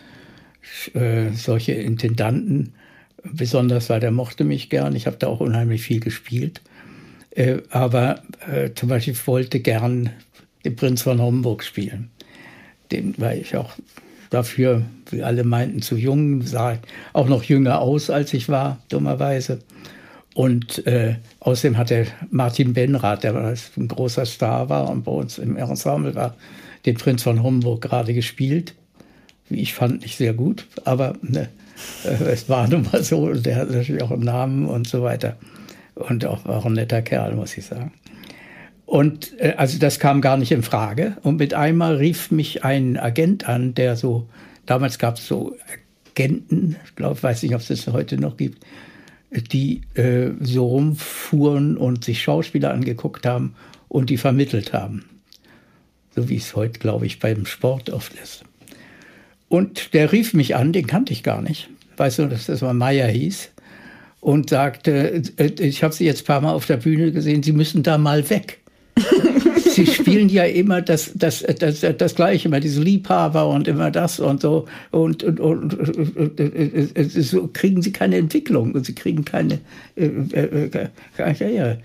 äh, 0.94 1.30
solche 1.32 1.72
Intendanten, 1.72 2.74
besonders 3.22 3.88
weil 3.90 4.00
der 4.00 4.10
mochte 4.10 4.44
mich 4.44 4.70
gern, 4.70 4.96
ich 4.96 5.06
habe 5.06 5.16
da 5.16 5.28
auch 5.28 5.40
unheimlich 5.40 5.82
viel 5.82 6.00
gespielt, 6.00 6.62
äh, 7.30 7.58
aber 7.70 8.22
äh, 8.50 8.70
zum 8.74 8.88
Beispiel 8.88 9.16
wollte 9.26 9.60
gern 9.60 10.10
den 10.64 10.76
Prinz 10.76 11.02
von 11.02 11.20
Homburg 11.20 11.62
spielen. 11.62 12.10
Den, 12.90 13.14
weil 13.16 13.40
ich 13.40 13.56
auch 13.56 13.72
dafür, 14.34 14.82
wie 15.10 15.22
alle 15.22 15.44
meinten, 15.44 15.80
zu 15.80 15.96
jung, 15.96 16.42
sah 16.42 16.78
auch 17.12 17.28
noch 17.28 17.44
jünger 17.44 17.80
aus, 17.80 18.10
als 18.10 18.34
ich 18.34 18.48
war, 18.48 18.78
dummerweise. 18.88 19.60
Und 20.34 20.84
äh, 20.86 21.16
außerdem 21.40 21.78
hat 21.78 21.90
der 21.90 22.06
Martin 22.30 22.72
Benrath, 22.72 23.22
der 23.22 23.36
ein 23.36 23.88
großer 23.88 24.26
Star 24.26 24.68
war 24.68 24.90
und 24.90 25.04
bei 25.04 25.12
uns 25.12 25.38
im 25.38 25.56
Ensemble 25.56 26.14
war, 26.14 26.34
den 26.84 26.96
Prinz 26.96 27.22
von 27.22 27.42
Homburg 27.42 27.82
gerade 27.82 28.12
gespielt. 28.12 28.74
Wie 29.48 29.60
ich 29.60 29.74
fand, 29.74 30.02
nicht 30.02 30.16
sehr 30.16 30.34
gut, 30.34 30.66
aber 30.84 31.14
ne, 31.22 31.48
äh, 32.04 32.24
es 32.32 32.48
war 32.48 32.68
nun 32.68 32.86
mal 32.92 33.02
so. 33.04 33.32
Der 33.32 33.56
hat 33.56 33.70
natürlich 33.70 34.02
auch 34.02 34.10
einen 34.10 34.24
Namen 34.24 34.66
und 34.66 34.88
so 34.88 35.02
weiter. 35.02 35.36
Und 35.94 36.24
auch 36.24 36.44
war 36.44 36.66
ein 36.66 36.72
netter 36.72 37.02
Kerl, 37.02 37.36
muss 37.36 37.56
ich 37.56 37.66
sagen. 37.66 37.92
Und 38.86 39.38
äh, 39.40 39.54
also 39.56 39.78
das 39.78 39.98
kam 39.98 40.20
gar 40.20 40.36
nicht 40.36 40.52
in 40.52 40.62
Frage. 40.62 41.16
Und 41.22 41.36
mit 41.36 41.54
einmal 41.54 41.96
rief 41.96 42.30
mich 42.30 42.64
ein 42.64 42.96
Agent 42.96 43.48
an, 43.48 43.74
der 43.74 43.96
so, 43.96 44.28
damals 44.66 44.98
gab 44.98 45.16
es 45.16 45.26
so 45.26 45.56
Agenten, 46.10 46.76
ich 46.84 46.94
glaube, 46.94 47.22
weiß 47.22 47.42
nicht, 47.42 47.54
ob 47.54 47.60
es 47.60 47.68
das 47.68 47.86
heute 47.88 48.18
noch 48.18 48.36
gibt, 48.36 48.64
die 49.52 49.80
äh, 49.94 50.30
so 50.40 50.66
rumfuhren 50.66 51.76
und 51.76 52.04
sich 52.04 52.22
Schauspieler 52.22 52.72
angeguckt 52.72 53.26
haben 53.26 53.54
und 53.88 54.10
die 54.10 54.16
vermittelt 54.16 54.72
haben. 54.72 55.04
So 56.14 56.28
wie 56.28 56.36
es 56.36 56.54
heute, 56.54 56.78
glaube 56.78 57.06
ich, 57.06 57.18
beim 57.18 57.46
Sport 57.46 57.90
oft 57.90 58.12
ist. 58.22 58.44
Und 59.48 59.92
der 59.94 60.12
rief 60.12 60.34
mich 60.34 60.54
an, 60.54 60.72
den 60.72 60.86
kannte 60.86 61.12
ich 61.12 61.22
gar 61.22 61.42
nicht. 61.42 61.68
Weißt 61.96 62.18
du, 62.18 62.26
dass 62.26 62.46
das 62.46 62.60
mal 62.60 62.74
Meier 62.74 63.08
hieß. 63.08 63.50
Und 64.20 64.48
sagte, 64.50 65.22
äh, 65.36 65.52
ich 65.58 65.82
habe 65.82 65.92
Sie 65.92 66.06
jetzt 66.06 66.22
ein 66.22 66.26
paar 66.26 66.40
Mal 66.40 66.54
auf 66.54 66.64
der 66.66 66.78
Bühne 66.78 67.12
gesehen, 67.12 67.42
Sie 67.42 67.52
müssen 67.52 67.82
da 67.82 67.98
mal 67.98 68.30
weg. 68.30 68.60
Sie 69.74 69.86
spielen 69.86 70.28
ja 70.28 70.44
immer 70.44 70.82
das, 70.82 71.12
das, 71.14 71.44
das, 71.58 71.80
das 71.80 72.14
Gleiche, 72.14 72.48
immer 72.48 72.60
diese 72.60 72.82
Liebhaber 72.82 73.48
und 73.48 73.66
immer 73.66 73.90
das 73.90 74.20
und 74.20 74.42
so. 74.42 74.66
Und, 74.90 75.24
und, 75.24 75.40
und, 75.40 75.74
und 75.74 77.12
so 77.12 77.48
kriegen 77.52 77.82
Sie 77.82 77.92
keine 77.92 78.16
Entwicklung 78.16 78.72
und 78.72 78.86
Sie 78.86 78.94
kriegen 78.94 79.24
keine. 79.24 79.58
Äh, 79.96 80.06
äh, 80.32 80.88
äh, 81.18 81.54
ja, 81.54 81.76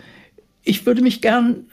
ich 0.64 0.86
würde 0.86 1.02
mich 1.02 1.22
gern 1.22 1.66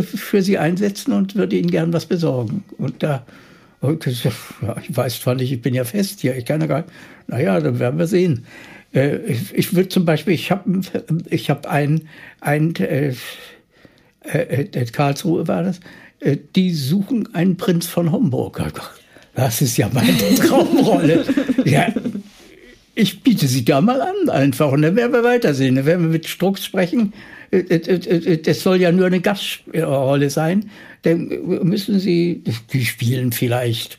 für 0.00 0.42
Sie 0.42 0.58
einsetzen 0.58 1.12
und 1.12 1.36
würde 1.36 1.56
Ihnen 1.56 1.70
gern 1.70 1.92
was 1.92 2.06
besorgen. 2.06 2.64
Und 2.78 3.02
da. 3.02 3.24
ich 3.82 4.96
weiß 4.96 5.20
zwar 5.20 5.36
nicht, 5.36 5.52
ich 5.52 5.62
bin 5.62 5.74
ja 5.74 5.84
fest 5.84 6.20
hier, 6.20 6.36
ich 6.36 6.44
kann 6.44 6.60
ja 6.60 6.66
gar 6.66 6.78
nicht. 6.78 6.90
Naja, 7.28 7.60
dann 7.60 7.78
werden 7.78 7.98
wir 7.98 8.06
sehen. 8.06 8.46
Ich 8.92 9.74
würde 9.74 9.90
zum 9.90 10.06
Beispiel, 10.06 10.32
ich 10.32 10.50
habe 10.50 10.80
ich 11.28 11.50
hab 11.50 11.66
ein, 11.66 12.08
ein 12.40 12.74
äh, 12.76 13.08
äh, 13.08 13.14
Karlsruhe 14.92 15.48
war 15.48 15.62
das, 15.62 15.80
äh, 16.20 16.36
die 16.54 16.72
suchen 16.72 17.34
einen 17.34 17.56
Prinz 17.56 17.86
von 17.86 18.12
Homburg. 18.12 18.62
Das 19.34 19.60
ist 19.60 19.76
ja 19.76 19.90
meine 19.92 20.16
Traumrolle. 20.36 21.24
ja, 21.64 21.92
ich 22.94 23.22
biete 23.22 23.46
sie 23.46 23.64
da 23.64 23.80
mal 23.80 24.00
an 24.00 24.30
einfach 24.30 24.72
und 24.72 24.82
dann 24.82 24.96
werden 24.96 25.12
wir 25.12 25.24
weitersehen. 25.24 25.76
Dann 25.76 25.86
werden 25.86 26.02
wir 26.04 26.10
mit 26.10 26.26
Strux 26.26 26.64
sprechen. 26.64 27.12
Äh, 27.50 27.58
äh, 27.58 28.38
das 28.38 28.62
soll 28.62 28.80
ja 28.80 28.92
nur 28.92 29.06
eine 29.06 29.20
Gastrolle 29.20 30.30
sein. 30.30 30.70
Dann 31.02 31.28
müssen 31.62 32.00
sie, 32.00 32.42
die 32.72 32.84
spielen 32.84 33.32
vielleicht 33.32 33.98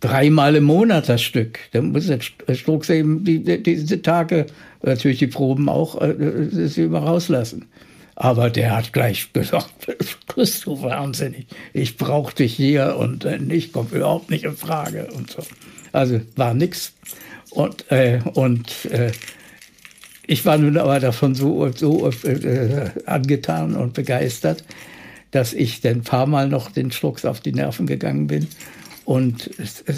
dreimal 0.00 0.56
im 0.56 0.64
Monat 0.64 1.08
das 1.08 1.22
Stück. 1.22 1.58
Dann 1.72 1.92
muss 1.92 2.06
der 2.06 2.54
Strux 2.54 2.90
eben 2.90 3.24
die, 3.24 3.42
die, 3.42 3.62
diese 3.62 4.02
Tage, 4.02 4.46
natürlich 4.82 5.18
die 5.18 5.28
Proben 5.28 5.68
auch, 5.68 6.00
sie 6.50 6.82
immer 6.82 6.98
rauslassen. 6.98 7.66
Aber 8.14 8.50
der 8.50 8.76
hat 8.76 8.92
gleich 8.92 9.32
gesagt, 9.32 9.72
bist 10.34 10.66
du 10.66 10.82
wahnsinnig, 10.82 11.46
ich 11.72 11.96
brauche 11.96 12.34
dich 12.34 12.54
hier 12.54 12.96
und 12.96 13.24
äh, 13.24 13.38
ich 13.48 13.72
komme 13.72 13.88
überhaupt 13.92 14.30
nicht 14.30 14.44
in 14.44 14.56
Frage 14.56 15.08
und 15.12 15.30
so. 15.30 15.42
Also 15.92 16.20
war 16.36 16.54
nix. 16.54 16.92
Und, 17.50 17.90
äh, 17.90 18.20
und 18.34 18.86
äh, 18.86 19.12
ich 20.26 20.44
war 20.46 20.56
nun 20.56 20.78
aber 20.78 21.00
davon 21.00 21.34
so, 21.34 21.70
so 21.72 22.10
äh, 22.10 22.90
angetan 23.06 23.74
und 23.74 23.92
begeistert, 23.92 24.64
dass 25.30 25.52
ich 25.52 25.80
dann 25.80 25.98
ein 25.98 26.02
paar 26.02 26.26
Mal 26.26 26.48
noch 26.48 26.70
den 26.70 26.92
Schlucks 26.92 27.24
auf 27.24 27.40
die 27.40 27.52
Nerven 27.52 27.86
gegangen 27.86 28.26
bin. 28.26 28.48
Und 29.04 29.50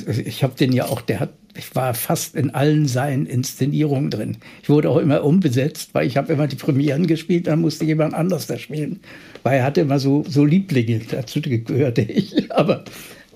ich 0.08 0.42
habe 0.42 0.54
den 0.54 0.72
ja 0.72 0.86
auch, 0.86 1.02
der 1.02 1.20
hat 1.20 1.30
ich 1.56 1.74
war 1.74 1.94
fast 1.94 2.34
in 2.34 2.50
allen 2.50 2.86
seinen 2.86 3.26
Inszenierungen 3.26 4.10
drin. 4.10 4.36
Ich 4.62 4.68
wurde 4.68 4.90
auch 4.90 4.98
immer 4.98 5.22
umbesetzt, 5.24 5.90
weil 5.92 6.06
ich 6.06 6.16
habe 6.16 6.32
immer 6.32 6.46
die 6.46 6.56
Premieren 6.56 7.06
gespielt, 7.06 7.46
dann 7.46 7.60
musste 7.60 7.84
jemand 7.84 8.14
anders 8.14 8.46
da 8.46 8.58
spielen. 8.58 9.00
Weil 9.42 9.58
er 9.58 9.64
hatte 9.64 9.82
immer 9.82 9.98
so, 9.98 10.24
so 10.28 10.44
Lieblinge, 10.44 11.00
dazu 11.10 11.40
gehörte 11.40 12.02
ich. 12.08 12.50
Aber, 12.52 12.84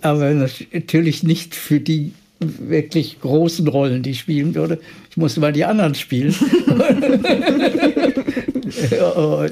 aber 0.00 0.32
natürlich 0.72 1.22
nicht 1.22 1.54
für 1.54 1.80
die 1.80 2.12
wirklich 2.40 3.20
großen 3.20 3.66
Rollen, 3.66 4.02
die 4.02 4.10
ich 4.10 4.20
spielen 4.20 4.54
würde. 4.54 4.78
Ich 5.10 5.16
musste 5.16 5.40
mal 5.40 5.52
die 5.52 5.64
anderen 5.64 5.94
spielen. 5.94 6.34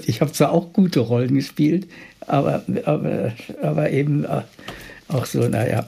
ich 0.06 0.20
habe 0.20 0.32
zwar 0.32 0.52
auch 0.52 0.72
gute 0.72 1.00
Rollen 1.00 1.34
gespielt, 1.34 1.88
aber, 2.26 2.62
aber, 2.84 3.32
aber 3.60 3.90
eben 3.90 4.24
äh, 4.24 4.42
auch 5.08 5.26
so, 5.26 5.48
naja. 5.48 5.86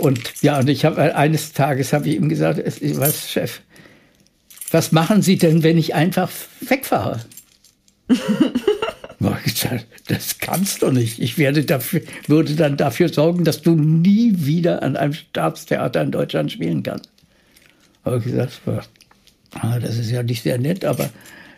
Und 0.00 0.42
ja, 0.42 0.58
und 0.58 0.68
ich 0.68 0.84
habe 0.84 1.14
eines 1.14 1.52
Tages 1.52 1.92
habe 1.92 2.08
ich 2.08 2.16
ihm 2.16 2.28
gesagt, 2.28 2.60
was, 2.98 3.30
Chef, 3.30 3.60
was 4.70 4.92
machen 4.92 5.22
Sie 5.22 5.38
denn, 5.38 5.62
wenn 5.62 5.78
ich 5.78 5.94
einfach 5.94 6.30
wegfahre? 6.60 7.20
das 10.08 10.38
kannst 10.38 10.82
du 10.82 10.90
nicht. 10.90 11.20
Ich 11.20 11.38
werde 11.38 11.64
dafür, 11.64 12.02
würde 12.26 12.54
dann 12.54 12.76
dafür 12.76 13.08
sorgen, 13.08 13.44
dass 13.44 13.62
du 13.62 13.74
nie 13.74 14.32
wieder 14.34 14.82
an 14.82 14.96
einem 14.96 15.12
Staatstheater 15.12 16.02
in 16.02 16.10
Deutschland 16.10 16.52
spielen 16.52 16.82
kannst. 16.82 17.10
Habe 18.04 18.18
ich 18.18 18.24
gesagt, 18.24 18.60
ah, 19.52 19.78
das 19.78 19.98
ist 19.98 20.10
ja 20.10 20.22
nicht 20.22 20.42
sehr 20.42 20.58
nett, 20.58 20.84
aber 20.84 21.10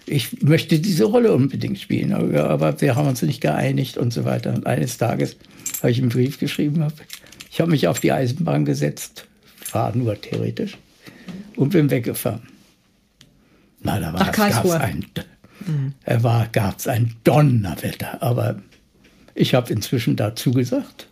ich 0.08 0.42
möchte 0.42 0.78
diese 0.80 1.04
Rolle 1.04 1.32
unbedingt 1.32 1.78
spielen. 1.78 2.12
Aber 2.12 2.80
wir 2.80 2.96
haben 2.96 3.08
uns 3.08 3.22
nicht 3.22 3.40
geeinigt 3.40 3.96
und 3.96 4.12
so 4.12 4.24
weiter. 4.24 4.54
Und 4.54 4.66
eines 4.66 4.98
Tages 4.98 5.36
habe 5.78 5.90
ich 5.90 5.98
einen 5.98 6.08
Brief 6.08 6.38
geschrieben. 6.38 6.82
Habe. 6.82 6.94
Ich 7.50 7.60
habe 7.60 7.70
mich 7.70 7.88
auf 7.88 8.00
die 8.00 8.12
Eisenbahn 8.12 8.64
gesetzt, 8.64 9.26
war 9.72 9.94
nur 9.94 10.20
theoretisch, 10.20 10.76
und 11.56 11.70
bin 11.70 11.90
weggefahren. 11.90 12.42
Na, 13.80 14.00
da 14.00 14.12
war, 14.12 14.32
gab's 14.32 14.70
ein, 14.70 15.06
mhm. 15.66 15.94
war, 16.22 16.48
gab's 16.52 16.88
ein 16.88 17.14
Donnerwetter. 17.24 18.22
Aber 18.22 18.60
ich 19.34 19.54
habe 19.54 19.72
inzwischen 19.72 20.16
dazu 20.16 20.50
gesagt. 20.52 21.06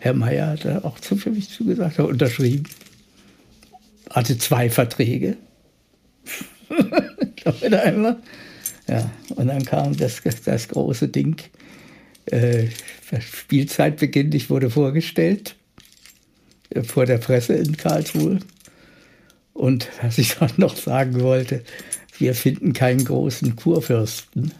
Herr 0.00 0.14
Mayer 0.14 0.48
hat 0.48 0.64
da 0.64 0.78
auch 0.82 0.98
für 0.98 1.30
mich 1.30 1.50
zugesagt, 1.50 1.98
hat 1.98 2.06
unterschrieben. 2.06 2.64
Hatte 4.10 4.38
zwei 4.38 4.70
Verträge. 4.70 5.36
einmal. 7.72 8.18
Ja, 8.88 9.10
und 9.34 9.48
dann 9.48 9.64
kam 9.64 9.96
das, 9.96 10.22
das 10.44 10.68
große 10.68 11.08
Ding. 11.08 11.36
Äh, 12.26 12.68
Spielzeit 13.20 13.98
beginnt, 13.98 14.34
ich 14.34 14.50
wurde 14.50 14.70
vorgestellt. 14.70 15.56
vor 16.84 17.06
der 17.06 17.18
Presse 17.18 17.54
in 17.54 17.76
Karlsruhe. 17.76 18.40
Und 19.52 19.88
was 20.02 20.18
ich 20.18 20.34
dann 20.38 20.52
noch 20.56 20.76
sagen 20.76 21.20
wollte, 21.20 21.62
wir 22.18 22.34
finden 22.34 22.72
keinen 22.72 23.04
großen 23.04 23.56
Kurfürsten. 23.56 24.52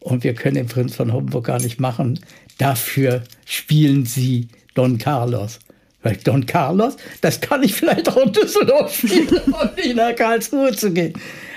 Und 0.00 0.24
wir 0.24 0.34
können 0.34 0.56
den 0.56 0.66
Prinz 0.66 0.96
von 0.96 1.12
Homburg 1.12 1.46
gar 1.46 1.60
nicht 1.60 1.80
machen. 1.80 2.18
Dafür 2.58 3.22
spielen 3.44 4.04
sie 4.04 4.48
Don 4.74 4.98
Carlos. 4.98 5.60
Weil 6.02 6.16
Don 6.24 6.46
Carlos, 6.46 6.96
das 7.20 7.40
kann 7.40 7.62
ich 7.62 7.74
vielleicht 7.74 8.08
auch 8.08 8.16
in 8.16 8.32
Düsseldorf 8.32 8.96
spielen 8.96 9.28
und 9.46 9.76
nicht 9.76 9.96
nach 9.96 10.14
Karlsruhe 10.14 10.72
zu 10.72 10.90
gehen. 10.92 11.14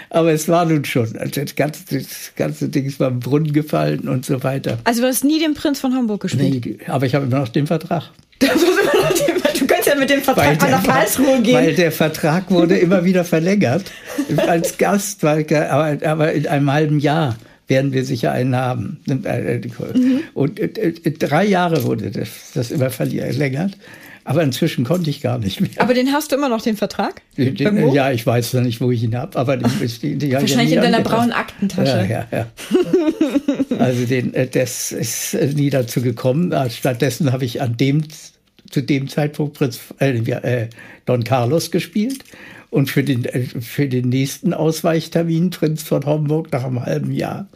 Aber 0.10 0.32
es 0.32 0.48
war 0.48 0.66
nun 0.66 0.86
schon. 0.86 1.18
Also 1.18 1.42
das, 1.42 1.56
ganze, 1.56 1.84
das 1.92 2.32
ganze 2.36 2.70
Ding 2.70 2.86
ist 2.86 3.00
beim 3.00 3.20
Brunnen 3.20 3.52
gefallen 3.54 4.08
und 4.08 4.26
so 4.26 4.44
weiter. 4.44 4.78
Also 4.84 5.02
du 5.02 5.08
hast 5.08 5.24
nie 5.24 5.40
den 5.40 5.56
Prinz 5.56 5.80
von 5.80 5.94
Hamburg 5.94 6.22
gespielt? 6.22 6.66
Nee, 6.66 6.78
aber 6.88 7.06
ich 7.06 7.16
habe 7.16 7.26
immer 7.26 7.40
noch 7.40 7.50
den 7.50 7.68
Vertrag. 7.68 8.12
du 8.40 9.68
kannst 9.68 9.88
ja 9.88 9.96
mit 9.96 10.10
dem 10.10 10.22
Vertrag 10.22 10.62
mal 10.62 10.72
nach 10.72 10.84
Karlsruhe 10.84 11.42
gehen. 11.42 11.56
Weil 11.56 11.74
der 11.74 11.92
Vertrag 11.92 12.52
wurde 12.52 12.78
immer 12.78 13.04
wieder 13.04 13.24
verlängert 13.24 13.92
als 14.48 14.78
Gast, 14.78 15.24
weil, 15.24 15.46
aber, 15.54 15.98
aber 16.06 16.34
in 16.34 16.48
einem 16.48 16.72
halben 16.72 17.00
Jahr 17.00 17.36
werden 17.68 17.94
wir 17.94 18.06
sicher 18.06 18.32
einen 18.32 18.56
haben. 18.56 19.00
Mhm. 19.08 20.22
Und 20.34 20.60
äh, 20.60 20.66
äh, 20.66 21.12
drei 21.12 21.46
Jahre 21.46 21.84
wurde 21.84 22.12
das, 22.12 22.30
das 22.54 22.72
immer 22.72 22.90
verlängert. 22.90 23.78
Aber 24.28 24.42
inzwischen 24.42 24.86
konnte 24.86 25.12
ich 25.12 25.22
gar 25.22 25.38
nicht 25.38 25.62
mehr. 25.62 25.70
Aber 25.78 25.94
den 25.94 26.12
hast 26.12 26.32
du 26.32 26.36
immer 26.36 26.50
noch, 26.50 26.62
den 26.62 26.76
Vertrag? 26.76 27.22
Den, 27.38 27.94
ja, 27.94 28.12
ich 28.12 28.26
weiß 28.26 28.56
noch 28.56 28.64
nicht, 28.64 28.82
wo 28.82 28.90
ich 28.90 29.04
ihn 29.04 29.16
habe, 29.16 29.38
aber 29.38 29.56
den, 29.56 29.70
den, 30.02 30.20
den 30.20 30.32
Wahrscheinlich 30.34 30.74
in 30.74 30.82
deiner 30.82 31.02
braunen 31.02 31.32
Aktentasche. 31.32 31.92
Ja, 31.92 32.06
ja, 32.06 32.28
ja. 32.32 32.48
also 33.78 34.06
den, 34.06 34.34
äh, 34.34 34.48
das 34.48 34.92
ist 34.92 35.36
nie 35.54 35.70
dazu 35.70 36.02
gekommen. 36.02 36.52
Äh, 36.52 36.72
stattdessen 36.72 37.32
habe 37.32 37.46
ich 37.46 37.62
an 37.62 37.78
dem, 37.78 38.04
zu 38.72 38.82
dem 38.82 39.08
Zeitpunkt 39.08 39.60
Prinz, 39.60 39.80
äh, 40.00 40.18
äh, 40.18 40.70
Don 41.06 41.24
Carlos 41.24 41.70
gespielt. 41.70 42.24
Und 42.72 42.90
für 42.90 43.04
den, 43.04 43.26
äh, 43.26 43.44
für 43.44 43.88
den 43.88 44.10
nächsten 44.10 44.56
Ausweichtermin, 44.56 45.52
Prinz 45.52 45.84
von 45.84 46.04
Homburg, 46.04 46.52
nach 46.52 46.64
einem 46.64 46.84
halben 46.84 47.12
Jahr, 47.12 47.48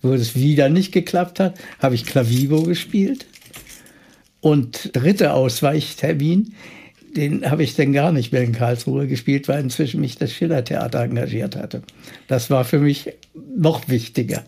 wo 0.00 0.14
es 0.14 0.34
wieder 0.34 0.70
nicht 0.70 0.90
geklappt 0.90 1.38
hat, 1.38 1.60
habe 1.80 1.94
ich 1.94 2.06
Clavivo 2.06 2.62
gespielt. 2.62 3.26
Und 4.44 4.90
dritter 4.92 5.32
Ausweichtermin, 5.32 6.52
den 7.16 7.50
habe 7.50 7.62
ich 7.62 7.76
dann 7.76 7.94
gar 7.94 8.12
nicht 8.12 8.30
mehr 8.30 8.42
in 8.42 8.52
Karlsruhe 8.52 9.06
gespielt, 9.06 9.48
weil 9.48 9.62
inzwischen 9.62 10.02
mich 10.02 10.18
das 10.18 10.32
Schillertheater 10.32 11.00
engagiert 11.00 11.56
hatte. 11.56 11.80
Das 12.28 12.50
war 12.50 12.66
für 12.66 12.78
mich 12.78 13.10
noch 13.56 13.88
wichtiger. 13.88 14.44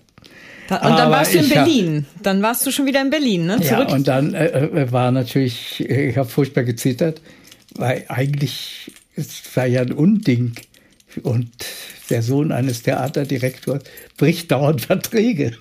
Da, 0.69 0.77
und 0.77 0.83
dann 0.83 0.93
Aber 0.93 1.13
warst 1.13 1.33
du 1.33 1.39
in 1.39 1.49
Berlin. 1.49 2.07
Hab, 2.15 2.23
dann 2.25 2.43
warst 2.43 2.67
du 2.67 2.73
schon 2.73 2.85
wieder 2.85 3.01
in 3.01 3.09
Berlin, 3.09 3.47
ne? 3.47 3.59
Zurück. 3.63 3.89
Ja, 3.89 3.95
und 3.95 4.07
dann 4.07 4.35
äh, 4.35 4.67
äh 4.67 4.93
war 4.93 5.11
natürlich, 5.13 5.81
ich 5.81 6.19
habe 6.19 6.29
furchtbar 6.29 6.65
gezittert, 6.65 7.23
weil 7.75 8.05
eigentlich 8.09 8.91
es 9.15 9.57
war 9.57 9.65
ja 9.65 9.81
ein 9.81 9.93
Unding. 9.93 10.57
Und 11.23 11.49
der 12.11 12.21
Sohn 12.21 12.53
eines 12.53 12.83
Theaterdirektors 12.83 13.83
bricht 14.19 14.53
dauernd 14.53 14.83
Verträge, 14.83 15.53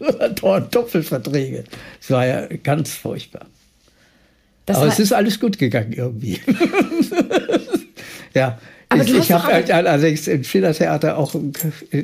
dauernd 0.41 0.75
Doppelverträge. 0.75 1.63
Es 2.01 2.09
war 2.09 2.25
ja 2.25 2.47
ganz 2.47 2.91
furchtbar. 2.95 3.45
Das 4.65 4.77
Aber 4.77 4.87
es 4.87 4.99
ist 4.99 5.13
alles 5.13 5.39
gut 5.39 5.57
gegangen 5.57 5.93
irgendwie. 5.93 6.39
ja. 8.33 8.59
Aber 8.89 9.03
ich, 9.03 9.13
ich 9.13 9.31
habe 9.31 9.43
halt, 9.45 9.71
also 9.71 10.05
ich, 10.05 10.27
im 10.27 10.43
Schillertheater 10.43 11.17
auch, 11.17 11.35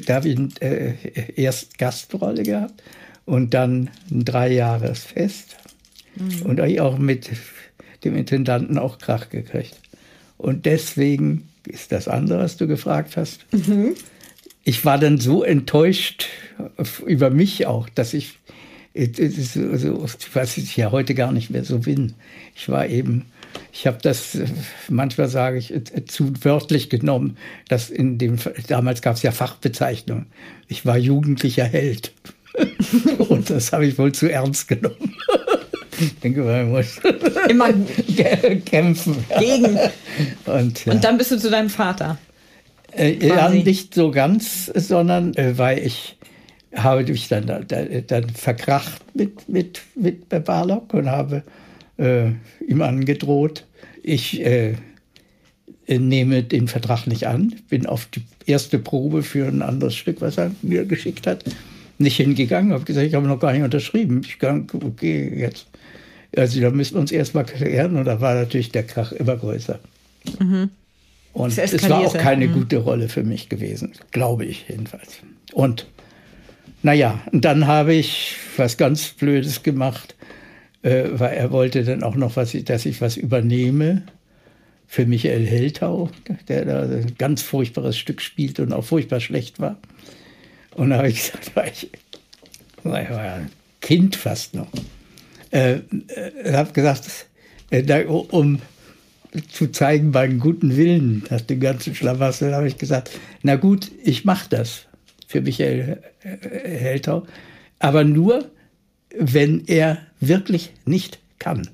da 0.06 0.16
habe 0.16 0.30
ich 0.30 0.40
äh, 0.62 0.96
erst 1.36 1.78
Gastrolle 1.78 2.44
gehabt 2.44 2.82
und 3.26 3.54
dann 3.54 3.90
ein 4.10 4.26
Dreijahresfest 4.26 5.56
mhm. 6.16 6.42
und 6.44 6.62
auch 6.80 6.98
mit 6.98 7.30
dem 8.04 8.16
Intendanten 8.16 8.78
auch 8.78 8.98
Krach 8.98 9.30
gekriegt. 9.30 9.80
Und 10.38 10.66
deswegen 10.66 11.50
ist 11.68 11.92
das 11.92 12.08
andere, 12.08 12.40
was 12.40 12.58
du 12.58 12.68
gefragt 12.68 13.16
hast. 13.16 13.46
Mhm. 13.52 13.96
Ich 14.64 14.86
war 14.86 14.98
dann 14.98 15.20
so 15.20 15.44
enttäuscht 15.44 16.28
über 17.06 17.30
mich 17.30 17.68
auch, 17.68 17.90
dass 17.90 18.14
ich 18.14 18.40
so, 18.94 20.06
was 20.34 20.58
ich 20.58 20.76
ja 20.76 20.92
heute 20.92 21.16
gar 21.16 21.32
nicht 21.32 21.50
mehr 21.50 21.64
so 21.64 21.80
bin. 21.80 22.14
Ich 22.56 22.68
war 22.68 22.88
eben, 22.88 23.26
ich 23.72 23.88
habe 23.88 23.98
das, 24.02 24.38
manchmal 24.90 25.30
sage 25.30 25.58
ich, 25.58 25.74
zu 26.08 26.34
wörtlich 26.44 26.90
genommen, 26.90 27.38
dass 27.70 27.90
in 27.90 28.18
dem, 28.18 28.38
damals 28.68 29.02
gab 29.02 29.16
es 29.16 29.22
ja 29.22 29.32
Fachbezeichnungen. 29.32 30.28
Ich 30.68 30.86
war 30.86 30.98
jugendlicher 30.98 31.66
Held. 31.66 32.12
Und 33.30 33.50
das 33.50 33.72
habe 33.72 33.86
ich 33.86 33.98
wohl 33.98 34.12
zu 34.12 34.30
ernst 34.30 34.68
genommen. 34.68 35.16
Ich 36.00 36.20
denke, 36.20 36.42
man 36.42 36.70
muss 36.70 37.00
immer 37.48 37.70
kämpfen. 38.66 39.24
Gegen. 39.40 39.78
Und, 40.46 40.86
ja. 40.86 40.94
Und 40.94 41.04
dann 41.04 41.18
bist 41.18 41.32
du 41.32 41.38
zu 41.38 41.50
deinem 41.50 41.70
Vater. 41.70 42.18
Äh, 42.94 43.26
ja, 43.26 43.50
nicht 43.50 43.94
so 43.94 44.12
ganz, 44.12 44.66
sondern 44.66 45.34
äh, 45.36 45.58
weil 45.58 45.80
ich 45.80 46.18
habe 46.76 47.04
mich 47.04 47.28
dann, 47.28 47.48
dann, 47.48 48.04
dann 48.08 48.30
verkracht 48.30 49.04
mit, 49.14 49.48
mit, 49.50 49.82
mit 49.96 50.30
Barlock 50.46 50.94
und 50.94 51.10
habe 51.10 51.44
äh, 51.98 52.32
ihm 52.66 52.82
angedroht, 52.82 53.66
ich 54.04 54.42
äh, 54.42 54.76
nehme 55.88 56.44
den 56.44 56.68
Vertrag 56.68 57.08
nicht 57.08 57.28
an, 57.28 57.56
bin 57.70 57.86
auf 57.86 58.06
die 58.08 58.24
erste 58.46 58.80
Probe 58.80 59.24
für 59.24 59.48
ein 59.48 59.62
anderes 59.62 59.96
Stück, 59.96 60.22
was 60.22 60.38
er 60.38 60.52
mir 60.62 60.86
geschickt 60.86 61.28
hat, 61.28 61.44
nicht 61.98 62.18
hingegangen, 62.18 62.74
habe 62.74 62.84
gesagt, 62.84 63.08
ich 63.08 63.14
habe 63.14 63.28
noch 63.28 63.40
gar 63.40 63.54
nicht 63.54 63.64
unterschrieben. 63.64 64.22
Ich 64.26 64.40
kann, 64.40 64.68
okay, 64.84 65.32
jetzt. 65.38 65.68
Also 66.36 66.62
da 66.62 66.72
müssen 66.72 66.96
wir 66.96 67.02
uns 67.02 67.12
erstmal 67.12 67.46
klären 67.46 67.98
und 67.98 68.06
da 68.06 68.22
war 68.22 68.36
natürlich 68.36 68.72
der 68.72 68.84
Krach 68.84 69.12
immer 69.12 69.36
größer. 69.36 69.80
Mhm. 70.40 70.70
Und 71.34 71.58
es 71.58 71.90
war 71.90 72.00
auch 72.00 72.14
keine 72.14 72.48
mhm. 72.48 72.54
gute 72.54 72.78
Rolle 72.78 73.10
für 73.10 73.24
mich 73.24 73.50
gewesen, 73.50 73.92
glaube 74.12 74.46
ich 74.46 74.66
jedenfalls. 74.70 75.20
Und 75.54 75.88
naja, 76.84 77.22
und 77.32 77.46
dann 77.46 77.68
habe 77.68 77.94
ich 77.94 78.36
was 78.58 78.78
ganz 78.78 79.10
Blödes 79.10 79.64
gemacht, 79.64 80.16
äh, 80.82 81.06
weil 81.12 81.34
er 81.36 81.52
wollte 81.52 81.84
dann 81.84 82.04
auch 82.04 82.16
noch, 82.16 82.36
was 82.36 82.54
ich, 82.54 82.66
dass 82.66 82.86
ich 82.86 83.02
was 83.02 83.18
übernehme 83.18 84.04
für 84.88 85.06
Michael 85.06 85.46
Heltau, 85.46 86.10
der 86.48 86.66
da 86.66 86.82
ein 86.82 87.16
ganz 87.18 87.42
furchtbares 87.42 87.98
Stück 87.98 88.22
spielt 88.22 88.60
und 88.60 88.74
auch 88.74 88.84
furchtbar 88.84 89.20
schlecht 89.20 89.60
war. 89.60 89.78
Und 90.76 90.90
da 90.90 90.98
habe 90.98 91.10
ich 91.10 91.16
gesagt, 91.32 91.56
war 91.56 91.68
ich, 91.68 91.90
war 92.84 93.02
ja 93.02 93.36
ein 93.36 93.52
Kind 93.80 94.16
fast 94.16 94.56
noch, 94.56 94.68
äh, 95.52 95.76
äh, 95.76 96.54
habe 96.54 96.74
gesagt, 96.74 97.28
äh, 97.70 98.04
um 98.06 98.60
zu 99.50 99.72
zeigen 99.72 100.12
meinen 100.12 100.40
guten 100.40 100.76
Willen 100.76 101.24
nach 101.30 101.42
dem 101.42 101.60
ganzen 101.60 101.96
Schlamassel, 101.96 102.54
habe 102.54 102.68
ich 102.68 102.78
gesagt, 102.78 103.12
na 103.44 103.56
gut, 103.56 103.92
ich 104.04 104.26
mache 104.26 104.50
das 104.50 104.88
für 105.32 105.42
Michael 105.42 106.02
Heltau, 106.20 107.26
aber 107.80 108.04
nur, 108.04 108.46
wenn 109.18 109.64
er 109.66 109.98
wirklich 110.20 110.72
nicht 110.86 111.20
kann. 111.40 111.68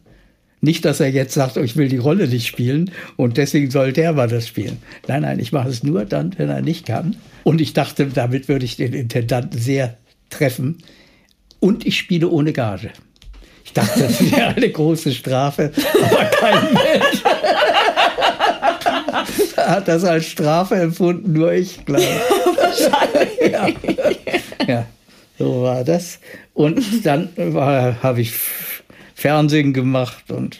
Nicht, 0.61 0.85
dass 0.85 0.99
er 0.99 1.09
jetzt 1.09 1.33
sagt, 1.33 1.57
oh, 1.57 1.61
ich 1.61 1.75
will 1.75 1.87
die 1.87 1.97
Rolle 1.97 2.27
nicht 2.27 2.47
spielen 2.47 2.91
und 3.15 3.37
deswegen 3.37 3.69
soll 3.69 3.93
der 3.93 4.13
mal 4.13 4.27
das 4.27 4.47
spielen. 4.47 4.77
Nein, 5.07 5.23
nein, 5.23 5.39
ich 5.39 5.51
mache 5.51 5.69
es 5.69 5.83
nur 5.83 6.05
dann, 6.05 6.33
wenn 6.37 6.49
er 6.49 6.61
nicht 6.61 6.85
kann. 6.85 7.15
Und 7.43 7.61
ich 7.61 7.73
dachte, 7.73 8.07
damit 8.07 8.47
würde 8.47 8.65
ich 8.65 8.75
den 8.75 8.93
Intendanten 8.93 9.59
sehr 9.59 9.97
treffen. 10.29 10.79
Und 11.59 11.85
ich 11.85 11.97
spiele 11.97 12.29
ohne 12.29 12.53
Gage. 12.53 12.89
Ich 13.65 13.73
dachte, 13.73 14.01
das 14.01 14.31
wäre 14.31 14.47
eine 14.55 14.69
große 14.69 15.13
Strafe, 15.13 15.71
aber 16.03 16.25
kein 16.25 16.73
Mensch 16.73 17.23
hat 19.57 19.87
das 19.87 20.03
als 20.03 20.25
Strafe 20.25 20.75
empfunden, 20.75 21.33
nur 21.33 21.51
ich, 21.51 21.85
glaube 21.85 22.03
Wahrscheinlich. 22.67 24.17
Ja. 24.67 24.67
ja, 24.67 24.85
so 25.37 25.63
war 25.63 25.83
das. 25.83 26.19
Und 26.53 27.05
dann 27.05 27.29
habe 27.37 28.21
ich 28.21 28.33
Fernsehen 29.15 29.73
gemacht 29.73 30.31
und 30.31 30.59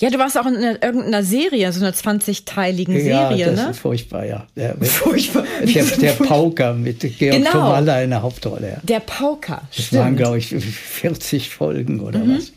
ja, 0.00 0.08
du 0.08 0.18
warst 0.18 0.38
auch 0.38 0.46
in 0.46 0.56
einer, 0.56 0.82
irgendeiner 0.82 1.22
Serie, 1.22 1.70
so 1.72 1.84
einer 1.84 1.92
20-teiligen 1.92 2.98
Serie, 2.98 3.36
ja, 3.36 3.50
das 3.50 3.60
ne? 3.60 3.70
Ist 3.70 3.80
furchtbar, 3.80 4.24
ja. 4.24 4.46
Der, 4.56 4.74
furchtbar. 4.80 5.44
Der, 5.62 5.84
der 5.84 6.12
Pauker 6.12 6.72
mit 6.72 7.00
Georg 7.00 7.36
genau. 7.36 7.50
Tomalla 7.50 8.02
in 8.02 8.08
der 8.08 8.22
Hauptrolle. 8.22 8.68
Ja. 8.68 8.78
Der 8.82 9.00
Pauker, 9.00 9.60
Das 9.76 9.86
stimmt. 9.86 10.00
waren, 10.00 10.16
glaube 10.16 10.38
ich, 10.38 10.48
40 10.54 11.50
Folgen 11.50 12.00
oder 12.00 12.20
mhm. 12.20 12.36
was. 12.38 12.52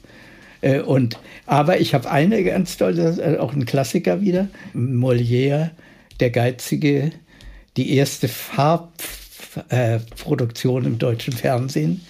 Äh, 0.62 0.80
und, 0.80 1.20
aber 1.46 1.82
ich 1.82 1.94
habe 1.94 2.10
eine 2.10 2.42
ganz 2.46 2.78
tolle, 2.78 3.18
äh, 3.20 3.38
auch 3.38 3.52
ein 3.52 3.66
Klassiker 3.66 4.22
wieder, 4.22 4.48
Molière, 4.74 5.72
der 6.22 6.30
Geizige, 6.30 7.12
die 7.78 7.96
erste 7.96 8.28
Farbproduktion 8.28 10.86
im 10.86 11.00
deutschen 11.00 11.34
Fernsehen 11.34 12.02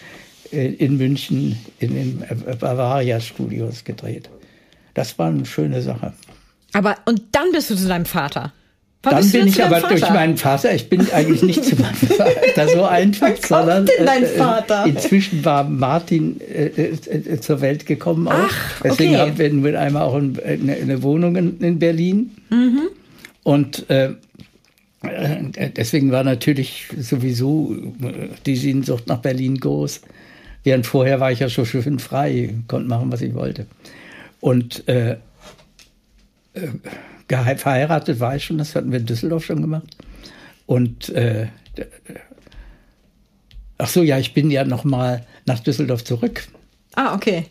äh, 0.52 0.74
in 0.74 0.98
München 0.98 1.58
in 1.80 1.96
den 1.96 2.24
Bavaria 2.60 3.20
Studios 3.20 3.84
gedreht. 3.84 4.30
Das 4.94 5.18
war 5.18 5.28
eine 5.28 5.46
schöne 5.46 5.82
Sache. 5.82 6.14
Aber 6.74 6.98
und 7.06 7.22
dann 7.32 7.52
bist 7.52 7.70
du 7.70 7.76
zu 7.76 7.88
deinem 7.88 8.06
Vater. 8.06 8.52
Wann 9.04 9.16
dann 9.16 9.32
bin 9.32 9.48
ich 9.48 9.62
aber 9.62 9.82
Vater? 9.82 9.96
durch 9.96 10.10
meinen 10.12 10.38
Vater, 10.38 10.74
ich 10.74 10.88
bin 10.88 11.12
eigentlich 11.12 11.44
nicht 11.44 11.66
zu 11.66 11.76
meinem 11.76 11.96
Vater 11.96 12.70
so 12.70 12.86
einfach, 12.86 13.32
sondern 13.46 13.86
äh, 13.88 13.92
äh? 13.92 14.24
Äh, 14.24 14.90
inzwischen 14.90 15.44
war 15.44 15.66
Martin 15.66 16.40
äh, 16.40 16.68
äh, 16.68 17.40
zur 17.42 17.60
Welt 17.60 17.86
gekommen 17.86 18.30
auch. 18.30 18.34
Ach, 18.34 18.82
Deswegen 18.82 19.16
okay. 19.16 19.22
haben 19.22 19.38
wir 19.38 19.54
mit 19.54 19.76
einmal 19.76 20.04
auch 20.04 20.16
eine, 20.16 20.42
eine 20.46 21.04
Wohnung 21.04 21.36
in, 21.36 21.60
in 21.60 21.80
Berlin. 21.80 22.32
Mhm. 22.50 22.88
Und 23.44 23.90
äh, 23.90 24.14
deswegen 25.04 26.12
war 26.12 26.24
natürlich 26.24 26.88
sowieso 26.98 27.76
die 28.46 28.56
Sehnsucht 28.56 29.08
nach 29.08 29.20
Berlin 29.20 29.60
groß. 29.60 30.02
Während 30.64 30.86
vorher 30.86 31.20
war 31.20 31.32
ich 31.32 31.40
ja 31.40 31.50
schon 31.50 31.66
schön 31.66 32.00
frei, 32.00 32.54
konnte 32.68 32.88
machen, 32.88 33.12
was 33.12 33.22
ich 33.22 33.34
wollte. 33.34 33.66
Und 34.40 34.88
äh, 34.88 35.18
äh, 36.54 37.56
verheiratet 37.58 38.20
war 38.20 38.36
ich 38.36 38.46
schon, 38.46 38.58
das 38.58 38.76
hatten 38.76 38.92
wir 38.92 39.00
in 39.00 39.06
Düsseldorf 39.06 39.46
schon 39.46 39.62
gemacht. 39.62 39.98
Und 40.66 41.10
äh, 41.10 41.48
ach 43.78 43.90
so, 43.90 44.04
ja, 44.04 44.18
ich 44.20 44.34
bin 44.34 44.52
ja 44.52 44.64
noch 44.64 44.86
mal 44.86 45.26
nach 45.46 45.60
Düsseldorf 45.60 46.04
zurück. 46.04 46.48
Ah, 46.96 47.14
okay. 47.16 47.48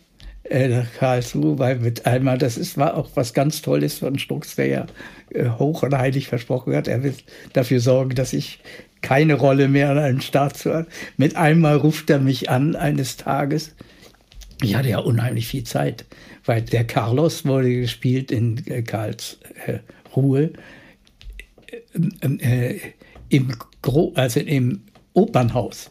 Äh, 0.53 0.69
nach 0.69 0.93
Karlsruhe, 0.95 1.59
weil 1.59 1.79
mit 1.79 2.07
einmal, 2.07 2.39
das 2.39 2.59
ist, 2.59 2.77
war 2.77 2.97
auch 2.97 3.11
was 3.15 3.33
ganz 3.33 3.63
Tolles 3.63 3.99
von 3.99 4.19
Strux, 4.19 4.57
der 4.57 4.67
ja 4.67 4.87
äh, 5.31 5.49
hoch 5.49 5.83
und 5.83 5.97
heilig 5.97 6.29
versprochen 6.29 6.75
hat, 6.75 6.89
er 6.89 7.03
wird 7.03 7.25
dafür 7.53 7.81
sorgen, 7.81 8.15
dass 8.15 8.33
ich 8.33 8.61
keine 9.01 9.35
Rolle 9.35 9.69
mehr 9.69 9.91
an 9.91 9.99
einem 9.99 10.21
Staat 10.21 10.65
habe. 10.67 10.87
Mit 11.17 11.37
einmal 11.37 11.77
ruft 11.77 12.11
er 12.11 12.19
mich 12.19 12.51
an 12.51 12.77
eines 12.77 13.17
Tages. 13.17 13.75
Ich 14.63 14.77
hatte 14.77 14.91
ja 14.91 14.99
unheimlich 14.99 15.49
viel 15.49 15.65
Zeit 15.65 16.05
weil 16.45 16.63
der 16.63 16.85
Carlos 16.85 17.45
wurde 17.45 17.75
gespielt 17.75 18.31
in 18.31 18.65
äh, 18.67 18.83
Karlsruhe 18.83 20.53
äh, 21.95 22.27
äh, 22.39 22.81
im, 23.29 23.53
Gro 23.81 24.13
also 24.15 24.41
im 24.41 24.83
Opernhaus. 25.15 25.91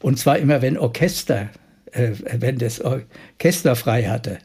Und 0.00 0.18
zwar 0.18 0.38
immer, 0.38 0.62
wenn 0.62 0.78
Orchester, 0.78 1.50
wenn 1.98 2.58
das 2.58 2.80
Orchester 2.80 3.76
frei 3.76 4.04
hatte. 4.04 4.38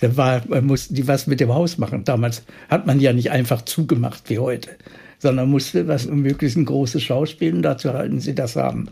Da 0.00 0.16
war, 0.16 0.42
man 0.48 0.66
musste 0.66 0.94
die 0.94 1.06
was 1.06 1.26
mit 1.26 1.40
dem 1.40 1.54
Haus 1.54 1.78
machen. 1.78 2.04
Damals 2.04 2.42
hat 2.68 2.86
man 2.86 2.98
ja 2.98 3.12
nicht 3.12 3.30
einfach 3.30 3.62
zugemacht 3.62 4.28
wie 4.28 4.38
heute, 4.38 4.70
sondern 5.18 5.48
musste 5.48 5.86
was 5.86 6.06
möglichst 6.06 6.56
ein 6.56 6.64
großes 6.64 7.02
Schauspiel 7.02 7.54
und 7.54 7.62
dazu 7.62 7.92
halten 7.92 8.20
sie 8.20 8.34
das 8.34 8.56
haben. 8.56 8.88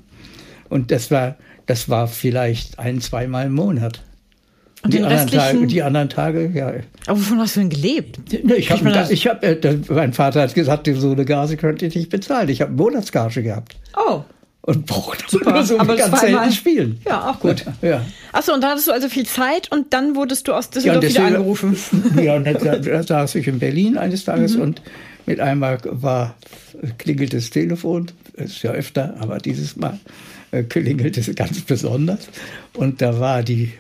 Und 0.69 0.93
das 0.93 1.11
war, 1.11 1.37
das 1.67 1.89
war 1.89 2.07
vielleicht 2.07 2.79
ein, 2.79 3.01
zweimal 3.01 3.47
im 3.47 3.55
Monat. 3.55 4.03
Und 4.83 4.95
die, 4.95 5.03
anderen 5.03 5.27
Tage, 5.27 5.67
die 5.67 5.83
anderen 5.83 6.09
Tage, 6.09 6.51
ja. 6.55 6.73
Aber 7.07 7.19
wovon 7.19 7.39
hast 7.39 7.57
du 7.57 7.61
denn 7.61 7.71
gelebt? 7.71 8.19
Ich 8.33 8.71
habe, 8.71 9.09
ich 9.11 9.27
hab, 9.27 9.45
äh, 9.45 9.79
mein 9.89 10.13
Vater 10.15 10.43
hat 10.43 10.55
gesagt, 10.55 10.89
so 10.95 11.11
eine 11.11 11.25
Gase 11.25 11.57
könnte 11.57 11.85
ich 11.87 11.95
nicht 11.95 12.09
bezahlen. 12.09 12.49
Ich 12.49 12.63
habe 12.63 12.73
Monatsgage 12.73 13.43
gehabt. 13.43 13.77
Oh. 13.97 14.23
Und 14.63 14.87
brauchte 14.87 15.25
Super, 15.27 15.65
so 15.65 15.79
aber 15.79 15.97
ganz 15.97 16.21
selten 16.21 16.53
spielen. 16.53 17.01
Ja, 17.07 17.31
auch 17.31 17.41
gut. 17.41 17.65
Ja. 17.81 18.05
Achso, 18.33 18.53
und 18.53 18.61
da 18.63 18.71
hattest 18.71 18.89
du 18.89 18.93
also 18.93 19.09
viel 19.09 19.25
Zeit 19.25 19.73
und 19.73 19.95
dann 19.95 20.15
wurdest 20.17 20.49
du 20.49 20.53
aus 20.53 20.69
Düsseldorf 20.69 21.03
ja, 21.03 21.11
wieder 21.11 21.25
angerufen. 21.25 21.77
Ja, 22.23 22.37
und 22.37 22.45
dann, 22.45 22.83
da 22.83 23.03
saß 23.03 23.37
ich 23.37 23.49
in 23.49 23.59
Berlin 23.59 23.97
eines 23.97 24.25
Tages 24.25 24.57
mhm. 24.57 24.63
und 24.63 24.83
mit 25.25 25.41
einmal 25.41 25.79
war, 25.85 26.37
klingelt 26.99 27.33
das 27.33 27.51
Telefon, 27.51 28.11
ist 28.35 28.63
ja 28.63 28.73
öfter, 28.73 29.15
aber 29.19 29.39
dieses 29.39 29.77
Mal 29.77 29.99
äh, 30.51 30.63
klingelt 30.63 31.17
es 31.17 31.35
ganz 31.35 31.61
besonders. 31.63 32.29
Und 32.75 33.01
da 33.01 33.19
war 33.19 33.43
die 33.43 33.73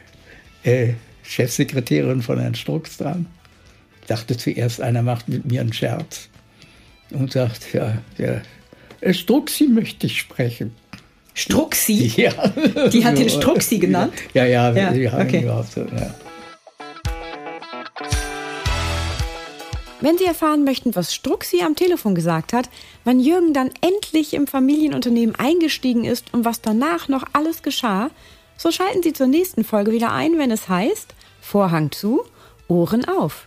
äh, 0.62 0.94
Chefsekretärin 1.22 2.22
von 2.22 2.38
Herrn 2.38 2.54
Strux 2.54 2.96
dran. 2.96 3.26
Dachte 4.06 4.36
zuerst, 4.36 4.80
einer 4.80 5.02
macht 5.02 5.28
mit 5.28 5.44
mir 5.44 5.60
einen 5.60 5.72
Scherz 5.72 6.28
und 7.10 7.32
sagt, 7.32 7.72
ja, 7.74 7.98
ja 8.16 8.40
Struxi 9.08 9.66
möchte 9.66 10.06
ich 10.06 10.18
sprechen. 10.18 10.74
Struxi? 11.34 12.12
Ja. 12.16 12.32
Die 12.88 13.04
hat 13.04 13.18
den 13.18 13.30
Struxi 13.30 13.78
genannt? 13.78 14.12
Ja, 14.34 14.44
ja, 14.44 14.72
ja 14.72 14.92
die 14.92 15.10
haben 15.10 15.26
okay. 15.26 15.42
überhaupt 15.42 15.72
so, 15.72 15.80
ja. 15.80 16.14
Wenn 20.02 20.16
Sie 20.16 20.24
erfahren 20.24 20.64
möchten, 20.64 20.94
was 20.96 21.14
Struxi 21.14 21.60
am 21.62 21.76
Telefon 21.76 22.14
gesagt 22.14 22.54
hat, 22.54 22.70
wann 23.04 23.20
Jürgen 23.20 23.52
dann 23.52 23.70
endlich 23.82 24.32
im 24.32 24.46
Familienunternehmen 24.46 25.34
eingestiegen 25.34 26.04
ist 26.04 26.32
und 26.32 26.46
was 26.46 26.62
danach 26.62 27.08
noch 27.08 27.24
alles 27.34 27.62
geschah, 27.62 28.10
so 28.56 28.70
schalten 28.70 29.02
Sie 29.02 29.12
zur 29.12 29.26
nächsten 29.26 29.62
Folge 29.62 29.92
wieder 29.92 30.12
ein, 30.12 30.38
wenn 30.38 30.50
es 30.50 30.68
heißt 30.68 31.14
Vorhang 31.40 31.90
zu, 31.90 32.22
Ohren 32.68 33.04
auf. 33.06 33.46